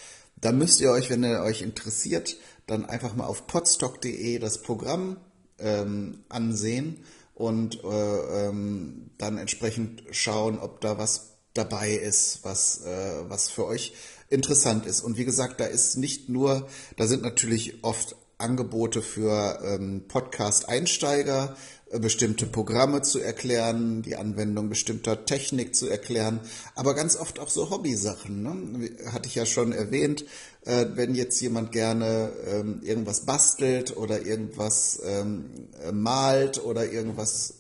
Da 0.41 0.53
müsst 0.53 0.81
ihr 0.81 0.93
euch, 0.93 1.11
wenn 1.11 1.25
ihr 1.25 1.43
euch 1.43 1.63
interessiert, 1.63 2.37
dann 2.67 2.85
einfach 2.85 3.17
mal 3.17 3.27
auf 3.27 3.47
podstock.de 3.49 4.39
das 4.39 4.63
Programm 4.63 5.17
ähm, 5.59 6.21
ansehen 6.29 7.05
und 7.35 7.83
äh, 7.83 8.47
ähm, 8.47 9.11
dann 9.19 9.39
entsprechend 9.39 10.05
schauen, 10.13 10.59
ob 10.59 10.81
da 10.81 10.99
was 10.99 11.33
dabei 11.55 11.91
ist, 11.93 12.41
was, 12.43 12.85
äh, 12.85 13.29
was 13.29 13.49
für 13.49 13.67
euch 13.67 13.95
interessant 14.31 14.87
ist. 14.87 15.03
Und 15.03 15.17
wie 15.19 15.25
gesagt, 15.25 15.61
da 15.61 15.65
ist 15.65 15.97
nicht 15.97 16.29
nur, 16.29 16.69
da 16.97 17.07
sind 17.07 17.23
natürlich 17.23 17.83
oft 17.83 18.17
Angebote 18.43 19.01
für 19.01 19.61
ähm, 19.65 20.05
Podcast-Einsteiger, 20.09 21.57
äh, 21.91 21.99
bestimmte 21.99 22.47
Programme 22.47 23.03
zu 23.03 23.21
erklären, 23.21 24.03
die 24.03 24.17
Anwendung 24.17 24.69
bestimmter 24.69 25.25
Technik 25.25 25.75
zu 25.75 25.89
erklären, 25.89 26.41
aber 26.75 26.95
ganz 26.95 27.17
oft 27.17 27.39
auch 27.39 27.49
so 27.49 27.71
Hobbysachen. 27.71 28.43
Ne? 28.43 28.91
Hatte 29.13 29.29
ich 29.29 29.35
ja 29.35 29.47
schon 29.47 29.73
erwähnt, 29.73 30.25
äh, 30.65 30.87
wenn 30.95 31.15
jetzt 31.15 31.41
jemand 31.41 31.73
gerne 31.73 32.33
ähm, 32.47 32.81
irgendwas 32.83 33.23
bastelt 33.23 33.97
oder 33.97 34.27
irgendwas 34.27 35.01
ähm, 35.05 35.69
äh, 35.83 35.93
malt 35.93 36.63
oder 36.63 36.91
irgendwas 36.93 37.55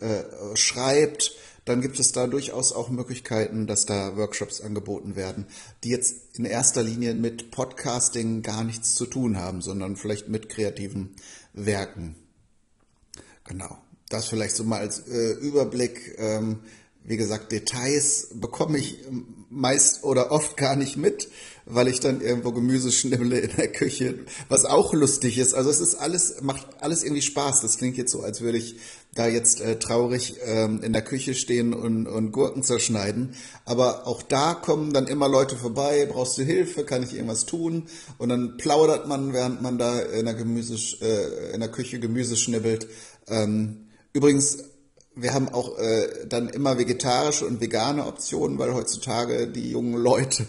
äh, 0.00 0.56
schreibt, 0.56 1.32
dann 1.68 1.80
gibt 1.80 2.00
es 2.00 2.12
da 2.12 2.26
durchaus 2.26 2.72
auch 2.72 2.88
Möglichkeiten, 2.88 3.66
dass 3.66 3.84
da 3.84 4.16
Workshops 4.16 4.60
angeboten 4.60 5.16
werden, 5.16 5.46
die 5.84 5.90
jetzt 5.90 6.38
in 6.38 6.44
erster 6.44 6.82
Linie 6.82 7.14
mit 7.14 7.50
Podcasting 7.50 8.42
gar 8.42 8.64
nichts 8.64 8.94
zu 8.94 9.06
tun 9.06 9.36
haben, 9.36 9.60
sondern 9.60 9.96
vielleicht 9.96 10.28
mit 10.28 10.48
kreativen 10.48 11.14
Werken. 11.52 12.16
Genau. 13.44 13.78
Das 14.08 14.26
vielleicht 14.26 14.56
so 14.56 14.64
mal 14.64 14.80
als 14.80 15.06
äh, 15.08 15.32
Überblick. 15.32 16.14
Ähm, 16.18 16.60
wie 17.04 17.16
gesagt, 17.16 17.52
Details 17.52 18.28
bekomme 18.34 18.78
ich 18.78 19.04
meist 19.50 20.04
oder 20.04 20.30
oft 20.30 20.56
gar 20.56 20.76
nicht 20.76 20.96
mit, 20.96 21.28
weil 21.70 21.88
ich 21.88 22.00
dann 22.00 22.20
irgendwo 22.20 22.52
Gemüse 22.52 22.90
schnibble 22.90 23.38
in 23.38 23.50
der 23.56 23.68
Küche, 23.68 24.20
was 24.48 24.64
auch 24.64 24.94
lustig 24.94 25.38
ist. 25.38 25.54
Also 25.54 25.70
es 25.70 25.80
ist 25.80 25.96
alles, 25.96 26.40
macht 26.40 26.66
alles 26.80 27.02
irgendwie 27.02 27.22
Spaß. 27.22 27.60
Das 27.60 27.76
klingt 27.76 27.96
jetzt 27.96 28.12
so, 28.12 28.22
als 28.22 28.40
würde 28.40 28.58
ich 28.58 28.76
da 29.14 29.26
jetzt 29.26 29.60
äh, 29.60 29.78
traurig 29.78 30.36
ähm, 30.44 30.82
in 30.82 30.92
der 30.92 31.02
Küche 31.02 31.34
stehen 31.34 31.74
und, 31.74 32.06
und 32.06 32.32
Gurken 32.32 32.62
zerschneiden. 32.62 33.34
Aber 33.64 34.06
auch 34.06 34.22
da 34.22 34.54
kommen 34.54 34.92
dann 34.92 35.06
immer 35.06 35.28
Leute 35.28 35.56
vorbei, 35.56 36.08
brauchst 36.10 36.38
du 36.38 36.42
Hilfe, 36.42 36.84
kann 36.84 37.02
ich 37.02 37.14
irgendwas 37.14 37.44
tun? 37.44 37.84
Und 38.16 38.30
dann 38.30 38.56
plaudert 38.56 39.06
man, 39.06 39.32
während 39.32 39.60
man 39.60 39.76
da 39.78 39.98
in 39.98 40.24
der, 40.24 40.34
Gemüse, 40.34 40.76
äh, 41.04 41.52
in 41.52 41.60
der 41.60 41.70
Küche 41.70 42.00
Gemüse 42.00 42.36
schnibbelt. 42.36 42.88
Ähm, 43.26 43.88
übrigens, 44.12 44.58
wir 45.14 45.34
haben 45.34 45.48
auch 45.48 45.78
äh, 45.78 46.26
dann 46.28 46.48
immer 46.48 46.78
vegetarische 46.78 47.44
und 47.44 47.60
vegane 47.60 48.06
Optionen, 48.06 48.58
weil 48.58 48.72
heutzutage 48.72 49.48
die 49.48 49.70
jungen 49.70 50.00
Leute, 50.00 50.46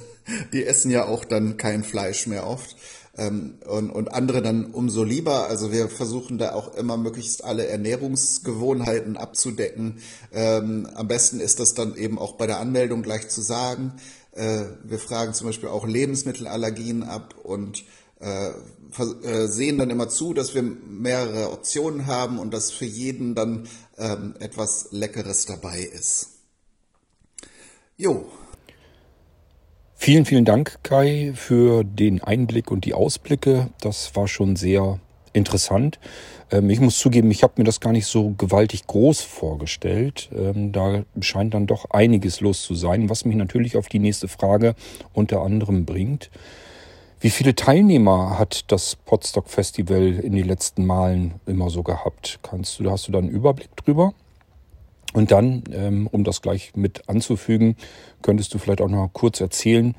die 0.53 0.65
essen 0.65 0.91
ja 0.91 1.05
auch 1.05 1.25
dann 1.25 1.57
kein 1.57 1.83
Fleisch 1.83 2.27
mehr 2.27 2.47
oft. 2.47 2.75
Ähm, 3.17 3.55
und, 3.67 3.89
und 3.89 4.13
andere 4.13 4.41
dann 4.41 4.71
umso 4.71 5.03
lieber. 5.03 5.47
Also 5.47 5.71
wir 5.71 5.89
versuchen 5.89 6.37
da 6.37 6.53
auch 6.53 6.75
immer 6.75 6.95
möglichst 6.95 7.43
alle 7.43 7.67
Ernährungsgewohnheiten 7.67 9.17
abzudecken. 9.17 9.99
Ähm, 10.31 10.87
am 10.95 11.07
besten 11.07 11.39
ist 11.39 11.59
das 11.59 11.73
dann 11.73 11.95
eben 11.95 12.17
auch 12.17 12.33
bei 12.33 12.47
der 12.47 12.59
Anmeldung 12.59 13.01
gleich 13.01 13.27
zu 13.29 13.41
sagen. 13.41 13.93
Äh, 14.31 14.65
wir 14.83 14.99
fragen 14.99 15.33
zum 15.33 15.47
Beispiel 15.47 15.69
auch 15.69 15.85
Lebensmittelallergien 15.85 17.03
ab 17.03 17.35
und 17.43 17.83
äh, 18.19 18.51
äh, 19.23 19.47
sehen 19.47 19.77
dann 19.77 19.89
immer 19.89 20.09
zu, 20.09 20.33
dass 20.33 20.53
wir 20.55 20.61
mehrere 20.61 21.51
Optionen 21.51 22.07
haben 22.07 22.39
und 22.39 22.53
dass 22.53 22.71
für 22.71 22.85
jeden 22.85 23.35
dann 23.35 23.67
ähm, 23.97 24.35
etwas 24.39 24.89
Leckeres 24.91 25.45
dabei 25.45 25.81
ist. 25.81 26.29
Jo. 27.97 28.29
Vielen, 30.01 30.23
vielen 30.23 30.45
Dank, 30.45 30.79
Kai, 30.81 31.33
für 31.35 31.83
den 31.83 32.23
Einblick 32.23 32.71
und 32.71 32.85
die 32.85 32.93
Ausblicke. 32.93 33.67
Das 33.81 34.15
war 34.15 34.29
schon 34.29 34.55
sehr 34.55 34.97
interessant. 35.33 35.99
Ähm, 36.51 36.69
ich 36.69 36.79
muss 36.79 36.97
zugeben, 36.97 37.29
ich 37.31 37.43
habe 37.43 37.55
mir 37.57 37.65
das 37.65 37.81
gar 37.81 37.91
nicht 37.91 38.05
so 38.05 38.29
gewaltig 38.37 38.87
groß 38.87 39.19
vorgestellt. 39.19 40.29
Ähm, 40.33 40.71
da 40.71 41.03
scheint 41.19 41.53
dann 41.53 41.67
doch 41.67 41.89
einiges 41.89 42.39
los 42.39 42.61
zu 42.61 42.75
sein, 42.75 43.09
was 43.09 43.25
mich 43.25 43.35
natürlich 43.35 43.75
auf 43.75 43.89
die 43.89 43.99
nächste 43.99 44.29
Frage 44.29 44.73
unter 45.11 45.41
anderem 45.41 45.83
bringt. 45.83 46.31
Wie 47.19 47.29
viele 47.29 47.53
Teilnehmer 47.53 48.39
hat 48.39 48.71
das 48.71 48.95
Potsdok 48.95 49.49
Festival 49.49 50.13
in 50.13 50.31
den 50.33 50.45
letzten 50.45 50.85
Malen 50.85 51.41
immer 51.45 51.69
so 51.69 51.83
gehabt? 51.83 52.39
Kannst 52.41 52.79
du, 52.79 52.89
hast 52.89 53.09
du 53.09 53.11
da 53.11 53.19
einen 53.19 53.27
Überblick 53.27 53.75
drüber? 53.75 54.13
Und 55.13 55.31
dann, 55.31 55.63
ähm, 55.73 56.07
um 56.11 56.23
das 56.23 56.41
gleich 56.41 56.73
mit 56.75 57.09
anzufügen, 57.09 57.75
könntest 58.21 58.53
du 58.53 58.57
vielleicht 58.57 58.81
auch 58.81 58.89
noch 58.89 59.09
kurz 59.13 59.41
erzählen, 59.41 59.95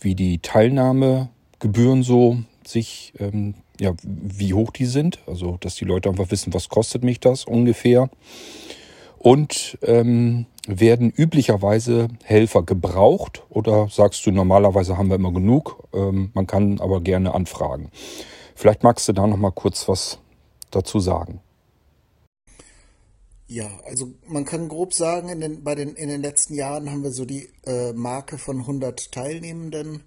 wie 0.00 0.14
die 0.14 0.38
Teilnahmegebühren 0.38 2.02
so 2.02 2.38
sich, 2.66 3.12
ähm, 3.18 3.54
ja, 3.80 3.92
wie 4.02 4.54
hoch 4.54 4.70
die 4.70 4.86
sind. 4.86 5.18
Also, 5.26 5.56
dass 5.60 5.74
die 5.76 5.84
Leute 5.84 6.08
einfach 6.08 6.30
wissen, 6.30 6.54
was 6.54 6.68
kostet 6.68 7.04
mich 7.04 7.20
das 7.20 7.44
ungefähr. 7.44 8.10
Und 9.18 9.78
ähm, 9.82 10.46
werden 10.66 11.10
üblicherweise 11.10 12.08
Helfer 12.24 12.62
gebraucht 12.62 13.42
oder 13.50 13.88
sagst 13.90 14.24
du, 14.24 14.30
normalerweise 14.30 14.96
haben 14.96 15.08
wir 15.08 15.16
immer 15.16 15.32
genug, 15.32 15.88
ähm, 15.92 16.30
man 16.34 16.46
kann 16.46 16.80
aber 16.80 17.00
gerne 17.00 17.34
anfragen. 17.34 17.90
Vielleicht 18.54 18.82
magst 18.82 19.08
du 19.08 19.12
da 19.12 19.26
noch 19.26 19.36
mal 19.36 19.52
kurz 19.52 19.88
was 19.88 20.18
dazu 20.70 21.00
sagen. 21.00 21.40
Ja, 23.50 23.68
also 23.84 24.12
man 24.28 24.44
kann 24.44 24.68
grob 24.68 24.94
sagen, 24.94 25.28
in 25.28 25.40
den, 25.40 25.64
bei 25.64 25.74
den, 25.74 25.96
in 25.96 26.08
den 26.08 26.22
letzten 26.22 26.54
Jahren 26.54 26.88
haben 26.88 27.02
wir 27.02 27.10
so 27.10 27.24
die 27.24 27.48
äh, 27.64 27.92
Marke 27.92 28.38
von 28.38 28.60
100 28.60 29.10
Teilnehmenden 29.10 30.04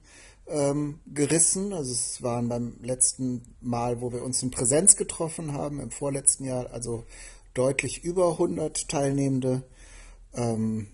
ähm, 0.48 1.02
gerissen. 1.08 1.74
Also 1.74 1.92
es 1.92 2.24
waren 2.24 2.48
beim 2.48 2.78
letzten 2.80 3.42
Mal, 3.60 4.00
wo 4.00 4.14
wir 4.14 4.24
uns 4.24 4.42
in 4.44 4.50
Präsenz 4.50 4.96
getroffen 4.96 5.52
haben, 5.52 5.82
im 5.82 5.92
vorletzten 5.92 6.46
Jahr, 6.46 6.72
also 6.72 7.04
deutlich 7.54 8.06
über 8.06 8.32
100 8.32 8.88
Teilnehmende. 8.88 9.64
Ähm, 10.34 10.88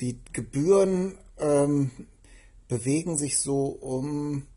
die 0.00 0.18
Gebühren 0.32 1.16
ähm, 1.38 1.92
bewegen 2.66 3.16
sich 3.16 3.38
so 3.38 3.66
um 3.66 4.48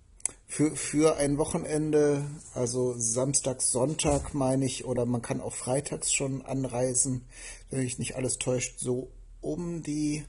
für, 0.48 0.76
für 0.76 1.18
ein 1.18 1.38
Wochenende, 1.38 2.26
also 2.54 2.96
Samstag, 2.98 3.62
Sonntag 3.62 4.34
meine 4.34 4.66
ich, 4.66 4.86
oder 4.86 5.06
man 5.06 5.22
kann 5.22 5.41
auch 5.41 5.54
freitags 5.54 6.14
schon 6.14 6.41
anreisen, 6.43 7.26
wenn 7.70 7.84
mich 7.84 8.00
nicht 8.00 8.16
alles 8.16 8.38
täuscht, 8.38 8.80
so 8.80 9.12
um 9.41 9.84
die 9.84 10.24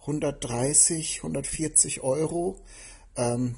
130, 0.00 1.18
140 1.18 2.02
Euro. 2.02 2.56
Ähm, 3.16 3.56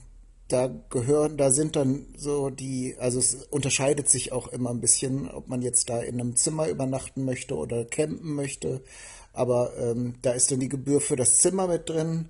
da 0.48 0.68
gehören, 0.90 1.38
da 1.38 1.50
sind 1.50 1.74
dann 1.74 2.06
so 2.16 2.50
die, 2.50 2.96
also 2.98 3.18
es 3.18 3.46
unterscheidet 3.50 4.10
sich 4.10 4.30
auch 4.32 4.48
immer 4.48 4.70
ein 4.70 4.80
bisschen, 4.80 5.30
ob 5.30 5.48
man 5.48 5.62
jetzt 5.62 5.88
da 5.88 6.00
in 6.00 6.20
einem 6.20 6.36
Zimmer 6.36 6.68
übernachten 6.68 7.24
möchte 7.24 7.56
oder 7.56 7.84
campen 7.84 8.34
möchte. 8.34 8.82
Aber 9.32 9.76
ähm, 9.78 10.14
da 10.22 10.32
ist 10.32 10.50
dann 10.50 10.60
die 10.60 10.68
Gebühr 10.68 11.00
für 11.00 11.16
das 11.16 11.38
Zimmer 11.38 11.66
mit 11.66 11.88
drin. 11.88 12.28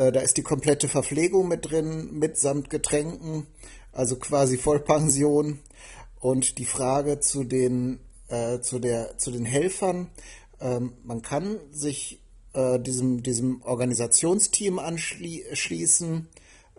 Äh, 0.00 0.12
da 0.12 0.20
ist 0.20 0.38
die 0.38 0.42
komplette 0.42 0.88
Verpflegung 0.88 1.46
mit 1.48 1.70
drin, 1.70 2.08
mitsamt 2.12 2.70
Getränken, 2.70 3.46
also 3.92 4.16
quasi 4.16 4.56
Vollpension. 4.56 5.58
Und 6.18 6.58
die 6.58 6.64
Frage 6.64 7.20
zu 7.20 7.44
den, 7.44 8.00
äh, 8.28 8.60
zu 8.60 8.78
der, 8.78 9.18
zu 9.18 9.30
den 9.30 9.44
Helfern. 9.44 10.08
Ähm, 10.60 10.94
man 11.04 11.22
kann 11.22 11.58
sich 11.70 12.22
äh, 12.54 12.78
diesem, 12.78 13.22
diesem 13.22 13.62
Organisationsteam 13.62 14.78
anschließen 14.78 16.28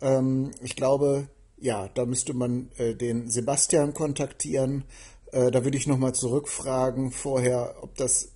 ähm, 0.02 0.52
ich 0.62 0.76
glaube, 0.76 1.28
ja, 1.58 1.88
da 1.90 2.06
müsste 2.06 2.34
man 2.34 2.72
äh, 2.78 2.96
den 2.96 3.30
Sebastian 3.30 3.94
kontaktieren. 3.94 4.84
Äh, 5.32 5.52
da 5.52 5.64
würde 5.64 5.78
ich 5.78 5.88
nochmal 5.88 6.14
zurückfragen 6.14 7.12
vorher, 7.12 7.76
ob 7.82 7.96
das 7.96 8.31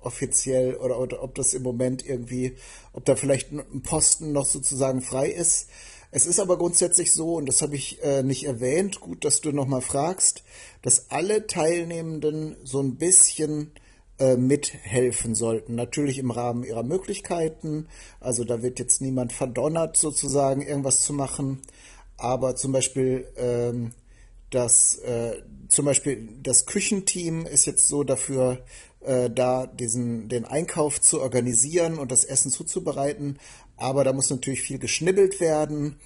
offiziell 0.00 0.74
oder, 0.76 0.98
oder 0.98 1.22
ob 1.22 1.34
das 1.34 1.54
im 1.54 1.62
Moment 1.62 2.04
irgendwie, 2.06 2.56
ob 2.92 3.04
da 3.04 3.16
vielleicht 3.16 3.52
ein 3.52 3.82
Posten 3.82 4.32
noch 4.32 4.46
sozusagen 4.46 5.00
frei 5.00 5.28
ist. 5.28 5.68
Es 6.12 6.26
ist 6.26 6.40
aber 6.40 6.58
grundsätzlich 6.58 7.12
so, 7.12 7.36
und 7.36 7.46
das 7.46 7.62
habe 7.62 7.76
ich 7.76 8.02
äh, 8.02 8.22
nicht 8.22 8.44
erwähnt, 8.44 9.00
gut, 9.00 9.24
dass 9.24 9.40
du 9.40 9.52
nochmal 9.52 9.80
fragst, 9.80 10.42
dass 10.82 11.10
alle 11.10 11.46
Teilnehmenden 11.46 12.56
so 12.64 12.80
ein 12.80 12.96
bisschen 12.96 13.70
äh, 14.18 14.36
mithelfen 14.36 15.34
sollten. 15.34 15.76
Natürlich 15.76 16.18
im 16.18 16.30
Rahmen 16.32 16.64
ihrer 16.64 16.82
Möglichkeiten. 16.82 17.86
Also 18.18 18.44
da 18.44 18.60
wird 18.62 18.78
jetzt 18.78 19.00
niemand 19.00 19.32
verdonnert, 19.32 19.96
sozusagen 19.96 20.62
irgendwas 20.62 21.00
zu 21.00 21.12
machen. 21.12 21.62
Aber 22.16 22.56
zum 22.56 22.72
Beispiel 22.72 23.28
ähm, 23.36 23.92
das, 24.50 24.96
äh, 24.96 25.42
zum 25.68 25.84
Beispiel 25.84 26.28
das 26.42 26.66
Küchenteam 26.66 27.46
ist 27.46 27.66
jetzt 27.66 27.88
so 27.88 28.02
dafür 28.02 28.64
äh, 29.00 29.30
da, 29.30 29.66
diesen, 29.66 30.28
den 30.28 30.44
Einkauf 30.44 31.00
zu 31.00 31.20
organisieren 31.20 31.98
und 31.98 32.10
das 32.12 32.24
Essen 32.24 32.50
zuzubereiten. 32.50 33.38
Aber 33.76 34.04
da 34.04 34.12
muss 34.12 34.30
natürlich 34.30 34.62
viel 34.62 34.78
geschnibbelt 34.78 35.40
werden. 35.40 35.98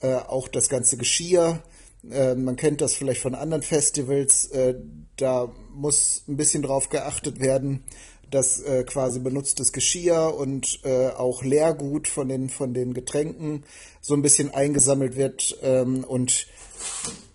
Äh, 0.00 0.14
auch 0.14 0.48
das 0.48 0.68
ganze 0.68 0.96
Geschirr 0.96 1.62
Äh, 2.10 2.34
man 2.34 2.56
kennt 2.56 2.80
das 2.80 2.94
vielleicht 2.94 3.20
von 3.22 3.34
anderen 3.34 3.62
Festivals. 3.62 4.46
Äh, 4.46 4.74
da 5.16 5.52
muss 5.74 6.24
ein 6.28 6.36
bisschen 6.36 6.62
drauf 6.62 6.88
geachtet 6.88 7.40
werden, 7.40 7.84
dass 8.30 8.60
äh, 8.60 8.84
quasi 8.84 9.20
benutztes 9.20 9.72
Geschirr 9.72 10.34
und 10.34 10.80
auch 11.16 11.42
Leergut 11.42 12.08
von 12.08 12.28
den, 12.28 12.48
von 12.48 12.74
den 12.74 12.94
Getränken 12.94 13.64
so 14.00 14.14
ein 14.14 14.22
bisschen 14.22 14.52
eingesammelt 14.52 15.16
wird. 15.16 15.58
Ähm, 15.62 16.04
und 16.04 16.46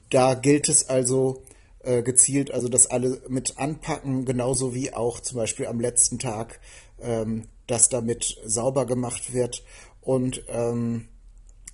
da 0.09 0.33
gilt 0.33 0.69
es 0.69 0.89
also 0.89 1.43
äh, 1.87 2.03
gezielt, 2.03 2.51
also 2.51 2.67
dass 2.67 2.87
alle 2.87 3.21
mit 3.29 3.57
anpacken, 3.57 4.25
genauso 4.25 4.73
wie 4.73 4.93
auch 4.93 5.21
zum 5.21 5.37
Beispiel 5.37 5.67
am 5.67 5.79
letzten 5.79 6.19
Tag, 6.19 6.59
ähm, 6.99 7.45
dass 7.65 7.89
damit 7.89 8.37
sauber 8.45 8.85
gemacht 8.85 9.33
wird. 9.33 9.63
Und 10.01 10.43
ähm, 10.49 11.07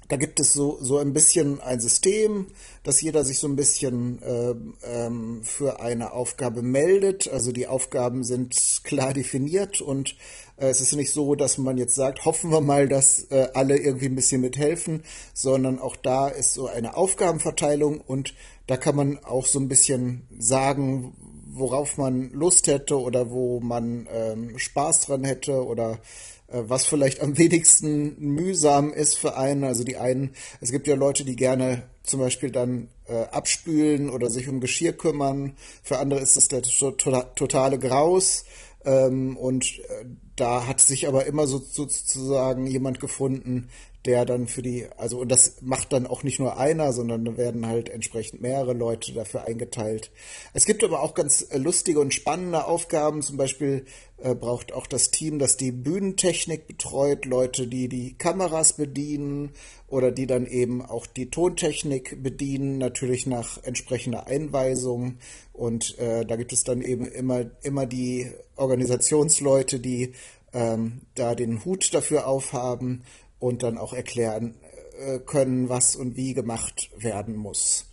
da 0.09 0.18
gibt 0.18 0.39
es 0.39 0.53
so, 0.53 0.78
so 0.82 0.97
ein 0.99 1.14
bisschen 1.14 1.61
ein 1.61 1.80
System, 1.80 2.47
dass 2.84 3.01
jeder 3.01 3.24
sich 3.24 3.39
so 3.39 3.47
ein 3.47 3.55
bisschen 3.55 4.22
äh, 4.22 4.53
ähm, 4.84 5.41
für 5.43 5.80
eine 5.80 6.14
Aufgabe 6.14 6.61
meldet. 6.61 7.28
Also 7.30 7.51
die 7.51 7.68
Aufgaben 7.68 8.24
sind 8.24 8.82
klar 8.84 9.14
definiert 9.14 9.82
und 9.82 10.16
äh, 10.57 10.68
es 10.68 10.82
ist 10.82 10.93
nicht 10.93 11.11
so, 11.11 11.36
dass 11.36 11.57
man 11.57 11.78
jetzt 11.78 11.95
sagt, 11.95 12.26
hoffen 12.26 12.51
wir 12.51 12.61
mal, 12.61 12.88
dass 12.88 13.24
äh, 13.32 13.47
alle 13.53 13.78
irgendwie 13.78 14.07
ein 14.07 14.16
bisschen 14.16 14.41
mithelfen, 14.41 15.03
sondern 15.34 15.80
auch 15.80 15.95
da 15.95 16.28
ist 16.28 16.53
so 16.53 16.68
eine 16.68 16.95
Aufgabenverteilung 16.95 18.01
und 18.01 18.36
da 18.68 18.78
kann 18.78 18.95
man 18.95 19.24
auch 19.24 19.45
so 19.45 19.59
ein 19.59 19.68
bisschen 19.68 20.28
sagen, 20.38 21.16
worauf 21.47 21.97
man 21.97 22.32
Lust 22.32 22.68
hätte 22.68 22.99
oder 22.99 23.30
wo 23.30 23.59
man 23.59 24.07
ähm, 24.11 24.57
Spaß 24.57 25.01
dran 25.01 25.24
hätte 25.24 25.66
oder 25.66 25.99
äh, 26.47 26.64
was 26.66 26.86
vielleicht 26.86 27.22
am 27.22 27.38
wenigsten 27.38 28.20
mühsam 28.20 28.93
ist 28.93 29.18
für 29.18 29.38
einen. 29.38 29.64
Also 29.64 29.84
die 29.84 29.97
einen, 29.97 30.32
es 30.61 30.72
gibt 30.72 30.88
ja 30.88 30.95
Leute, 30.95 31.26
die 31.26 31.36
gerne 31.36 31.84
zum 32.03 32.20
Beispiel 32.20 32.51
dann 32.51 32.89
äh, 33.07 33.24
abspülen 33.26 34.09
oder 34.09 34.30
sich 34.30 34.47
um 34.47 34.59
Geschirr 34.59 34.93
kümmern. 34.93 35.55
Für 35.84 35.99
andere 35.99 36.20
ist 36.20 36.36
das 36.36 36.47
der 36.47 36.61
totale 36.61 37.80
Graus. 37.80 38.45
Ähm, 38.86 39.38
und 39.38 39.80
äh, 39.80 40.05
da 40.36 40.68
hat 40.68 40.82
sich 40.82 41.07
aber 41.07 41.26
immer 41.26 41.47
so, 41.47 41.59
sozusagen 41.59 42.68
jemand 42.68 42.99
gefunden, 42.99 43.70
der 44.06 44.26
dann 44.26 44.47
für 44.47 44.62
die, 44.62 44.88
also 44.97 45.20
und 45.20 45.32
das 45.32 45.62
macht 45.62 45.93
dann 45.93 46.08
auch 46.08 46.24
nicht 46.24 46.39
nur 46.39 46.58
einer, 46.58 46.91
sondern 46.91 47.24
da 47.24 47.38
werden 47.38 47.66
halt 47.66 47.89
entsprechend 47.89 48.41
mehrere 48.41 48.74
Leute 48.74 49.14
dafür 49.14 49.45
eingeteilt. 49.45 50.12
Es 50.54 50.66
gibt 50.66 50.84
aber 50.84 51.01
auch 51.01 51.14
ganz 51.14 51.41
äh, 51.41 51.58
lustige 51.58 52.01
und 52.01 52.14
spannende 52.14 52.66
Aufgaben. 52.66 53.22
Zum 53.22 53.38
Beispiel 53.38 53.86
äh, 54.18 54.36
braucht 54.36 54.74
auch 54.74 54.88
das 54.88 55.10
Team, 55.12 55.39
das 55.39 55.56
die 55.56 55.72
Bühnentechnik 55.72 56.68
betreut, 56.68 57.26
Leute, 57.26 57.68
die 57.68 57.88
die 57.88 58.14
Kameras 58.18 58.74
bedienen 58.74 59.51
oder 59.88 60.12
die 60.12 60.28
dann 60.28 60.47
eben 60.47 60.82
auch 60.82 61.08
die 61.08 61.30
Tontechnik 61.30 62.22
bedienen, 62.22 62.80
natürlich 62.80 63.26
nach 63.26 63.64
entsprechender 63.64 64.28
Einweisung. 64.28 65.18
Und 65.54 65.97
äh, 65.99 66.26
da 66.26 66.36
gibt 66.36 66.51
es 66.51 66.64
dann 66.64 66.82
eben 66.82 67.06
immer, 67.06 67.45
immer 67.62 67.86
die 67.86 68.32
Organisationsleute, 68.58 69.80
die 69.80 70.14
ähm, 70.54 71.01
da 71.16 71.36
den 71.36 71.66
Hut 71.66 71.93
dafür 71.93 72.28
aufhaben 72.28 73.04
und 73.44 73.62
dann 73.62 73.78
auch 73.78 73.91
erklären 73.91 74.56
äh, 74.98 75.20
können, 75.20 75.68
was 75.68 75.98
und 75.98 76.16
wie 76.16 76.34
gemacht 76.34 76.89
werden 76.96 77.36
muss. 77.36 77.88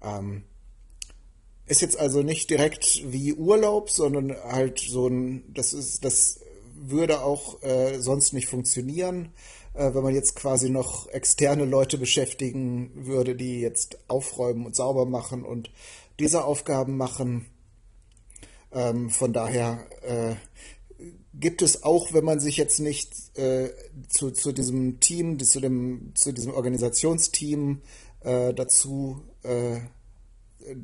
Ähm, 0.00 0.44
ist 1.66 1.82
jetzt 1.82 1.98
also 1.98 2.22
nicht 2.22 2.50
direkt 2.50 3.02
wie 3.12 3.34
Urlaub, 3.34 3.90
sondern 3.90 4.32
halt 4.44 4.78
so 4.78 5.08
ein, 5.08 5.52
das 5.54 5.72
ist, 5.72 6.04
das 6.04 6.38
würde 6.76 7.22
auch 7.22 7.60
äh, 7.64 7.98
sonst 7.98 8.32
nicht 8.32 8.46
funktionieren, 8.46 9.32
äh, 9.74 9.92
wenn 9.92 10.04
man 10.04 10.14
jetzt 10.14 10.36
quasi 10.36 10.70
noch 10.70 11.08
externe 11.08 11.64
Leute 11.64 11.98
beschäftigen 11.98 12.92
würde, 12.94 13.34
die 13.34 13.60
jetzt 13.60 13.98
aufräumen 14.06 14.66
und 14.66 14.76
sauber 14.76 15.04
machen 15.04 15.44
und 15.44 15.72
diese 16.20 16.44
Aufgaben 16.44 16.96
machen. 16.96 17.46
Ähm, 18.72 19.10
von 19.10 19.32
daher 19.32 19.84
äh, 20.02 20.36
gibt 21.42 21.60
es 21.60 21.82
auch, 21.82 22.14
wenn 22.14 22.24
man 22.24 22.40
sich 22.40 22.56
jetzt 22.56 22.78
nicht 22.78 23.36
äh, 23.36 23.70
zu, 24.08 24.30
zu 24.30 24.52
diesem 24.52 25.00
Team, 25.00 25.38
zu, 25.40 25.60
dem, 25.60 26.12
zu 26.14 26.32
diesem 26.32 26.54
Organisationsteam 26.54 27.82
äh, 28.20 28.54
dazu, 28.54 29.22
äh, 29.42 29.80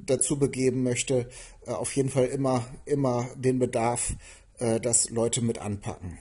dazu 0.05 0.39
begeben 0.39 0.83
möchte, 0.83 1.29
äh, 1.65 1.71
auf 1.71 1.95
jeden 1.95 2.11
Fall 2.11 2.27
immer, 2.27 2.67
immer 2.85 3.31
den 3.37 3.61
Bedarf, 3.61 4.17
äh, 4.59 4.81
dass 4.81 5.11
Leute 5.11 5.43
mit 5.43 5.59
anpacken. 5.59 6.19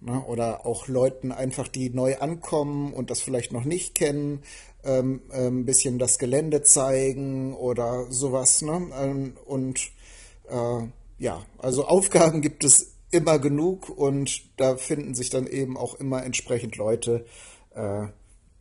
Ne? 0.00 0.24
Oder 0.24 0.64
auch 0.64 0.86
Leuten 0.86 1.32
einfach, 1.32 1.66
die 1.66 1.90
neu 1.90 2.18
ankommen 2.18 2.94
und 2.94 3.10
das 3.10 3.20
vielleicht 3.20 3.52
noch 3.52 3.64
nicht 3.64 3.96
kennen, 3.96 4.42
ähm, 4.84 5.22
äh, 5.32 5.48
ein 5.48 5.66
bisschen 5.66 5.98
das 5.98 6.18
Gelände 6.18 6.62
zeigen 6.62 7.52
oder 7.54 8.06
sowas. 8.10 8.62
Ne? 8.62 8.90
Ähm, 8.96 9.36
und 9.44 9.90
ja, 11.18 11.46
also 11.58 11.86
Aufgaben 11.86 12.40
gibt 12.40 12.64
es 12.64 12.99
immer 13.10 13.38
genug 13.38 13.88
und 13.88 14.42
da 14.56 14.76
finden 14.76 15.14
sich 15.14 15.30
dann 15.30 15.46
eben 15.46 15.76
auch 15.76 15.94
immer 15.94 16.24
entsprechend 16.24 16.76
Leute, 16.76 17.24
äh, 17.74 18.06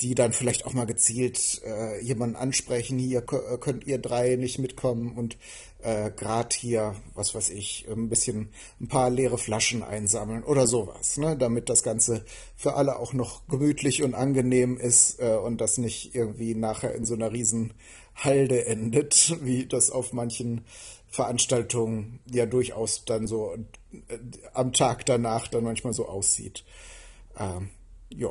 die 0.02 0.16
dann 0.16 0.32
vielleicht 0.32 0.66
auch 0.66 0.74
mal 0.74 0.86
gezielt 0.86 1.62
äh, 1.66 2.02
jemanden 2.02 2.38
ansprechen, 2.38 2.97
hier 2.97 3.20
äh, 3.20 3.58
könnt 3.58 3.86
ihr 3.86 3.97
drei 3.97 4.36
nicht 4.38 4.58
mitkommen 4.58 5.18
und 5.18 5.38
äh, 5.82 6.12
gerade 6.12 6.56
hier, 6.56 6.95
was 7.16 7.36
weiß 7.36 7.50
ich, 7.50 7.86
ein 7.89 8.10
bisschen 8.10 8.50
ein 8.80 8.88
paar 8.88 9.10
leere 9.10 9.38
Flaschen 9.38 9.84
einsammeln 9.84 10.43
oder 10.43 10.68
sowas, 10.68 11.18
ne? 11.18 11.38
damit 11.38 11.70
das 11.70 11.84
Ganze 11.84 12.24
für 12.56 12.76
alle 12.76 12.97
auch 12.97 13.14
noch 13.14 13.47
gemütlich 13.47 14.04
und 14.04 14.14
angenehm 14.14 14.78
ist 14.78 15.20
äh, 15.20 15.36
und 15.36 15.60
das 15.62 15.78
nicht 15.78 16.16
irgendwie 16.16 16.56
nachher 16.56 16.95
in 16.95 17.06
so 17.06 17.14
einer 17.14 17.32
riesen 17.32 17.74
Halde 18.16 18.66
endet, 18.66 19.38
wie 19.43 19.66
das 19.66 19.91
auf 19.91 20.14
manchen 20.14 20.66
Veranstaltungen 21.08 22.20
ja 22.32 22.45
durchaus 22.45 23.04
dann 23.04 23.28
so 23.28 23.56
am 24.54 24.74
Tag 24.74 25.06
danach 25.06 25.48
dann 25.48 25.64
manchmal 25.64 25.94
so 25.94 26.08
aussieht. 26.08 26.64
Ähm, 27.38 27.70
ja. 28.10 28.30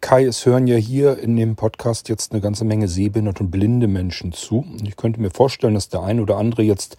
Kai, 0.00 0.24
es 0.24 0.46
hören 0.46 0.66
ja 0.66 0.76
hier 0.76 1.18
in 1.18 1.36
dem 1.36 1.56
Podcast 1.56 2.08
jetzt 2.08 2.32
eine 2.32 2.40
ganze 2.40 2.64
Menge 2.64 2.86
sehbehinderte 2.86 3.42
und 3.42 3.50
blinde 3.50 3.88
Menschen 3.88 4.32
zu. 4.32 4.64
Ich 4.84 4.96
könnte 4.96 5.20
mir 5.20 5.30
vorstellen, 5.30 5.74
dass 5.74 5.88
der 5.88 6.02
ein 6.02 6.20
oder 6.20 6.36
andere 6.36 6.62
jetzt 6.62 6.96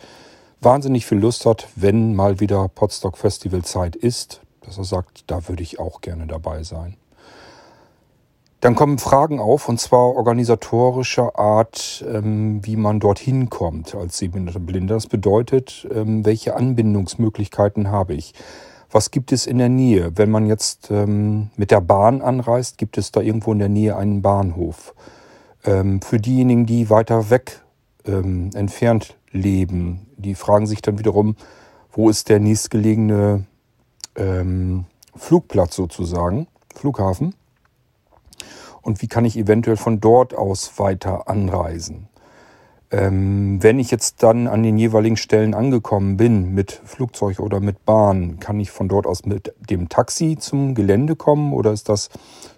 wahnsinnig 0.60 1.06
viel 1.06 1.20
Lust 1.20 1.46
hat, 1.46 1.68
wenn 1.76 2.16
mal 2.16 2.40
wieder 2.40 2.68
Potsdok 2.68 3.18
Festival 3.18 3.64
Zeit 3.64 3.96
ist, 3.96 4.42
dass 4.62 4.78
er 4.78 4.84
sagt, 4.84 5.24
da 5.28 5.48
würde 5.48 5.64
ich 5.64 5.80
auch 5.80 6.02
gerne 6.02 6.28
dabei 6.28 6.64
sein. 6.64 6.98
Dann 8.60 8.74
kommen 8.74 8.98
Fragen 8.98 9.40
auf, 9.40 9.70
und 9.70 9.80
zwar 9.80 10.16
organisatorischer 10.16 11.38
Art, 11.38 12.04
ähm, 12.12 12.66
wie 12.66 12.76
man 12.76 13.00
dorthin 13.00 13.50
kommt 13.50 13.94
als 13.94 14.18
sehbehinderter 14.18 14.60
Blinder. 14.60 14.96
Das 14.96 15.06
bedeutet, 15.06 15.88
ähm, 15.94 16.26
welche 16.26 16.56
Anbindungsmöglichkeiten 16.56 17.92
habe 17.92 18.16
ich? 18.16 18.34
Was 18.90 19.12
gibt 19.12 19.32
es 19.32 19.46
in 19.46 19.60
der 19.60 19.70
Nähe? 19.70 20.12
Wenn 20.16 20.32
man 20.32 20.48
jetzt 20.48 20.90
ähm, 20.90 21.52
mit 21.56 21.70
der 21.70 21.82
Bahn 21.82 22.22
anreist, 22.22 22.80
gibt 22.80 22.98
es 22.98 23.12
da 23.12 23.22
irgendwo 23.22 23.52
in 23.52 23.60
der 23.60 23.70
Nähe 23.70 23.96
einen 23.96 24.24
Bahnhof. 24.24 24.96
Ähm, 25.64 26.02
für 26.02 26.20
diejenigen, 26.20 26.66
die 26.66 26.90
weiter 26.90 27.30
weg 27.30 27.62
ähm, 28.06 28.50
entfernt 28.56 29.18
leben, 29.32 30.08
die 30.18 30.34
fragen 30.34 30.66
sich 30.66 30.82
dann 30.82 30.98
wiederum, 30.98 31.36
wo 31.92 32.10
ist 32.10 32.30
der 32.30 32.40
nächstgelegene 32.40 33.46
ähm, 34.16 34.86
Flugplatz 35.16 35.76
sozusagen, 35.76 36.48
Flughafen? 36.74 37.36
Und 38.88 39.02
wie 39.02 39.08
kann 39.08 39.26
ich 39.26 39.38
eventuell 39.38 39.76
von 39.76 40.00
dort 40.00 40.34
aus 40.34 40.80
weiter 40.80 41.28
anreisen. 41.28 42.08
Ähm, 42.90 43.62
wenn 43.62 43.80
ich 43.80 43.92
jetzt 43.92 44.24
dann 44.24 44.48
an 44.48 44.64
den 44.64 44.78
jeweiligen 44.78 45.18
Stellen 45.18 45.54
angekommen 45.54 46.16
bin, 46.16 46.54
mit 46.54 46.72
Flugzeug 46.86 47.42
oder 47.42 47.60
mit 47.60 47.84
Bahn, 47.84 48.40
kann 48.40 48.62
ich 48.62 48.72
von 48.72 48.88
dort 48.88 49.06
aus 49.06 49.26
mit 49.26 49.54
dem 49.70 49.90
Taxi 49.90 50.38
zum 50.40 50.74
Gelände 50.74 51.18
kommen 51.18 51.52
oder 51.52 51.74
ist 51.74 51.90
das 51.90 52.10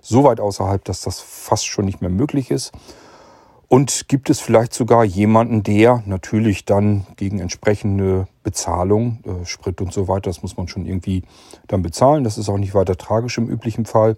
so 0.02 0.24
weit 0.24 0.40
außerhalb, 0.40 0.86
dass 0.86 1.02
das 1.02 1.20
fast 1.20 1.66
schon 1.66 1.86
nicht 1.86 2.00
mehr 2.00 2.12
möglich 2.12 2.52
ist? 2.52 2.74
Und 3.68 4.08
gibt 4.08 4.30
es 4.30 4.40
vielleicht 4.40 4.76
sogar 4.76 5.04
jemanden, 5.04 5.64
der 5.64 6.04
natürlich 6.06 6.64
dann 6.64 7.08
gegen 7.16 7.40
entsprechende 7.40 8.28
Bezahlung, 8.44 9.20
äh, 9.26 9.46
Sprit 9.48 9.82
und 9.82 9.92
so 9.92 10.08
weiter, 10.08 10.30
das 10.30 10.44
muss 10.44 10.58
man 10.58 10.68
schon 10.68 10.86
irgendwie 10.86 11.24
dann 11.66 11.82
bezahlen, 11.82 12.24
das 12.24 12.38
ist 12.38 12.50
auch 12.50 12.60
nicht 12.60 12.76
weiter 12.76 12.98
tragisch 12.98 13.40
im 13.40 13.48
üblichen 13.48 13.86
Fall, 13.86 14.16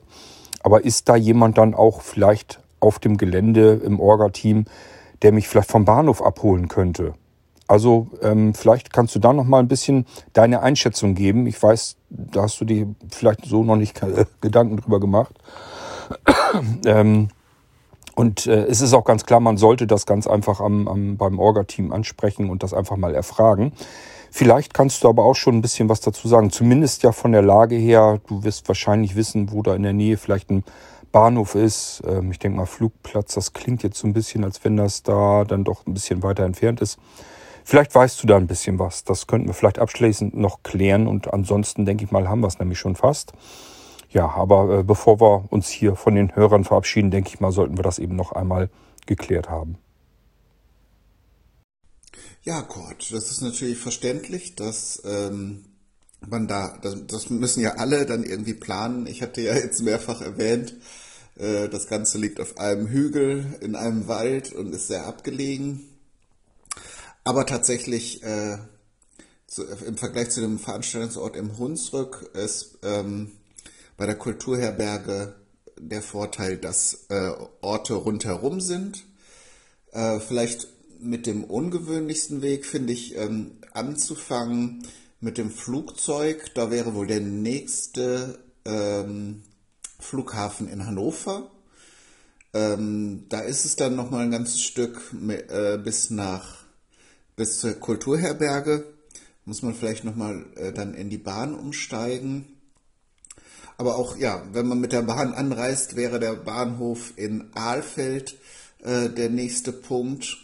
aber 0.63 0.83
ist 0.83 1.09
da 1.09 1.15
jemand 1.15 1.57
dann 1.57 1.73
auch 1.73 2.01
vielleicht 2.01 2.59
auf 2.79 2.99
dem 2.99 3.17
Gelände 3.17 3.81
im 3.83 3.99
Orga-Team, 3.99 4.65
der 5.21 5.31
mich 5.31 5.47
vielleicht 5.47 5.71
vom 5.71 5.85
Bahnhof 5.85 6.21
abholen 6.21 6.67
könnte? 6.67 7.13
Also 7.67 8.07
ähm, 8.21 8.53
vielleicht 8.53 8.91
kannst 8.91 9.15
du 9.15 9.19
da 9.19 9.31
noch 9.31 9.45
mal 9.45 9.59
ein 9.59 9.69
bisschen 9.69 10.05
deine 10.33 10.61
Einschätzung 10.61 11.15
geben. 11.15 11.47
Ich 11.47 11.61
weiß, 11.61 11.95
da 12.09 12.41
hast 12.43 12.59
du 12.59 12.65
dir 12.65 12.87
vielleicht 13.09 13.45
so 13.45 13.63
noch 13.63 13.77
nicht 13.77 14.01
Gedanken 14.41 14.77
drüber 14.77 14.99
gemacht. 14.99 15.33
ähm, 16.85 17.29
und 18.13 18.45
äh, 18.45 18.65
es 18.65 18.81
ist 18.81 18.93
auch 18.93 19.05
ganz 19.05 19.25
klar, 19.25 19.39
man 19.39 19.55
sollte 19.55 19.87
das 19.87 20.05
ganz 20.05 20.27
einfach 20.27 20.59
am, 20.59 20.87
am, 20.89 21.17
beim 21.17 21.39
Orga-Team 21.39 21.93
ansprechen 21.93 22.49
und 22.49 22.61
das 22.61 22.73
einfach 22.73 22.97
mal 22.97 23.15
erfragen. 23.15 23.71
Vielleicht 24.33 24.73
kannst 24.73 25.03
du 25.03 25.09
aber 25.09 25.25
auch 25.25 25.35
schon 25.35 25.55
ein 25.55 25.61
bisschen 25.61 25.89
was 25.89 25.99
dazu 25.99 26.29
sagen. 26.29 26.51
Zumindest 26.51 27.03
ja 27.03 27.11
von 27.11 27.33
der 27.33 27.41
Lage 27.41 27.75
her. 27.75 28.21
Du 28.27 28.45
wirst 28.45 28.65
wahrscheinlich 28.69 29.17
wissen, 29.17 29.51
wo 29.51 29.61
da 29.61 29.75
in 29.75 29.83
der 29.83 29.91
Nähe 29.91 30.15
vielleicht 30.15 30.49
ein 30.49 30.63
Bahnhof 31.11 31.53
ist. 31.53 32.01
Ähm, 32.07 32.31
ich 32.31 32.39
denke 32.39 32.57
mal 32.57 32.65
Flugplatz. 32.65 33.33
Das 33.33 33.51
klingt 33.51 33.83
jetzt 33.83 33.99
so 33.99 34.07
ein 34.07 34.13
bisschen, 34.13 34.45
als 34.45 34.63
wenn 34.63 34.77
das 34.77 35.03
da 35.03 35.43
dann 35.43 35.65
doch 35.65 35.85
ein 35.85 35.93
bisschen 35.93 36.23
weiter 36.23 36.45
entfernt 36.45 36.79
ist. 36.79 36.97
Vielleicht 37.65 37.93
weißt 37.93 38.23
du 38.23 38.27
da 38.27 38.37
ein 38.37 38.47
bisschen 38.47 38.79
was. 38.79 39.03
Das 39.03 39.27
könnten 39.27 39.47
wir 39.47 39.53
vielleicht 39.53 39.79
abschließend 39.79 40.35
noch 40.35 40.63
klären. 40.63 41.07
Und 41.07 41.33
ansonsten 41.33 41.85
denke 41.85 42.05
ich 42.05 42.11
mal, 42.11 42.29
haben 42.29 42.39
wir 42.39 42.47
es 42.47 42.57
nämlich 42.57 42.79
schon 42.79 42.95
fast. 42.95 43.33
Ja, 44.11 44.29
aber 44.29 44.79
äh, 44.79 44.83
bevor 44.83 45.19
wir 45.19 45.43
uns 45.49 45.67
hier 45.67 45.97
von 45.97 46.15
den 46.15 46.37
Hörern 46.37 46.63
verabschieden, 46.63 47.11
denke 47.11 47.31
ich 47.33 47.41
mal, 47.41 47.51
sollten 47.51 47.77
wir 47.77 47.83
das 47.83 47.99
eben 47.99 48.15
noch 48.15 48.31
einmal 48.31 48.69
geklärt 49.07 49.49
haben. 49.49 49.77
Ja, 52.43 52.63
Kurt, 52.63 53.13
das 53.13 53.29
ist 53.29 53.41
natürlich 53.41 53.77
verständlich, 53.77 54.55
dass 54.55 54.99
ähm, 55.05 55.63
man 56.27 56.47
da, 56.47 56.75
das, 56.81 56.95
das, 57.05 57.29
müssen 57.29 57.61
ja 57.61 57.75
alle 57.75 58.07
dann 58.07 58.23
irgendwie 58.23 58.55
planen. 58.55 59.05
Ich 59.05 59.21
hatte 59.21 59.41
ja 59.41 59.53
jetzt 59.53 59.83
mehrfach 59.83 60.21
erwähnt, 60.21 60.75
äh, 61.35 61.69
das 61.69 61.87
Ganze 61.87 62.17
liegt 62.17 62.39
auf 62.39 62.57
einem 62.57 62.87
Hügel 62.87 63.45
in 63.61 63.75
einem 63.75 64.07
Wald 64.07 64.53
und 64.53 64.73
ist 64.73 64.87
sehr 64.87 65.05
abgelegen. 65.05 65.87
Aber 67.23 67.45
tatsächlich 67.45 68.23
äh, 68.23 68.57
zu, 69.45 69.63
im 69.63 69.97
Vergleich 69.97 70.31
zu 70.31 70.41
dem 70.41 70.57
Veranstaltungsort 70.57 71.35
im 71.35 71.59
Hunsrück 71.59 72.31
ist 72.33 72.79
ähm, 72.81 73.33
bei 73.97 74.07
der 74.07 74.15
Kulturherberge 74.15 75.35
der 75.77 76.01
Vorteil, 76.01 76.57
dass 76.57 77.05
äh, 77.09 77.33
Orte 77.61 77.93
rundherum 77.93 78.61
sind. 78.61 79.03
Äh, 79.91 80.19
vielleicht 80.19 80.67
mit 81.01 81.25
dem 81.25 81.43
ungewöhnlichsten 81.43 82.41
Weg 82.41 82.65
finde 82.65 82.93
ich 82.93 83.15
ähm, 83.15 83.51
anzufangen 83.73 84.87
mit 85.19 85.37
dem 85.37 85.51
Flugzeug. 85.51 86.53
Da 86.55 86.71
wäre 86.71 86.93
wohl 86.93 87.07
der 87.07 87.21
nächste 87.21 88.39
ähm, 88.65 89.43
Flughafen 89.99 90.67
in 90.67 90.85
Hannover. 90.85 91.51
Ähm, 92.53 93.25
da 93.29 93.39
ist 93.39 93.65
es 93.65 93.75
dann 93.75 93.95
noch 93.95 94.09
mal 94.09 94.23
ein 94.23 94.31
ganzes 94.31 94.61
Stück 94.61 95.01
äh, 95.27 95.77
bis 95.77 96.09
nach 96.09 96.65
bis 97.35 97.59
zur 97.59 97.73
Kulturherberge. 97.73 98.85
Muss 99.45 99.61
man 99.61 99.73
vielleicht 99.73 100.03
noch 100.03 100.15
mal 100.15 100.45
äh, 100.55 100.71
dann 100.73 100.93
in 100.93 101.09
die 101.09 101.17
Bahn 101.17 101.55
umsteigen. 101.55 102.45
Aber 103.77 103.95
auch 103.95 104.17
ja, 104.17 104.45
wenn 104.51 104.67
man 104.67 104.79
mit 104.79 104.91
der 104.91 105.01
Bahn 105.01 105.33
anreist, 105.33 105.95
wäre 105.95 106.19
der 106.19 106.35
Bahnhof 106.35 107.13
in 107.15 107.49
Ahlfeld 107.55 108.37
äh, 108.83 109.09
der 109.09 109.29
nächste 109.29 109.71
Punkt. 109.71 110.37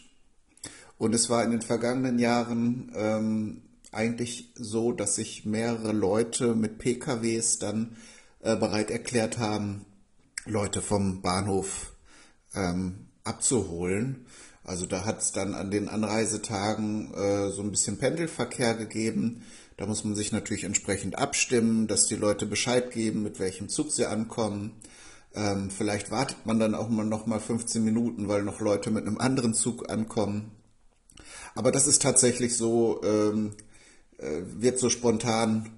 Und 0.98 1.14
es 1.14 1.30
war 1.30 1.44
in 1.44 1.52
den 1.52 1.62
vergangenen 1.62 2.20
Jahren 2.20 2.92
ähm, 2.96 3.62
eigentlich 3.92 4.52
so, 4.56 4.92
dass 4.92 5.16
sich 5.16 5.46
mehrere 5.46 5.92
Leute 5.92 6.56
mit 6.56 6.80
PKWs 6.80 7.60
dann 7.60 7.96
äh, 8.42 8.56
bereit 8.56 8.92
erklärt 8.92 9.38
haben, 9.38 9.86
Leute 10.46 10.82
vom 10.82 11.22
Bahnhof 11.22 11.94
ähm, 12.56 13.08
abzuholen. 13.24 14.26
Also 14.64 14.86
da 14.86 15.06
hat 15.06 15.22
es 15.22 15.32
dann 15.32 15.54
an 15.54 15.72
den 15.72 15.88
Anreisetagen 15.88 17.14
äh, 17.14 17.52
so 17.52 17.62
ein 17.62 17.72
bisschen 17.72 17.98
Pendelverkehr 17.98 18.74
gegeben. 18.74 19.44
Da 19.78 19.86
muss 19.86 20.04
man 20.04 20.16
sich 20.16 20.32
natürlich 20.32 20.64
entsprechend 20.64 21.18
abstimmen, 21.18 21.88
dass 21.88 22.08
die 22.08 22.16
Leute 22.16 22.46
Bescheid 22.46 22.92
geben, 22.92 23.24
mit 23.24 23.40
welchem 23.40 23.70
Zug 23.70 23.92
sie 23.92 24.06
ankommen. 24.06 24.74
Ähm, 25.36 25.70
vielleicht 25.70 26.12
wartet 26.12 26.46
man 26.46 26.60
dann 26.60 26.76
auch 26.76 26.90
mal 26.90 27.06
noch 27.06 27.28
mal 27.28 27.40
15 27.40 27.84
Minuten, 27.84 28.28
weil 28.28 28.44
noch 28.44 28.60
Leute 28.60 28.92
mit 28.92 29.06
einem 29.06 29.20
anderen 29.20 29.54
Zug 29.54 29.90
ankommen. 29.90 30.52
Aber 31.58 31.72
das 31.72 31.88
ist 31.88 32.04
tatsächlich 32.04 32.56
so, 32.56 33.02
ähm, 33.04 33.54
äh, 34.20 34.42
wird 34.46 34.78
so 34.78 34.92
spontan 34.92 35.72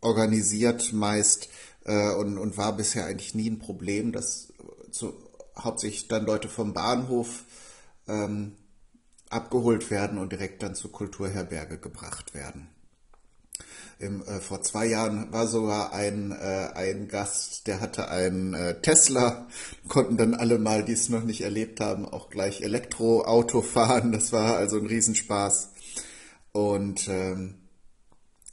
organisiert 0.00 0.94
meist 0.94 1.50
äh, 1.84 2.14
und, 2.14 2.38
und 2.38 2.56
war 2.56 2.74
bisher 2.74 3.04
eigentlich 3.04 3.34
nie 3.34 3.50
ein 3.50 3.58
Problem, 3.58 4.12
dass 4.12 4.54
zu, 4.90 5.12
hauptsächlich 5.58 6.08
dann 6.08 6.24
Leute 6.24 6.48
vom 6.48 6.72
Bahnhof 6.72 7.44
ähm, 8.08 8.52
abgeholt 9.28 9.90
werden 9.90 10.16
und 10.16 10.32
direkt 10.32 10.62
dann 10.62 10.74
zur 10.74 10.90
Kulturherberge 10.90 11.76
gebracht 11.76 12.32
werden. 12.32 12.70
Im, 13.98 14.22
äh, 14.22 14.40
vor 14.40 14.60
zwei 14.60 14.86
Jahren 14.86 15.32
war 15.32 15.46
sogar 15.46 15.94
ein, 15.94 16.30
äh, 16.30 16.68
ein 16.74 17.08
Gast, 17.08 17.66
der 17.66 17.80
hatte 17.80 18.08
einen 18.10 18.52
äh, 18.52 18.80
Tesla, 18.82 19.46
konnten 19.88 20.18
dann 20.18 20.34
alle 20.34 20.58
mal, 20.58 20.84
die 20.84 20.92
es 20.92 21.08
noch 21.08 21.24
nicht 21.24 21.40
erlebt 21.40 21.80
haben, 21.80 22.06
auch 22.06 22.28
gleich 22.28 22.60
Elektroauto 22.60 23.62
fahren. 23.62 24.12
Das 24.12 24.32
war 24.32 24.56
also 24.56 24.76
ein 24.76 24.86
Riesenspaß. 24.86 25.70
Und 26.52 27.08
ähm, 27.08 27.54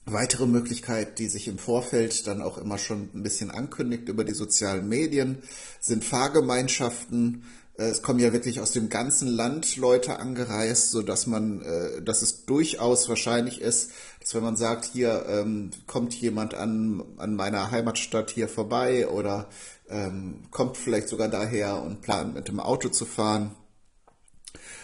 weitere 0.06 0.46
Möglichkeit, 0.46 1.20
die 1.20 1.28
sich 1.28 1.50
im 1.50 1.58
Vorfeld 1.58 2.26
dann 2.28 2.42
auch 2.42 2.58
immer 2.58 2.78
schon 2.78 3.10
ein 3.14 3.24
bisschen 3.24 3.52
ankündigt 3.52 4.08
über 4.08 4.24
die 4.24 4.34
sozialen 4.34 4.88
Medien, 4.88 5.44
sind 5.82 6.06
Fahrgemeinschaften, 6.06 7.44
äh, 7.78 7.86
es 7.86 8.02
kommen 8.02 8.20
ja 8.20 8.34
wirklich 8.34 8.60
aus 8.60 8.72
dem 8.72 8.90
ganzen 8.90 9.28
Land 9.28 9.78
Leute 9.78 10.20
angereist, 10.20 10.92
so 10.92 11.02
dass 11.02 11.28
man, 11.28 11.62
äh, 11.62 12.02
dass 12.02 12.22
es 12.22 12.46
durchaus 12.46 13.10
wahrscheinlich 13.10 13.62
ist, 13.62 13.92
dass 14.24 14.34
wenn 14.34 14.44
man 14.44 14.56
sagt, 14.56 14.86
hier 14.86 15.26
ähm, 15.28 15.72
kommt 15.86 16.14
jemand 16.16 16.54
an, 16.54 17.04
an 17.18 17.36
meiner 17.36 17.72
Heimatstadt 17.72 18.32
hier 18.32 18.48
vorbei 18.48 19.08
oder 19.10 19.50
ähm, 19.90 20.46
kommt 20.50 20.78
vielleicht 20.78 21.10
sogar 21.10 21.28
daher 21.28 21.84
und 21.84 22.02
plant 22.02 22.34
mit 22.34 22.48
dem 22.48 22.62
Auto 22.62 22.88
zu 22.88 23.06
fahren, 23.06 23.52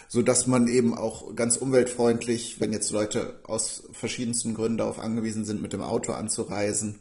so 0.08 0.20
dass 0.20 0.46
man 0.46 0.68
eben 0.68 0.94
auch 0.94 1.34
ganz 1.34 1.56
umweltfreundlich, 1.56 2.60
wenn 2.60 2.72
jetzt 2.72 2.90
Leute 2.90 3.40
aus 3.44 3.84
verschiedensten 3.92 4.54
Gründen 4.54 4.78
darauf 4.78 4.98
angewiesen 4.98 5.46
sind, 5.46 5.62
mit 5.62 5.72
dem 5.72 5.82
Auto 5.82 6.12
anzureisen, 6.12 7.00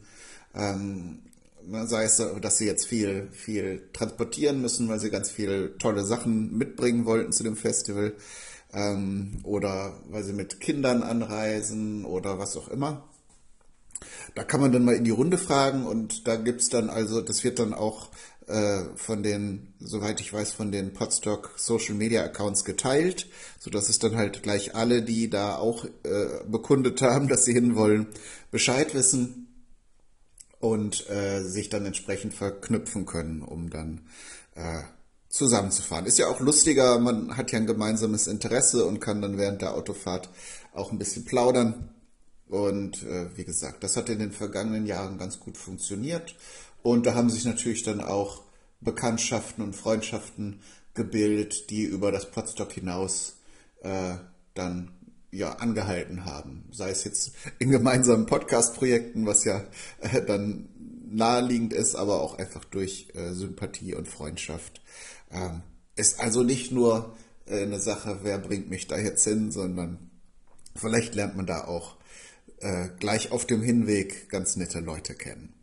ähm, 0.55 1.19
Ne, 1.69 1.85
sei 1.87 2.05
es, 2.05 2.17
dass 2.41 2.57
sie 2.57 2.65
jetzt 2.65 2.87
viel, 2.87 3.27
viel 3.31 3.89
transportieren 3.93 4.59
müssen, 4.59 4.89
weil 4.89 4.99
sie 4.99 5.11
ganz 5.11 5.29
viele 5.29 5.77
tolle 5.77 6.03
Sachen 6.03 6.57
mitbringen 6.57 7.05
wollten 7.05 7.31
zu 7.31 7.43
dem 7.43 7.55
Festival. 7.55 8.13
Ähm, 8.73 9.39
oder 9.43 9.93
weil 10.09 10.23
sie 10.23 10.33
mit 10.33 10.59
Kindern 10.59 11.03
anreisen 11.03 12.05
oder 12.05 12.37
was 12.39 12.55
auch 12.55 12.67
immer. 12.67 13.09
Da 14.35 14.43
kann 14.43 14.61
man 14.61 14.71
dann 14.71 14.85
mal 14.85 14.95
in 14.95 15.03
die 15.03 15.11
Runde 15.11 15.37
fragen 15.37 15.85
und 15.85 16.27
da 16.27 16.35
gibt 16.35 16.61
es 16.61 16.69
dann 16.69 16.89
also, 16.89 17.21
das 17.21 17.43
wird 17.43 17.59
dann 17.59 17.73
auch 17.73 18.09
äh, 18.49 18.85
von 18.95 19.23
den, 19.23 19.73
soweit 19.79 20.21
ich 20.21 20.33
weiß, 20.33 20.53
von 20.53 20.71
den 20.71 20.93
Podstock 20.93 21.53
Social 21.57 21.95
Media 21.95 22.23
Accounts 22.23 22.65
geteilt, 22.65 23.27
sodass 23.59 23.89
es 23.89 23.99
dann 23.99 24.15
halt 24.15 24.43
gleich 24.43 24.75
alle, 24.75 25.03
die 25.03 25.29
da 25.29 25.55
auch 25.55 25.85
äh, 25.85 26.43
bekundet 26.47 27.01
haben, 27.01 27.27
dass 27.29 27.45
sie 27.45 27.53
hinwollen, 27.53 28.07
Bescheid 28.51 28.93
wissen 28.93 29.47
und 30.59 31.09
äh, 31.09 31.43
sich 31.43 31.69
dann 31.69 31.85
entsprechend 31.85 32.33
verknüpfen 32.33 33.05
können, 33.05 33.41
um 33.41 33.69
dann 33.69 34.01
äh, 34.55 34.81
zusammenzufahren. 35.29 36.05
Ist 36.05 36.17
ja 36.17 36.27
auch 36.27 36.39
lustiger, 36.39 36.99
man 36.99 37.37
hat 37.37 37.51
ja 37.51 37.59
ein 37.59 37.67
gemeinsames 37.67 38.27
Interesse 38.27 38.85
und 38.85 38.99
kann 38.99 39.21
dann 39.21 39.37
während 39.37 39.61
der 39.61 39.75
Autofahrt 39.75 40.29
auch 40.73 40.91
ein 40.91 40.97
bisschen 40.97 41.25
plaudern. 41.25 41.89
Und 42.47 43.03
äh, 43.03 43.27
wie 43.37 43.45
gesagt, 43.45 43.83
das 43.83 43.95
hat 43.95 44.09
in 44.09 44.19
den 44.19 44.31
vergangenen 44.31 44.87
Jahren 44.87 45.19
ganz 45.19 45.39
gut 45.39 45.57
funktioniert. 45.57 46.35
Und 46.81 47.05
da 47.05 47.13
haben 47.13 47.29
sich 47.29 47.45
natürlich 47.45 47.83
dann 47.83 48.01
auch 48.01 48.41
Bekanntschaften 48.81 49.63
und 49.63 49.75
Freundschaften 49.75 50.61
gebildet, 50.95 51.69
die 51.69 51.83
über 51.83 52.11
das 52.11 52.31
Podstock 52.31 52.71
hinaus 52.71 53.35
äh, 53.81 54.15
dann 54.55 54.91
ja, 55.31 55.53
angehalten 55.53 56.25
haben. 56.25 56.65
Sei 56.71 56.89
es 56.89 57.03
jetzt 57.03 57.33
in 57.59 57.69
gemeinsamen 57.69 58.25
Podcast-Projekten, 58.25 59.27
was 59.27 59.43
ja 59.43 59.63
äh, 59.99 60.25
dann 60.25 60.69
naheliegend 61.11 61.73
ist, 61.73 61.95
aber 61.95 62.21
auch 62.21 62.37
einfach 62.37 62.65
durch 62.65 63.09
äh, 63.13 63.33
Sympathie 63.33 63.95
und 63.95 64.07
Freundschaft. 64.07 64.81
Ähm, 65.31 65.61
ist 65.95 66.19
also 66.19 66.43
nicht 66.43 66.71
nur 66.71 67.15
äh, 67.45 67.63
eine 67.63 67.79
Sache, 67.79 68.19
wer 68.23 68.37
bringt 68.37 68.69
mich 68.69 68.87
da 68.87 68.97
jetzt 68.97 69.23
hin, 69.23 69.51
sondern 69.51 70.09
vielleicht 70.75 71.15
lernt 71.15 71.35
man 71.35 71.45
da 71.45 71.65
auch 71.65 71.97
äh, 72.59 72.89
gleich 72.99 73.31
auf 73.31 73.45
dem 73.45 73.61
Hinweg 73.61 74.29
ganz 74.29 74.55
nette 74.55 74.79
Leute 74.79 75.15
kennen. 75.15 75.53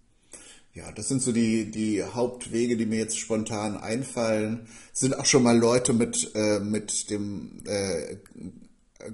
Ja, 0.74 0.92
das 0.92 1.08
sind 1.08 1.22
so 1.22 1.32
die, 1.32 1.70
die 1.70 2.04
Hauptwege, 2.04 2.76
die 2.76 2.84
mir 2.84 2.98
jetzt 2.98 3.18
spontan 3.18 3.78
einfallen. 3.78 4.68
Es 4.92 5.00
sind 5.00 5.18
auch 5.18 5.24
schon 5.24 5.42
mal 5.42 5.56
Leute 5.56 5.94
mit, 5.94 6.32
äh, 6.34 6.60
mit 6.60 7.08
dem 7.08 7.62
äh, 7.64 8.16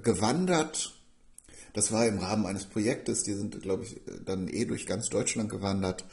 gewandert. 0.03 0.93
Das 1.71 1.93
war 1.93 2.05
im 2.05 2.19
Rahmen 2.19 2.45
eines 2.45 2.65
Projektes, 2.65 3.23
die 3.23 3.33
sind, 3.33 3.61
glaube 3.61 3.85
ich, 3.85 4.01
dann 4.25 4.49
eh 4.49 4.65
durch 4.65 4.85
ganz 4.85 5.09
Deutschland 5.09 5.49
gewandert. 5.49 6.05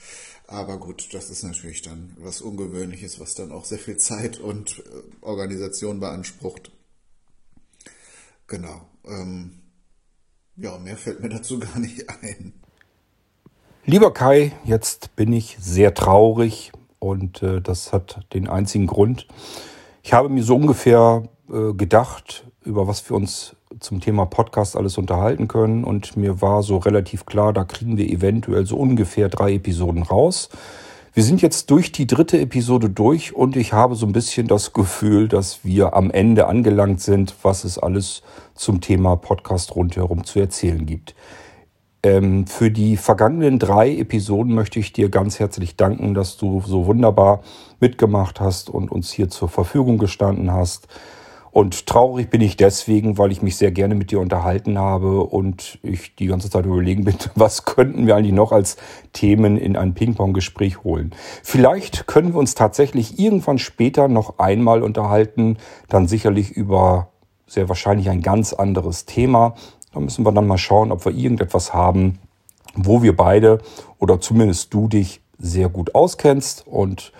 Aber 0.51 0.78
gut, 0.78 1.14
das 1.14 1.30
ist 1.30 1.44
natürlich 1.44 1.82
dann 1.82 2.16
was 2.18 2.40
Ungewöhnliches, 2.40 3.20
was 3.20 3.36
dann 3.36 3.53
auch 3.53 3.64
sehr 3.64 3.78
viel 3.78 3.98
Zeit 3.98 4.40
und 4.40 4.80
äh, 4.80 4.82
Organisation 5.20 6.01
beansprucht. 6.01 6.72
Genau. 8.48 8.80
Ähm, 9.05 9.61
ja, 10.57 10.76
mehr 10.78 10.96
fällt 10.96 11.20
mir 11.20 11.28
dazu 11.28 11.61
gar 11.61 11.78
nicht 11.78 12.11
ein. 12.11 12.53
Lieber 13.84 14.12
Kai, 14.12 14.51
jetzt 14.64 15.14
bin 15.14 15.32
ich 15.32 15.57
sehr 15.61 15.94
traurig 15.94 16.72
und 16.98 17.44
äh, 17.44 17.61
das 17.62 17.92
hat 17.92 18.26
den 18.34 18.48
einzigen 18.48 18.88
Grund. 18.88 19.28
Ich 20.03 20.12
habe 20.12 20.28
mir 20.28 20.42
so 20.42 20.57
ungefähr 20.57 21.28
äh, 21.48 21.74
gedacht, 21.74 22.44
über 22.64 22.88
was 22.88 23.09
wir 23.09 23.16
uns 23.16 23.55
zum 23.78 24.00
Thema 24.00 24.26
Podcast 24.26 24.76
alles 24.76 24.98
unterhalten 24.98 25.46
können. 25.46 25.84
Und 25.84 26.16
mir 26.16 26.42
war 26.42 26.62
so 26.62 26.78
relativ 26.78 27.26
klar, 27.26 27.52
da 27.52 27.64
kriegen 27.64 27.96
wir 27.96 28.08
eventuell 28.10 28.66
so 28.66 28.76
ungefähr 28.76 29.28
drei 29.28 29.54
Episoden 29.54 30.02
raus. 30.02 30.48
Wir 31.12 31.24
sind 31.24 31.42
jetzt 31.42 31.70
durch 31.70 31.90
die 31.90 32.06
dritte 32.06 32.40
Episode 32.40 32.88
durch 32.88 33.34
und 33.34 33.56
ich 33.56 33.72
habe 33.72 33.96
so 33.96 34.06
ein 34.06 34.12
bisschen 34.12 34.46
das 34.46 34.72
Gefühl, 34.72 35.26
dass 35.26 35.64
wir 35.64 35.94
am 35.94 36.10
Ende 36.10 36.46
angelangt 36.46 37.00
sind, 37.00 37.34
was 37.42 37.64
es 37.64 37.78
alles 37.78 38.22
zum 38.54 38.80
Thema 38.80 39.16
Podcast 39.16 39.74
rundherum 39.74 40.24
zu 40.24 40.38
erzählen 40.38 40.86
gibt. 40.86 41.16
Ähm, 42.02 42.46
für 42.46 42.70
die 42.70 42.96
vergangenen 42.96 43.58
drei 43.58 43.96
Episoden 43.96 44.54
möchte 44.54 44.78
ich 44.78 44.92
dir 44.92 45.10
ganz 45.10 45.38
herzlich 45.38 45.76
danken, 45.76 46.14
dass 46.14 46.36
du 46.36 46.62
so 46.64 46.86
wunderbar 46.86 47.42
mitgemacht 47.80 48.40
hast 48.40 48.70
und 48.70 48.90
uns 48.90 49.12
hier 49.12 49.28
zur 49.28 49.48
Verfügung 49.48 49.98
gestanden 49.98 50.52
hast. 50.52 50.86
Und 51.53 51.86
traurig 51.86 52.30
bin 52.30 52.40
ich 52.40 52.57
deswegen, 52.57 53.18
weil 53.18 53.32
ich 53.32 53.42
mich 53.42 53.57
sehr 53.57 53.72
gerne 53.72 53.94
mit 53.94 54.12
dir 54.12 54.20
unterhalten 54.20 54.78
habe 54.78 55.24
und 55.24 55.78
ich 55.82 56.14
die 56.14 56.26
ganze 56.26 56.48
Zeit 56.48 56.64
überlegen 56.64 57.05
bin, 57.05 57.16
was 57.34 57.64
könnten 57.64 58.07
wir 58.07 58.16
eigentlich 58.16 58.34
noch 58.34 58.53
als 58.53 58.76
Themen 59.12 59.57
in 59.57 59.76
ein 59.76 59.94
Ping-Pong-Gespräch 59.94 60.84
holen. 60.84 61.12
Vielleicht 61.42 62.07
können 62.07 62.32
wir 62.34 62.38
uns 62.38 62.55
tatsächlich 62.55 63.18
irgendwann 63.18 63.59
später 63.59 64.07
noch 64.09 64.38
einmal 64.38 64.82
unterhalten, 64.82 65.59
dann 65.88 66.07
sicherlich 66.07 66.53
über 66.53 67.09
sehr 67.46 67.68
wahrscheinlich 67.68 68.09
ein 68.09 68.22
ganz 68.22 68.53
anderes 68.53 69.07
Thema. 69.07 69.55
Da 69.92 69.98
müssen 69.98 70.24
wir 70.24 70.30
dann 70.30 70.46
mal 70.46 70.59
schauen, 70.59 70.92
ob 70.92 71.05
wir 71.05 71.12
irgendetwas 71.12 71.74
haben, 71.74 72.20
wo 72.74 73.03
wir 73.03 73.16
beide 73.16 73.59
oder 73.98 74.20
zumindest 74.20 74.72
du 74.72 74.86
dich 74.86 75.20
sehr 75.36 75.68
gut 75.68 75.96
auskennst 75.96 76.64
und 76.66 77.12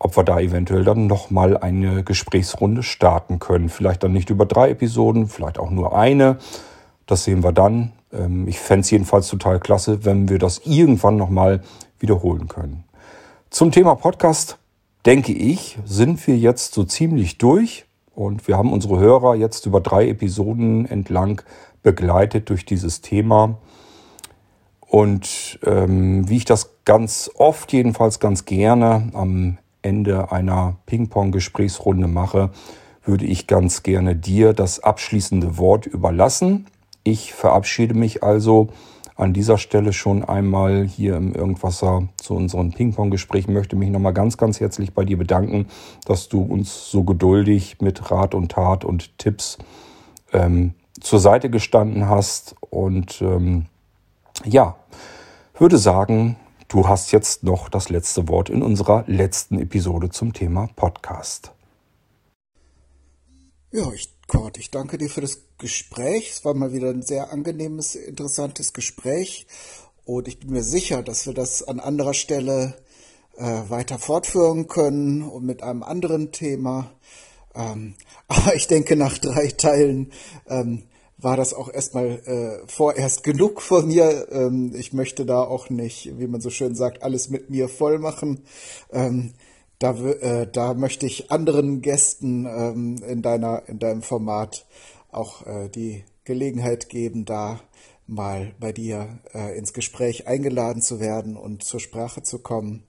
ob 0.00 0.16
wir 0.16 0.24
da 0.24 0.40
eventuell 0.40 0.82
dann 0.82 1.06
nochmal 1.06 1.58
eine 1.58 2.02
Gesprächsrunde 2.02 2.82
starten 2.82 3.38
können. 3.38 3.68
Vielleicht 3.68 4.02
dann 4.02 4.12
nicht 4.12 4.30
über 4.30 4.46
drei 4.46 4.70
Episoden, 4.70 5.28
vielleicht 5.28 5.58
auch 5.58 5.70
nur 5.70 5.94
eine. 5.94 6.38
Das 7.06 7.24
sehen 7.24 7.44
wir 7.44 7.52
dann. 7.52 7.92
Ähm, 8.10 8.48
ich 8.48 8.58
fände 8.58 8.80
es 8.80 8.90
jedenfalls 8.90 9.28
total 9.28 9.60
klasse, 9.60 10.04
wenn 10.06 10.30
wir 10.30 10.38
das 10.38 10.62
irgendwann 10.64 11.16
nochmal 11.16 11.60
wiederholen 11.98 12.48
können. 12.48 12.84
Zum 13.50 13.72
Thema 13.72 13.94
Podcast, 13.94 14.56
denke 15.04 15.32
ich, 15.32 15.78
sind 15.84 16.26
wir 16.26 16.36
jetzt 16.36 16.72
so 16.72 16.84
ziemlich 16.84 17.36
durch. 17.36 17.84
Und 18.14 18.48
wir 18.48 18.56
haben 18.56 18.72
unsere 18.72 18.98
Hörer 18.98 19.34
jetzt 19.34 19.66
über 19.66 19.82
drei 19.82 20.08
Episoden 20.08 20.86
entlang 20.86 21.42
begleitet 21.82 22.48
durch 22.48 22.64
dieses 22.64 23.02
Thema. 23.02 23.58
Und 24.80 25.58
ähm, 25.64 26.26
wie 26.28 26.38
ich 26.38 26.46
das 26.46 26.70
ganz 26.86 27.30
oft, 27.34 27.72
jedenfalls 27.72 28.18
ganz 28.18 28.46
gerne 28.46 29.10
am 29.12 29.58
Ende 29.82 30.32
einer 30.32 30.76
Ping-Pong-Gesprächsrunde 30.86 32.08
mache, 32.08 32.50
würde 33.04 33.24
ich 33.24 33.46
ganz 33.46 33.82
gerne 33.82 34.16
dir 34.16 34.52
das 34.52 34.80
abschließende 34.80 35.58
Wort 35.58 35.86
überlassen. 35.86 36.66
Ich 37.02 37.32
verabschiede 37.32 37.94
mich 37.94 38.22
also 38.22 38.68
an 39.16 39.32
dieser 39.34 39.58
Stelle 39.58 39.92
schon 39.92 40.24
einmal 40.24 40.84
hier 40.84 41.16
im 41.16 41.34
Irgendwasser 41.34 42.08
zu 42.16 42.34
unseren 42.34 42.72
Ping-Pong-Gesprächen. 42.72 43.52
Möchte 43.52 43.76
mich 43.76 43.90
nochmal 43.90 44.14
ganz, 44.14 44.38
ganz 44.38 44.60
herzlich 44.60 44.94
bei 44.94 45.04
dir 45.04 45.18
bedanken, 45.18 45.66
dass 46.06 46.28
du 46.28 46.42
uns 46.42 46.90
so 46.90 47.04
geduldig 47.04 47.76
mit 47.80 48.10
Rat 48.10 48.34
und 48.34 48.52
Tat 48.52 48.84
und 48.84 49.18
Tipps 49.18 49.58
ähm, 50.32 50.74
zur 51.00 51.20
Seite 51.20 51.50
gestanden 51.50 52.08
hast. 52.08 52.54
Und 52.70 53.20
ähm, 53.20 53.66
ja, 54.44 54.76
würde 55.58 55.76
sagen, 55.76 56.36
Du 56.70 56.86
hast 56.86 57.10
jetzt 57.10 57.42
noch 57.42 57.68
das 57.68 57.88
letzte 57.88 58.28
Wort 58.28 58.48
in 58.48 58.62
unserer 58.62 59.02
letzten 59.08 59.58
Episode 59.58 60.08
zum 60.08 60.32
Thema 60.32 60.68
Podcast. 60.76 61.50
Ja, 63.72 63.90
ich, 63.92 64.08
Kurt, 64.28 64.56
ich 64.56 64.70
danke 64.70 64.96
dir 64.96 65.10
für 65.10 65.20
das 65.20 65.40
Gespräch. 65.58 66.30
Es 66.30 66.44
war 66.44 66.54
mal 66.54 66.72
wieder 66.72 66.90
ein 66.90 67.02
sehr 67.02 67.32
angenehmes, 67.32 67.96
interessantes 67.96 68.72
Gespräch. 68.72 69.48
Und 70.04 70.28
ich 70.28 70.38
bin 70.38 70.52
mir 70.52 70.62
sicher, 70.62 71.02
dass 71.02 71.26
wir 71.26 71.34
das 71.34 71.64
an 71.64 71.80
anderer 71.80 72.14
Stelle 72.14 72.76
äh, 73.36 73.62
weiter 73.68 73.98
fortführen 73.98 74.68
können 74.68 75.22
und 75.22 75.44
mit 75.44 75.64
einem 75.64 75.82
anderen 75.82 76.30
Thema. 76.30 76.92
Ähm, 77.52 77.96
aber 78.28 78.54
ich 78.54 78.68
denke, 78.68 78.94
nach 78.94 79.18
drei 79.18 79.48
Teilen 79.48 80.12
ähm, 80.46 80.84
war 81.22 81.36
das 81.36 81.54
auch 81.54 81.72
erstmal 81.72 82.20
äh, 82.24 82.66
vorerst 82.66 83.22
genug 83.22 83.62
von 83.62 83.88
mir. 83.88 84.28
Ähm, 84.30 84.72
ich 84.74 84.92
möchte 84.92 85.26
da 85.26 85.42
auch 85.42 85.70
nicht, 85.70 86.18
wie 86.18 86.26
man 86.26 86.40
so 86.40 86.50
schön 86.50 86.74
sagt, 86.74 87.02
alles 87.02 87.30
mit 87.30 87.50
mir 87.50 87.68
voll 87.68 87.98
machen. 87.98 88.44
Ähm, 88.92 89.34
da, 89.78 89.94
äh, 89.94 90.46
da 90.50 90.74
möchte 90.74 91.06
ich 91.06 91.30
anderen 91.30 91.80
Gästen 91.80 92.46
ähm, 92.46 92.96
in 93.06 93.22
deiner 93.22 93.68
in 93.68 93.78
deinem 93.78 94.02
Format 94.02 94.66
auch 95.10 95.46
äh, 95.46 95.68
die 95.68 96.04
Gelegenheit 96.24 96.88
geben, 96.88 97.24
da 97.24 97.60
mal 98.06 98.54
bei 98.58 98.72
dir 98.72 99.20
äh, 99.34 99.56
ins 99.56 99.72
Gespräch 99.72 100.26
eingeladen 100.26 100.82
zu 100.82 101.00
werden 101.00 101.36
und 101.36 101.64
zur 101.64 101.80
Sprache 101.80 102.22
zu 102.22 102.40
kommen. 102.40 102.84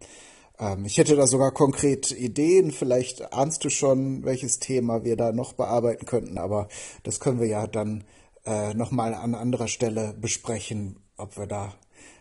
Ähm, 0.59 0.86
ich 0.86 0.97
hätte 0.97 1.15
da 1.15 1.27
sogar 1.27 1.51
konkret 1.51 2.11
Ideen. 2.11 2.71
Vielleicht 2.71 3.34
ahnst 3.34 3.63
du 3.63 3.69
schon, 3.69 4.23
welches 4.23 4.59
Thema 4.59 5.03
wir 5.03 5.15
da 5.15 5.32
noch 5.32 5.53
bearbeiten 5.53 6.05
könnten, 6.05 6.38
aber 6.38 6.67
das 7.03 7.19
können 7.19 7.39
wir 7.39 7.47
ja 7.47 7.67
dann 7.67 8.03
äh, 8.45 8.73
nochmal 8.73 9.13
an 9.13 9.35
anderer 9.35 9.67
Stelle 9.67 10.15
besprechen, 10.19 10.97
ob 11.17 11.37
wir 11.37 11.47
da, 11.47 11.73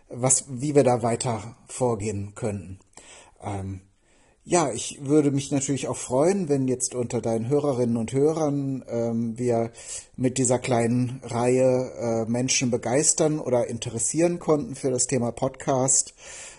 was, 0.09 0.45
wie 0.49 0.75
wir 0.75 0.85
da 0.85 1.03
weiter 1.03 1.57
vorgehen 1.67 2.35
könnten. 2.35 2.79
Ähm, 3.43 3.83
ja, 4.45 4.73
ich 4.73 4.99
würde 5.03 5.31
mich 5.31 5.53
natürlich 5.53 5.87
auch 5.87 5.97
freuen, 5.97 6.49
wenn 6.49 6.67
jetzt 6.67 6.95
unter 6.95 7.21
deinen 7.21 7.49
Hörerinnen 7.49 7.97
und 7.97 8.13
Hörern 8.13 8.85
ähm, 8.89 9.39
wir 9.39 9.71
mit 10.17 10.39
dieser 10.39 10.59
kleinen 10.59 11.21
Reihe 11.23 11.93
äh, 12.27 12.31
Menschen 12.31 12.71
begeistern 12.71 13.39
oder 13.39 13.69
interessieren 13.69 14.39
konnten 14.39 14.75
für 14.75 14.91
das 14.91 15.07
Thema 15.07 15.31
Podcast. 15.31 16.15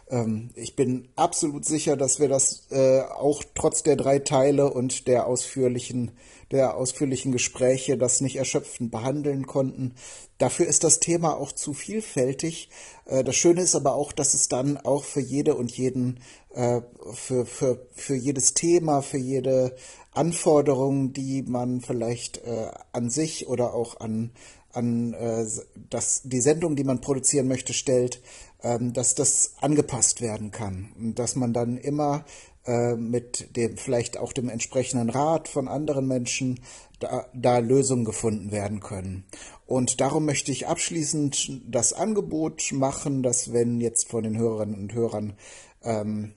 Ähm, 0.09 0.51
ich 0.55 0.75
bin 0.75 1.07
absolut 1.15 1.65
sicher, 1.65 1.97
dass 1.97 2.19
wir 2.19 2.29
das 2.29 2.67
äh, 2.71 3.01
auch 3.01 3.43
trotz 3.55 3.81
der 3.81 3.95
drei 3.95 4.19
Teile 4.19 4.71
und 4.71 5.07
der 5.07 5.25
ausführlichen 5.25 6.11
der 6.51 6.75
ausführlichen 6.75 7.31
Gespräche 7.31 7.97
das 7.97 8.21
nicht 8.21 8.35
erschöpfend 8.35 8.91
behandeln 8.91 9.47
konnten. 9.47 9.95
Dafür 10.37 10.67
ist 10.67 10.83
das 10.83 10.99
Thema 10.99 11.37
auch 11.37 11.51
zu 11.51 11.73
vielfältig. 11.73 12.69
Äh, 13.05 13.23
das 13.23 13.35
Schöne 13.35 13.61
ist 13.61 13.75
aber 13.75 13.95
auch, 13.95 14.11
dass 14.11 14.33
es 14.33 14.47
dann 14.47 14.77
auch 14.77 15.03
für 15.03 15.21
jede 15.21 15.55
und 15.55 15.71
jeden, 15.77 16.19
äh, 16.53 16.81
für, 17.13 17.45
für, 17.45 17.87
für 17.93 18.15
jedes 18.15 18.53
Thema, 18.53 19.01
für 19.01 19.17
jede 19.17 19.75
Anforderung, 20.13 21.13
die 21.13 21.41
man 21.43 21.81
vielleicht 21.81 22.39
äh, 22.39 22.71
an 22.91 23.09
sich 23.09 23.47
oder 23.47 23.73
auch 23.73 23.99
an, 23.99 24.31
an 24.73 25.15
das, 25.89 26.21
die 26.23 26.39
Sendung, 26.39 26.77
die 26.77 26.85
man 26.85 27.01
produzieren 27.01 27.47
möchte, 27.47 27.73
stellt, 27.73 28.21
ähm, 28.63 28.93
dass 28.93 29.15
das 29.15 29.53
angepasst 29.59 30.21
werden 30.21 30.51
kann. 30.51 30.91
Und 30.97 31.19
dass 31.19 31.35
man 31.35 31.51
dann 31.53 31.77
immer 31.77 32.25
äh, 32.65 32.95
mit 32.95 33.55
dem 33.55 33.77
vielleicht 33.77 34.17
auch 34.17 34.33
dem 34.33 34.49
entsprechenden 34.49 35.09
Rat 35.09 35.47
von 35.47 35.67
anderen 35.67 36.07
Menschen 36.07 36.59
da, 36.99 37.27
da 37.33 37.57
Lösungen 37.57 38.05
gefunden 38.05 38.51
werden 38.51 38.79
können. 38.79 39.25
Und 39.65 40.01
darum 40.01 40.25
möchte 40.25 40.51
ich 40.51 40.67
abschließend 40.67 41.61
das 41.65 41.93
Angebot 41.93 42.71
machen, 42.71 43.23
dass 43.23 43.53
wenn 43.53 43.81
jetzt 43.81 44.09
von 44.09 44.23
den 44.23 44.37
Hörerinnen 44.37 44.75
und 44.75 44.93
Hörern 44.93 45.33
ähm, 45.83 46.33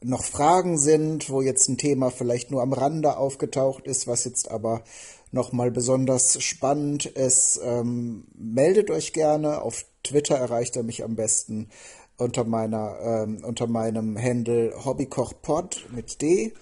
noch 0.00 0.24
Fragen 0.24 0.78
sind, 0.78 1.30
wo 1.30 1.42
jetzt 1.42 1.68
ein 1.68 1.78
Thema 1.78 2.10
vielleicht 2.10 2.50
nur 2.50 2.62
am 2.62 2.72
Rande 2.72 3.16
aufgetaucht 3.16 3.86
ist, 3.86 4.06
was 4.06 4.24
jetzt 4.24 4.50
aber 4.50 4.82
nochmal 5.30 5.70
besonders 5.70 6.42
spannend 6.42 7.06
ist, 7.06 7.60
ähm, 7.64 8.26
meldet 8.34 8.90
euch 8.90 9.12
gerne. 9.12 9.62
Auf 9.62 9.84
Twitter 10.04 10.36
erreicht 10.36 10.76
er 10.76 10.82
mich 10.82 11.04
am 11.04 11.16
besten 11.16 11.70
unter 12.22 12.44
meiner 12.44 12.98
ähm, 13.02 13.44
unter 13.44 13.66
meinem 13.66 14.18
Handle 14.18 14.72
Hobbykochpod 14.84 15.88
mit 15.94 16.22
D 16.22 16.52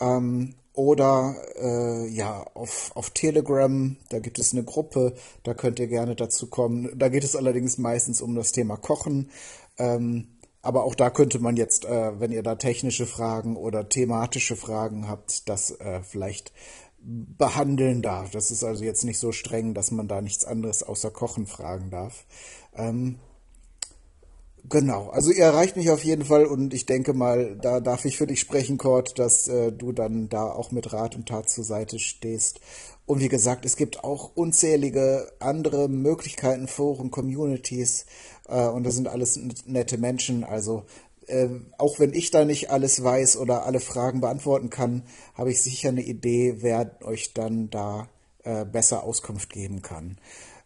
ähm, 0.00 0.54
oder 0.74 1.36
äh, 1.60 2.08
ja 2.08 2.44
auf 2.54 2.92
auf 2.94 3.10
Telegram 3.10 3.96
da 4.10 4.18
gibt 4.18 4.38
es 4.38 4.52
eine 4.52 4.64
Gruppe 4.64 5.14
da 5.42 5.54
könnt 5.54 5.78
ihr 5.78 5.88
gerne 5.88 6.16
dazu 6.16 6.48
kommen 6.48 6.90
da 6.96 7.08
geht 7.08 7.24
es 7.24 7.36
allerdings 7.36 7.78
meistens 7.78 8.22
um 8.22 8.34
das 8.34 8.52
Thema 8.52 8.76
Kochen 8.76 9.30
ähm, 9.78 10.28
aber 10.62 10.84
auch 10.84 10.94
da 10.94 11.10
könnte 11.10 11.40
man 11.40 11.56
jetzt, 11.56 11.84
äh, 11.84 12.20
wenn 12.20 12.30
ihr 12.30 12.44
da 12.44 12.54
technische 12.54 13.06
Fragen 13.06 13.56
oder 13.56 13.88
thematische 13.88 14.54
Fragen 14.54 15.08
habt, 15.08 15.48
das 15.48 15.72
äh, 15.80 16.02
vielleicht 16.02 16.52
behandeln 17.04 18.00
darf. 18.00 18.30
Das 18.30 18.52
ist 18.52 18.62
also 18.62 18.84
jetzt 18.84 19.04
nicht 19.04 19.18
so 19.18 19.32
streng, 19.32 19.74
dass 19.74 19.90
man 19.90 20.06
da 20.06 20.20
nichts 20.20 20.44
anderes 20.44 20.84
außer 20.84 21.10
Kochen 21.10 21.46
fragen 21.46 21.90
darf. 21.90 22.26
Ähm, 22.76 23.18
Genau, 24.68 25.08
also 25.10 25.32
ihr 25.32 25.44
erreicht 25.44 25.76
mich 25.76 25.90
auf 25.90 26.04
jeden 26.04 26.24
Fall 26.24 26.46
und 26.46 26.72
ich 26.72 26.86
denke 26.86 27.14
mal, 27.14 27.56
da 27.60 27.80
darf 27.80 28.04
ich 28.04 28.16
für 28.16 28.28
dich 28.28 28.38
sprechen, 28.38 28.78
Kurt, 28.78 29.18
dass 29.18 29.48
äh, 29.48 29.72
du 29.72 29.90
dann 29.90 30.28
da 30.28 30.52
auch 30.52 30.70
mit 30.70 30.92
Rat 30.92 31.16
und 31.16 31.28
Tat 31.28 31.50
zur 31.50 31.64
Seite 31.64 31.98
stehst. 31.98 32.60
Und 33.04 33.20
wie 33.20 33.28
gesagt, 33.28 33.64
es 33.64 33.76
gibt 33.76 34.04
auch 34.04 34.30
unzählige 34.36 35.32
andere 35.40 35.88
Möglichkeiten, 35.88 36.68
Foren, 36.68 37.10
Communities 37.10 38.06
äh, 38.48 38.68
und 38.68 38.84
das 38.84 38.94
sind 38.94 39.08
alles 39.08 39.38
nette 39.66 39.98
Menschen. 39.98 40.44
Also 40.44 40.84
äh, 41.26 41.48
auch 41.78 41.98
wenn 41.98 42.12
ich 42.14 42.30
da 42.30 42.44
nicht 42.44 42.70
alles 42.70 43.02
weiß 43.02 43.38
oder 43.38 43.66
alle 43.66 43.80
Fragen 43.80 44.20
beantworten 44.20 44.70
kann, 44.70 45.02
habe 45.34 45.50
ich 45.50 45.60
sicher 45.60 45.88
eine 45.88 46.02
Idee, 46.02 46.58
wer 46.60 46.96
euch 47.02 47.34
dann 47.34 47.68
da 47.70 48.08
äh, 48.44 48.64
besser 48.64 49.02
Auskunft 49.02 49.50
geben 49.50 49.82
kann. 49.82 50.18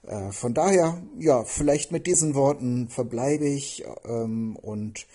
Äh, 0.07 0.33
von 0.33 0.55
daher, 0.55 1.03
ja, 1.19 1.45
vielleicht 1.45 1.93
mit 1.93 2.07
diesen 2.07 2.35
Worten 2.35 2.89
verbleibe 2.89 3.47
ich 3.47 3.85
ähm, 4.05 4.57
und 4.57 5.07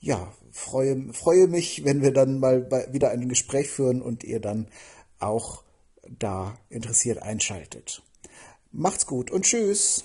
ja, 0.00 0.32
freue, 0.50 1.12
freue 1.12 1.46
mich, 1.46 1.84
wenn 1.84 2.02
wir 2.02 2.12
dann 2.12 2.40
mal 2.40 2.60
bei, 2.60 2.88
wieder 2.92 3.10
ein 3.10 3.28
Gespräch 3.28 3.68
führen 3.70 4.02
und 4.02 4.24
ihr 4.24 4.40
dann 4.40 4.68
auch 5.18 5.62
da 6.18 6.58
interessiert 6.68 7.22
einschaltet. 7.22 8.02
Macht's 8.72 9.06
gut 9.06 9.30
und 9.30 9.44
tschüss. 9.44 10.04